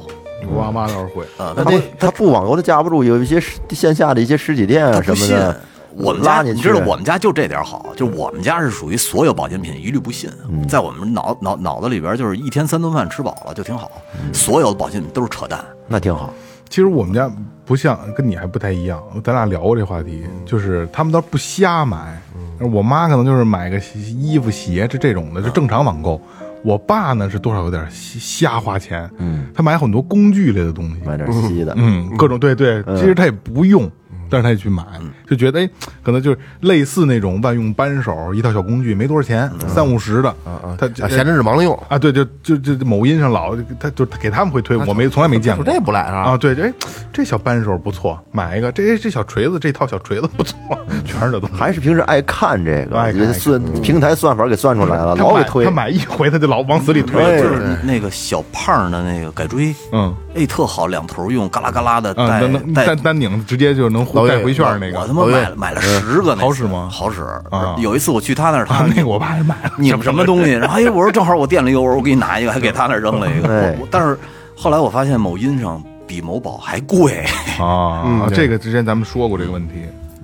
[0.50, 1.24] 我爸妈倒是会。
[1.36, 1.64] 啊，他
[1.98, 5.60] 他不网购他架不住，有一些实线下的一些实体店啊什么的，。
[5.94, 13.90] 我们家拉你去你知道，我们家就这点好，就是我们家是属于所有保健品一律不信，嗯在我们脑脑脑子里边就是一天三顿饭吃饱了就挺好，
[14.22, 15.62] 嗯所有的保健品都是扯淡。
[15.88, 16.32] 那挺好。
[16.68, 17.30] 其实我们家
[17.68, 22.18] 不像跟你还不太一样，咱俩聊过这话题，就是他们倒不瞎买，
[22.72, 26.18] 我妈可能就是买个衣服、鞋这这种的，就正常网购。
[26.64, 33.88] 我爸呢是多少有点瞎瞎花钱，嗯，他买很多工具类的东西，买点稀的，嗯，各种对对，其实他也不用，
[34.30, 34.84] 但是他也去买，
[35.28, 35.70] 就觉得哎，
[36.02, 40.34] 可能就是类似那种万用扳手，一套小工具，没多少钱，三五十的，
[40.76, 45.64] 他啊，闲着是忙着用，啊，对，就就就某音上老他就给他们会推，我没从来没见过。
[45.64, 46.30] 说这不赖啊。
[46.30, 46.72] 啊，对，哎，
[47.12, 50.56] 这小扳手不错，买一个，这这小锤子，这套小锤子不错，
[51.04, 51.56] 全是这东西。
[51.56, 55.64] 还是平时爱看这个，爱看这算平台算法给算出来了，他买老给推。
[55.64, 55.70] 他。
[55.78, 60.12] 买一回，他就老往死里推，哎就是那个小胖的那个改锥，嗯。
[60.34, 67.76] 哎，特好，两头用，嘎啦嘎啦的啊，带能能带单单拧直接就能带回券那个我他妈买了买了十个好使吗好使啊。
[67.78, 73.74] 有一次我去他那儿，他啊，那个我爸也买了，你们什么东西， 然后哎，我说正好我店里有，我说我给你拿一个，还给他那儿扔了一个。
[73.90, 74.18] 但是
[74.56, 77.24] 后来我发现某音上比某宝还贵，
[77.60, 79.74] 啊，这个之前咱们说过这个问题。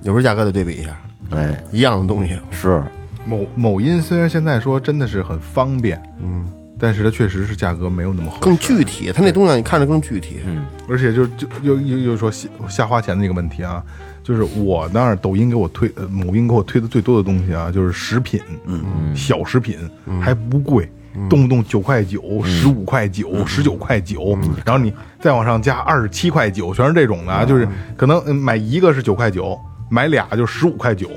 [0.01, 0.89] 有时候价格得对比一下，
[1.31, 2.83] 哎，一样的东西，是。
[3.27, 6.45] 某某音虽然现在说真的是很方便，嗯，
[6.79, 10.37] 但是它确实是价格没有那么好，更具体，它那东西你看着更具体。
[10.45, 13.83] 嗯而且就就又又又说瞎瞎花钱的一个问题啊，
[14.23, 19.77] 就是我那儿抖音给我推，呃，某音给我推的最多的东西啊，就是食品，嗯，小食品
[20.21, 20.89] 还不贵。
[21.29, 27.65] 动不动九块九、十五块九、十九块九，然后你再往上加二十七块九，全是这种的啊，就是
[27.95, 29.57] 可能嗯买一个是九块九，
[29.89, 31.09] 买俩就十五块九，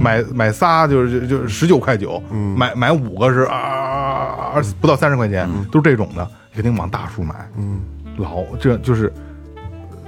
[0.00, 2.22] 买买仨就是就就是十九块九，
[2.56, 7.80] 买买五个是啊二不到三十块钱，都是这种的，肯定往大数买，嗯，
[8.16, 9.12] 老这就是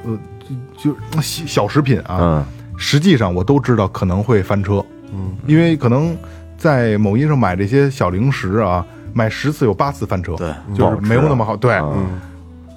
[0.04, 0.18] 呃，
[0.76, 2.44] 就就小小食品啊，嗯。
[2.80, 6.16] 实际上我都知道可能会翻车，嗯，因为可能
[6.56, 10.54] 在某音上买这些小零食啊，买十次有八次翻车，对。
[10.76, 12.20] 就是没有那么好，对，嗯。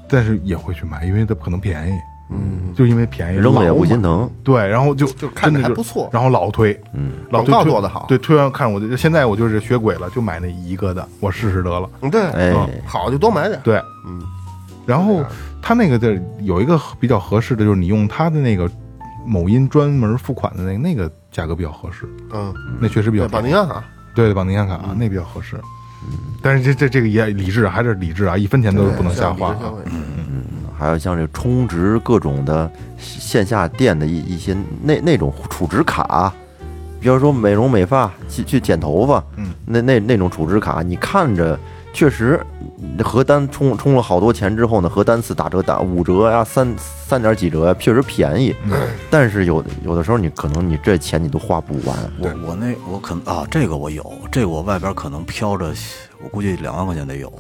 [0.09, 1.91] 但是也会去买，因为它可能便宜，
[2.31, 4.29] 嗯，就因为便宜扔了也不心疼。
[4.43, 6.09] 对，然后就就看着还不错。
[6.11, 8.05] 然后老推，嗯，老推做的好。
[8.07, 12.53] 对，推完看我就现在我就是学鬼了，就买那一个的，我试试得了，嗯，对，哎，
[12.85, 13.59] 好就多买点。
[13.63, 13.77] 对，
[14.07, 14.21] 嗯，
[14.85, 15.23] 然后
[15.61, 18.69] 他那个的有一个比较合适的，就是你用他的那个
[19.25, 23.83] 某音专门付款的那个那个价格比较合适，嗯，那确实比较，绑定银行卡，
[24.15, 25.59] 对对绑定银行卡啊，那比较合适。
[26.41, 29.53] 但是这这这个也理智，还是理智啊，一分钱都不能瞎花啊。
[29.53, 29.83] 理智消费
[30.81, 36.33] 还有像这充值各种的线下店的一一些那那种储值卡，
[36.99, 41.55] 比如说美容美发去去剪头发，嗯，那那那种储值卡，你看着
[41.93, 42.43] 确实
[43.03, 48.55] 核单充充了好多钱之后呢，核单次打折打五折呀，三三点几折呀，确实便宜。
[49.11, 51.95] 但是有有的时候你可能你这钱你都花不完。
[52.17, 55.71] 我我那我可能啊，这个我有，这个我外边可能飘着，
[56.23, 57.31] 我估计两万块钱得有。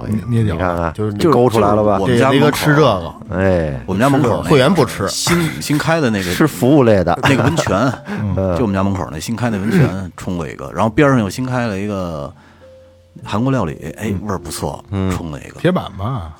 [0.00, 2.06] 哎你你你看看，就是就是勾出来了吧我？
[2.06, 7.92] 们家一个吃这个，哎，我们家门口会员不吃新新开的那个是服务类的，那个温泉，
[8.56, 12.32] 就我们家门口那新开那温泉冲过一个，然后边上又新开了一个
[13.24, 16.36] 韩国料理，哎，味儿不错，冲了一个，铁板吧，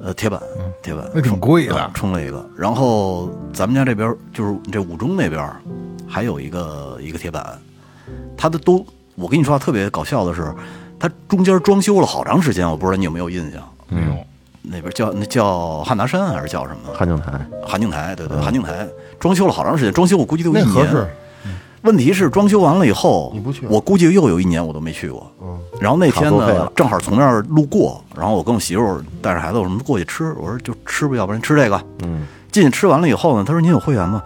[0.00, 0.40] 呃，铁板，
[0.82, 2.44] 铁板，那挺贵的啊冲了一个。
[2.56, 5.48] 然后咱们家这边就是这五中那边
[6.08, 7.56] 还有一个一个铁板，
[8.36, 8.84] 它的都，
[9.14, 10.52] 我跟你说话，特别搞笑的是，
[10.98, 13.62] 它中间装修了好长时间，我不知道你有没有印象。
[13.88, 14.16] 没有。
[14.68, 16.92] 那边叫那叫汉拿山还是叫什么？
[16.92, 17.32] 汉景台，
[17.64, 18.86] 汉景台，对对，汉景台
[19.20, 20.74] 装修了好长时间，装修我估计都有一年。
[20.74, 21.06] 那合适。
[21.82, 25.30] 问题是装修完了以后，你不去我估计又有一年我都没去过。
[25.40, 31.80] 嗯，然后那天呢正好从那儿路过，然后我跟我媳妇儿带着孩子，我们过去吃，我说就吃吧，要不然吃这个。
[32.02, 34.20] 嗯，进去吃完了以后呢，他说您有会员吗？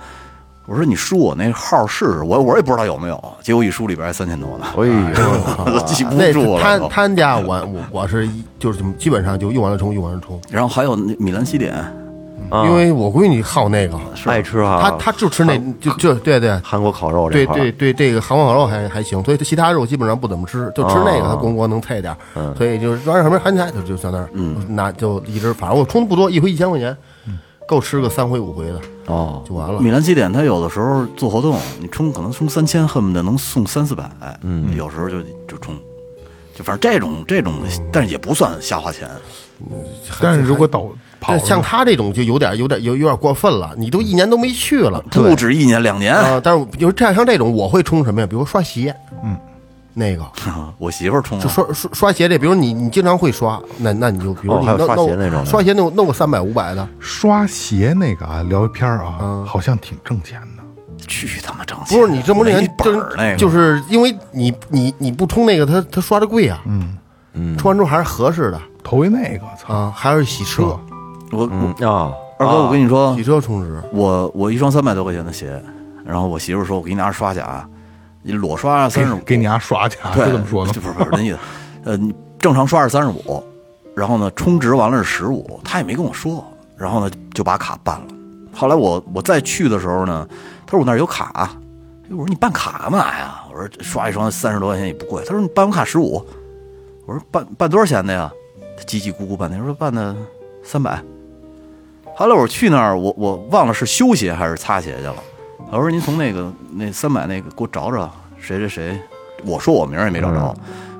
[0.70, 4.92] 我说你输我那号试试，我我也不知道有没有，结果一输里边还三千多呢，哎呦，
[5.66, 6.88] 我都记不那住了都。
[6.88, 13.98] 他他家我我我是一就是基本上就用完了充，用完了充，然后还有那米兰西点，啊因为我闺女好那个，
[14.30, 16.56] 爱吃啊，她她就吃那就就对对。
[16.62, 22.16] 韩国烤肉这对对对，这个韩国烤肉还还行，所以其他肉基本上不怎么吃，就吃那个，哦它光光能配点
[22.56, 24.28] 所以就是专上什么韩菜就就在那儿，
[24.68, 26.96] 拿就一直，反正我充的不多，一回一千块钱，
[27.70, 29.80] 够吃个三回五回的哦，就完了。
[29.80, 34.10] 米兰西点它有的时候做活动，你充可能充三千，恨不得能送三四百，
[34.42, 35.72] 嗯有时候就就充，
[36.52, 37.54] 就反正这种这种，
[37.92, 39.08] 但是也不算瞎花钱。
[40.20, 40.84] 但是如果倒
[41.44, 46.40] 像他这种就有点有点有有点过分了，你都一年都没去了不止一年两年，啊！
[46.42, 48.26] 但是比如这样像这种，我会充什么呀？
[48.26, 48.92] 比如刷鞋，
[49.22, 49.36] 嗯，
[49.94, 50.24] 那个。
[50.78, 60.46] 我媳妇儿充就，刷刷刷鞋这，比如你你经常会刷，那那你就比如你弄弄鞋那种刷鞋弄弄个三百五百的，刷鞋那个啊，聊一篇儿啊，好像挺挣钱的。
[61.08, 61.98] 去他妈挣钱！
[61.98, 66.96] 不是你这么这没人本那个，就是因为你你你不充那个，他他刷的贵啊，嗯
[67.32, 68.60] 嗯，充完之后还是合适的。
[68.84, 70.78] 头一那个，操，啊，还是洗车，
[71.32, 75.60] 我嗯我啊，二哥，我跟你说洗，车充值，我我一双三百多块钱的鞋，
[76.04, 77.79] 然后我媳妇儿说，我给你拿着刷甲，你
[78.24, 80.80] 裸刷三十五，给你丫刷去 是这么说的不。
[80.80, 81.38] 是不是那意思，
[81.84, 83.42] 呃，你正常刷是三十五，
[83.94, 86.44] 然后呢充值完了是十五，他也没跟我说，
[86.76, 88.06] 然后呢就把卡办了。
[88.52, 90.28] 后来我我再去的时候呢，
[90.66, 91.50] 他说我那儿有卡，
[92.04, 93.42] 哎我说你办卡干嘛呀？
[93.50, 95.22] 我说刷一双三十多块钱也不贵。
[95.24, 96.24] 他说你办完卡十五，
[97.06, 98.30] 我说办办多少钱的呀？
[98.76, 100.14] 他叽叽咕咕半天，说办的
[100.62, 101.02] 三百。
[102.16, 105.16] 后来我去那儿，我我忘了是修鞋还是擦鞋去了。
[105.72, 108.10] 我说您从那个那三百那个给我找找
[108.40, 109.00] 谁谁谁，
[109.44, 110.54] 我说我名儿也没找着，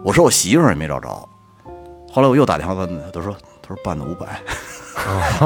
[0.05, 1.09] 我说我媳妇儿也没找着。
[2.13, 4.41] 后来我又打电话问他，他说他说办的五百，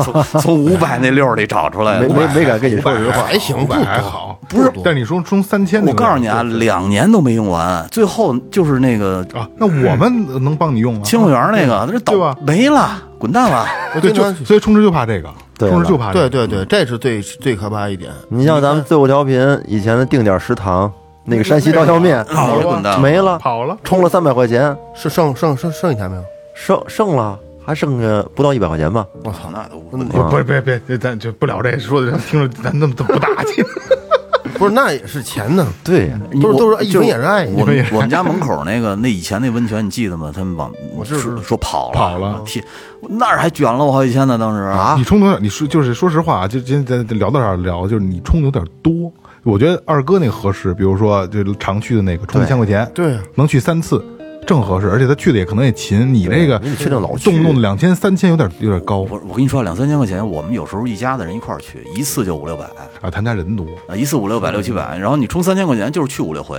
[0.02, 2.08] 从从五百那溜儿里找出来的。
[2.08, 3.22] 没没没敢跟你说实话。
[3.22, 11.00] 还行，还好，不是但你说充三千，我告诉你啊，两年都没用完，最后就是那个啊，那我们能帮你用吗？
[11.02, 13.66] 清水园那个，那倒吧没了，滚蛋了。
[14.02, 16.12] 对，就所以充值就怕这个，对就怕。
[16.12, 18.10] 对对对，这是最最可怕一点。
[18.28, 20.92] 你像咱们最后调频以前的定点食堂，
[21.24, 22.98] 那个山西刀削面跑了。
[22.98, 26.24] 没了，跑了，充了三百块钱，是剩剩剩剩一台没有？
[26.54, 29.06] 剩剩了还剩下不到一百块钱吧？
[29.24, 33.62] 我操，那都不不不是别别别，咱就不聊这，说的听着咱那么不大气。
[34.64, 37.50] 不是那也是钱呢，对呀，都是都是一分也是爱呀。
[37.56, 40.32] 我们我们家门口那个那以前那温泉你记得吗？
[40.34, 42.64] 他们往我知道说说跑了跑了天，
[43.08, 45.38] 那儿还卷了我好几千呢，当时啊你充多少？
[45.38, 49.12] 你说就是说实话啊，就今天咱聊到这儿聊，就是你充的有点多。
[49.42, 54.02] 我觉得二哥那个合适，比如说就常去的那个充一千块钱，对，能去三次，
[54.46, 54.90] 正合适。
[54.90, 62.64] 而且他去的也可能也勤，你这个你得确定老去动不动的两千三千有点有点高我我跟你说，两三千块钱，我们有时候一家子人一块儿去，一次就五六百
[63.00, 63.10] 啊。
[63.10, 66.58] 他们家人多，啊，一次五六百六七百，然后你充三千块钱就是去五六回。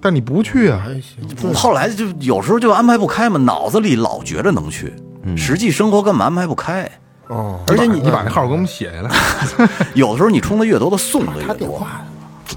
[0.00, 1.52] 但你不去啊，还行。
[1.54, 4.92] 后来就有时候就安排不开嘛，脑子里老觉着能去，
[5.36, 6.88] 实际生活根本安排不开。
[7.26, 9.10] 哦，而且你你把那号给我们写下来，
[9.94, 11.48] 有的时候你充的越多，他送的越多。
[11.48, 12.04] 他电话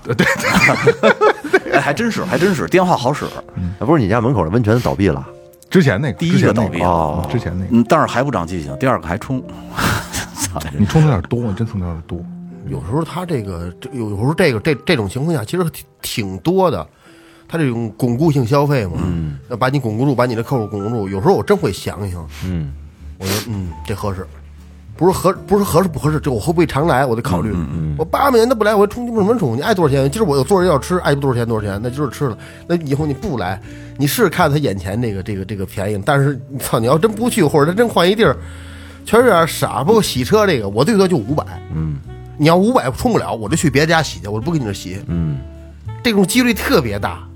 [0.08, 0.14] 哎，
[1.82, 3.26] 还真是，还真是，电话好使。
[3.26, 3.44] 啊
[3.80, 5.28] 不是你家门口的温泉倒闭了？
[5.70, 8.76] 之前那个第一个倒闭了哦之前那个，嗯，但是还不长记性。
[8.78, 9.42] 第二个还冲，
[10.36, 10.60] 操！
[10.78, 12.24] 你冲的有点多，你真冲的有点多。
[12.68, 16.86] 有时候他这个有有时候这个这这种情况下其实挺挺多的，
[17.48, 21.10] 他这种巩固性消费嘛，嗯，要把你巩固住，把你的客户巩固住。
[21.10, 22.74] 有时候我真会想一想，嗯，
[23.18, 24.28] 我觉得嗯这合适，
[25.02, 27.52] 不是合不是合适不合适，这我会不会常来，我得考虑。
[27.98, 29.58] 我八百年都不来，我充什么充？
[29.58, 30.08] 你爱多少钱？
[30.12, 32.38] 今儿我有多少人要吃，爱多少钱多少钱，那就是吃了。
[32.68, 33.60] 那以后你不来，
[33.98, 38.38] 你是看他眼前这个这个这个便宜，但是操，你要真不去，或者他真换一地儿，
[39.04, 39.84] 确实有点傻。
[39.84, 41.96] 不过洗车这个，我最多就五百，嗯，
[42.38, 45.40] 你要五百充不了，我就去别家洗去，我就不跟你这洗，嗯，
[46.04, 47.28] 这种几率特别大。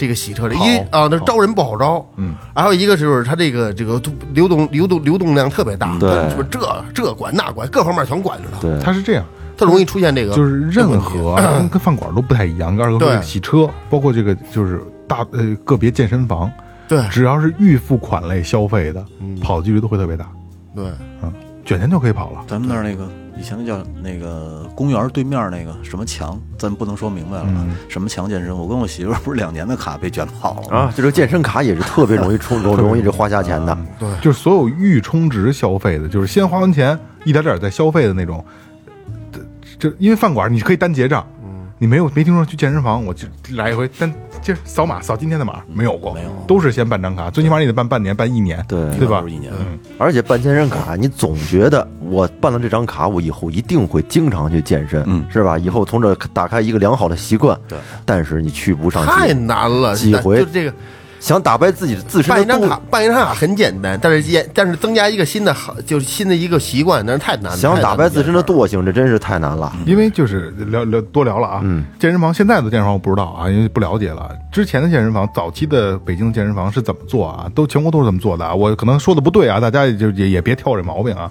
[0.00, 4.00] 这个洗车这一啊，那招人不好招，嗯，还有一个就是他这个这个
[4.32, 6.08] 流动流动流动量特别大，对。
[6.30, 6.58] 说这
[6.94, 9.24] 这管那管，各方面全管着呢，对，他是这样，
[9.58, 12.74] 它容易出现这个就是任何跟跟饭馆都不太一样。
[12.74, 16.50] 跟二哥洗车，包括这个就是大呃个别健身房，
[16.88, 17.06] 对。
[17.10, 19.04] 只要是预付款类消费的，
[19.42, 20.26] 跑的几率都会特别大，
[20.74, 20.86] 对，
[21.22, 21.30] 嗯，
[21.62, 22.40] 卷钱就可以跑了。
[22.46, 23.06] 咱们那儿那个
[23.40, 28.54] 以前那叫那个公园对面那个什么墙，咱不能说明白了啊，什么墙健身。
[28.54, 30.76] 我跟我媳妇儿不是两年的卡被卷跑了吗？
[30.76, 33.76] 啊，就这个健身卡也是特别容易充，容容易这花瞎钱的。
[33.98, 38.44] 对就是所有预充值消费的，就是先花完钱一点点再消费的那种，
[39.32, 39.40] 这
[39.78, 41.26] 这因为饭馆你可以单结账，
[41.78, 44.12] 你没有没听说去健身房我就来一回单
[44.42, 49.22] 就扫码扫今天的码没有过，没有都是先办张卡，最起码你得办半年办一年，对对吧？
[49.28, 49.52] 一年。
[49.98, 55.58] 而且办健身卡，你总觉得我办了这张卡，我以后一定会经常去健身，嗯是吧？
[55.58, 57.58] 以后从这打开一个良好的习惯。
[57.68, 60.72] 对，但是你去不上太，难了，几回就这个
[61.20, 67.56] 想打败自己自身的办一张卡，办一张卡很简单，但是也但是增加一个新的好，就是新的一个习惯，那是太难了。
[67.56, 69.70] 想打败自身的，惰性，这真是太难了。
[69.84, 74.30] 因为就是聊聊多聊了啊，嗯健身房现在的健身房我不知道啊，因为不了解了。
[74.50, 77.46] 之前的健身房，早期的北京的健身房是怎么做啊？
[77.54, 78.54] 都全国都是这么做的啊。
[78.54, 81.30] 我可能说的不对啊，大家也就也也别挑这毛病啊。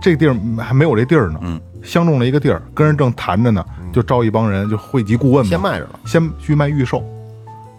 [0.00, 7.04] 这个地儿还没有这地儿呢，嗯，相中了一个地儿，跟人正谈着呢，就招一帮人，就汇集顾问嘛，先卖着了，先去卖预售，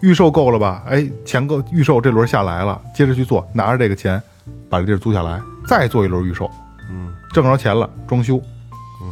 [0.04, 0.82] 预售够了吧？
[0.86, 4.22] 哎，钱够，预售这轮下来了，接着去做，拿着这个钱
[4.68, 6.50] 把这地儿租下来，再做一轮预售，
[6.90, 8.38] 嗯，挣着钱了，装修，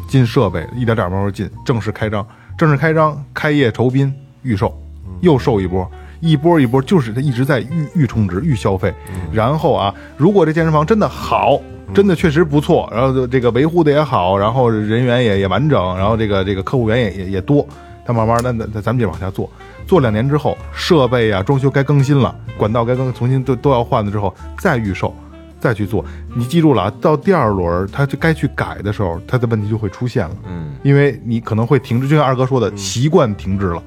[0.07, 2.27] 进设备，一点点慢慢进，正式开张，
[2.59, 4.13] 正式开张，开业酬宾，
[4.43, 4.79] 预售，
[5.23, 5.91] 又售一波。
[6.21, 8.95] 一波一波，就是他一直在预预充值、预消费，
[9.33, 11.61] 然后啊，如果这健身房真的好，
[11.93, 17.67] 真的确实不错，然后这个维护的也好，然后人员也也完整，然后这个这个客户源也也也多，
[18.07, 19.51] 他慢慢的那那咱们就往下做，
[19.87, 25.15] 做两年之后，设备啊、装修该更新了，管道该更重新都都要换了之后，再预售，
[25.61, 26.05] 再去做。
[26.35, 30.37] 你记住了啊，到第二轮他就该去改的时候，他的问题就会出现了。
[30.49, 33.83] 嗯，因为你可能会停滞，就像二哥说的，习惯停滞了。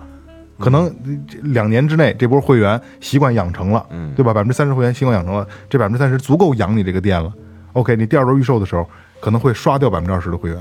[0.57, 0.89] 可能
[1.27, 3.85] 这两年之内，这波会员习惯养成了，
[4.15, 4.33] 对吧？
[4.33, 7.29] 百分之三十会员习惯养成了，这百分之三十足够养你这个店了。
[7.73, 8.89] OK，你第二轮预售的时候，
[9.19, 10.57] 可能会刷掉百分之二十的会员，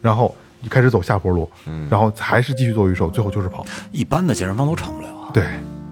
[0.00, 1.48] 然后就开始走下坡路，
[1.88, 3.64] 然后还是继续做预售，最后就是跑。
[3.92, 5.44] 一般的健身房都成不了啊，对，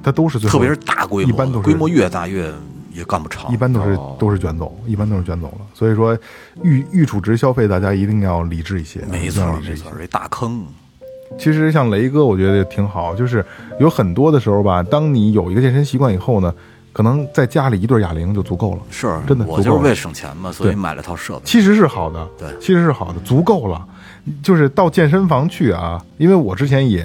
[0.03, 2.53] 它都是最后特别是大规模，一般都是规模越大越
[2.93, 3.53] 也干不长。
[3.53, 5.67] 一般都是、都是卷走，一般都是卷走了。
[5.73, 6.17] 所以说，
[6.63, 10.67] 预预储值消费大家一定要理智一些，没错没错，这大坑。
[11.39, 13.45] 其实像雷哥，我觉得也挺好，就是
[13.79, 16.53] 有很多的时候吧，当你有一个健身习惯以后呢，
[16.93, 18.81] 可能在家里一对哑铃就足够了。
[18.91, 21.43] 是真的我就是为了省钱嘛，所以买了套设备。
[21.45, 23.87] 其实是好的，对其实是好的，足够了。
[24.43, 27.05] 就是到健身房去啊，因为我之前也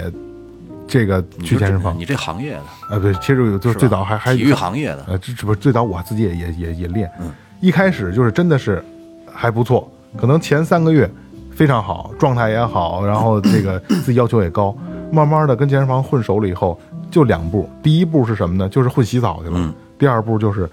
[0.87, 1.97] 这个去健身房。
[1.97, 2.95] 你这行业的。
[2.95, 7.31] 啊，对，其实就是最早还还体育行业的，呃，这这不是最早我自己也也也也练，嗯。
[7.61, 8.83] 一开始就是真的是
[9.31, 11.09] 还不错，可能前三个月
[11.51, 14.75] 非常好，状态也好，然后这个自己要求也高，
[15.11, 16.79] 慢慢的跟健身房混熟了以后，
[17.09, 18.67] 就两步，第一步是什么呢？
[18.67, 19.73] 就是混洗澡去了，嗯。
[19.97, 20.69] 第二步就是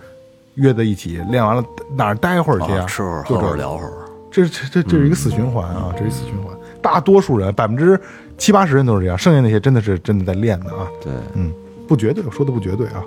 [0.57, 1.63] 约在一起练完了
[1.95, 2.85] 哪儿待会儿去啊？
[2.87, 3.55] 吃会儿喝会儿。
[3.55, 3.93] 聊会儿。
[4.31, 6.57] 这这这这是一个死循环啊，这是一死循环。
[6.83, 8.01] 大多数人百分之
[8.39, 10.87] 七八十人都是这样，剩下那些真的是真的在练的啊。
[11.03, 11.53] 对，嗯，
[11.87, 13.03] 不绝对，我说的不绝对啊。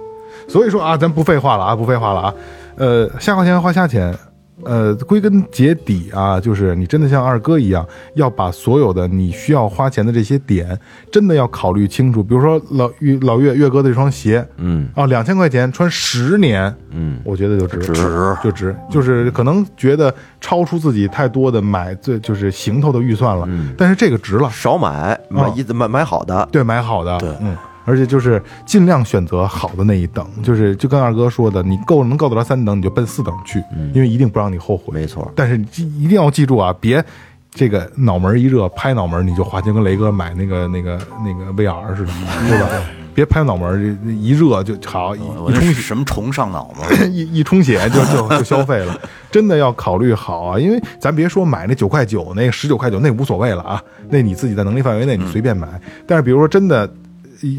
[0.47, 2.33] 所以说啊，咱不废话了啊，不废话了啊。
[2.75, 4.15] 呃，瞎花钱花瞎钱，
[4.63, 7.85] 呃，归根结底啊，就是你真的像二哥一样，
[8.15, 10.77] 要把所有的你需要花钱的这些点，
[11.11, 12.23] 真的要考虑清楚。
[12.23, 14.87] 比如说老岳老岳岳哥的这双鞋，嗯。
[14.95, 23.47] 啊，两千块钱穿十年，嗯，我觉得就值，值就值，就是可能觉得超出自己太多的买最就是行头的预算了，
[23.77, 27.29] 但是这个值了，少买买一买买好的，对，买好的，对。
[27.41, 34.93] 嗯，而且就是尽量选择好的那一等，就是就跟二哥说的，你够能够得到三等，你就奔四等去，因为一定不让你后悔。
[34.93, 37.03] 没错，但是一定要记住啊，别
[37.51, 42.11] 这个脑门一热拍脑门你就花钱，跟雷哥买那个那个那个 VR 似的，
[42.47, 42.67] 对吧？
[43.15, 45.19] 别拍脑门一热就好，一
[45.53, 46.87] 冲是什么虫上脑吗？
[47.11, 48.99] 一一充血就就就消费了，
[49.29, 50.57] 真的要考虑好啊！
[50.59, 53.79] 因为咱别说买那九块九、那十九块九，那无所谓了啊，
[54.09, 55.79] 那你自己在能力范围内你随便买。
[56.07, 56.87] 但是比如说真的呃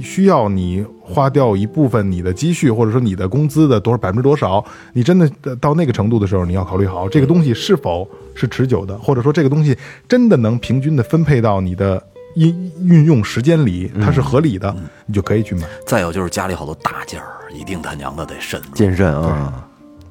[0.03, 9.77] 需要你花掉一部分你的积蓄，或者说你的工资的多少百分之多少，你真的到那个程度的时候，你要考虑好这个东西是否是持久的，或者说这个东西
[10.09, 12.03] 真的能平均的分配到你的。
[12.37, 14.75] 运运用时间里，它是合理的，
[15.07, 15.69] 你就可以去买。
[15.87, 19.65] 再有就是家里好多大件儿，一定他娘的得慎谨慎啊，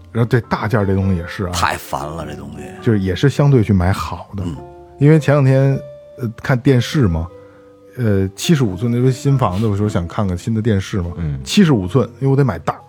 [0.09, 2.63] 然后对大件儿这东西也是啊，太烦了这东西。
[2.81, 4.43] 就是也是相对去买好的，
[4.99, 5.77] 因为前两天
[6.17, 7.27] 呃看电视嘛，
[7.97, 12.79] 呃七十五寸那不是新房子，我说想看看新的电视嘛，嗯七十五寸，因为我得买大，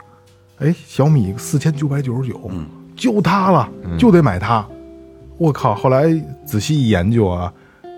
[0.59, 2.51] 哎小米四千九百九十九，
[2.97, 3.69] 就它了，
[3.99, 4.67] 就得买它，
[5.37, 5.75] 我靠！
[5.75, 6.07] 后来
[6.47, 7.53] 仔细一研究啊，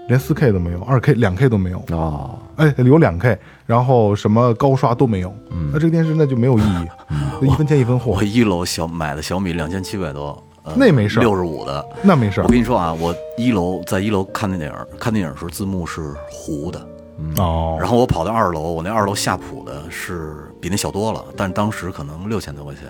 [0.09, 5.33] 连四 K 都没有，二 K 两 K 都没有，哦，哎有两 K，然后什么高刷都没有，
[5.73, 11.87] 那这个电视那就没有意义，嗯一分钱一分货我，一楼小买的小米两千七百多，呃、那没事儿六十五的。
[12.03, 16.89] 那没事我跟你说啊，我一楼在一楼看电影，看电影的时候字幕是糊的，
[17.39, 22.83] 哦，然后我跑到二楼，我那二楼下铺的是比那小多了，但是当时可能六千多块钱，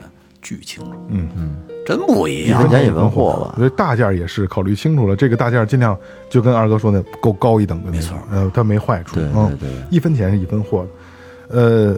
[0.43, 2.61] 巨清楚，嗯嗯，真不一样。
[2.61, 2.71] 一分。
[2.71, 5.97] 钱一分货吧我，觉得大件儿也是考虑清楚了，这个大件儿尽量
[6.29, 9.57] 就跟二哥说的够高一等的没错，呃，它没坏处，对嗯。
[9.59, 9.83] 对对。
[9.91, 10.87] 一分钱是一分货，
[11.49, 11.97] 呃，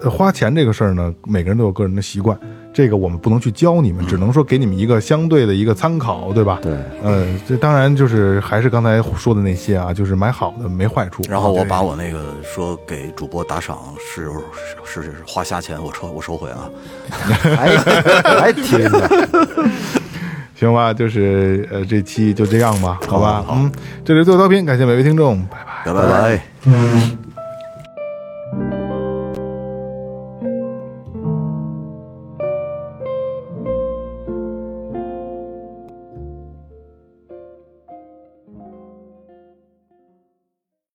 [0.00, 2.38] 呃花钱这个事儿呢，每个人都有个人的习惯，
[2.78, 6.60] 这个我们不能去教你们，只能说给你们一个相对的一个参考，对吧？
[6.62, 6.72] 对，
[7.02, 11.24] 呃，这当然就是还是刚才说的那些啊，就是买好的没坏处。
[11.28, 14.30] 然后我把我那个说给主播打赏是
[14.84, 16.70] 是是是花瞎钱，我收我收回啊。
[17.10, 17.76] 还
[18.40, 19.10] 还听着，
[20.54, 23.72] 行吧，就是呃这期就这样吧，好吧，好好嗯，
[24.04, 25.44] 这里是最后调频，感谢每位听众，
[25.84, 25.92] 拜拜。
[25.92, 26.42] 拜拜。
[26.64, 27.27] 拜。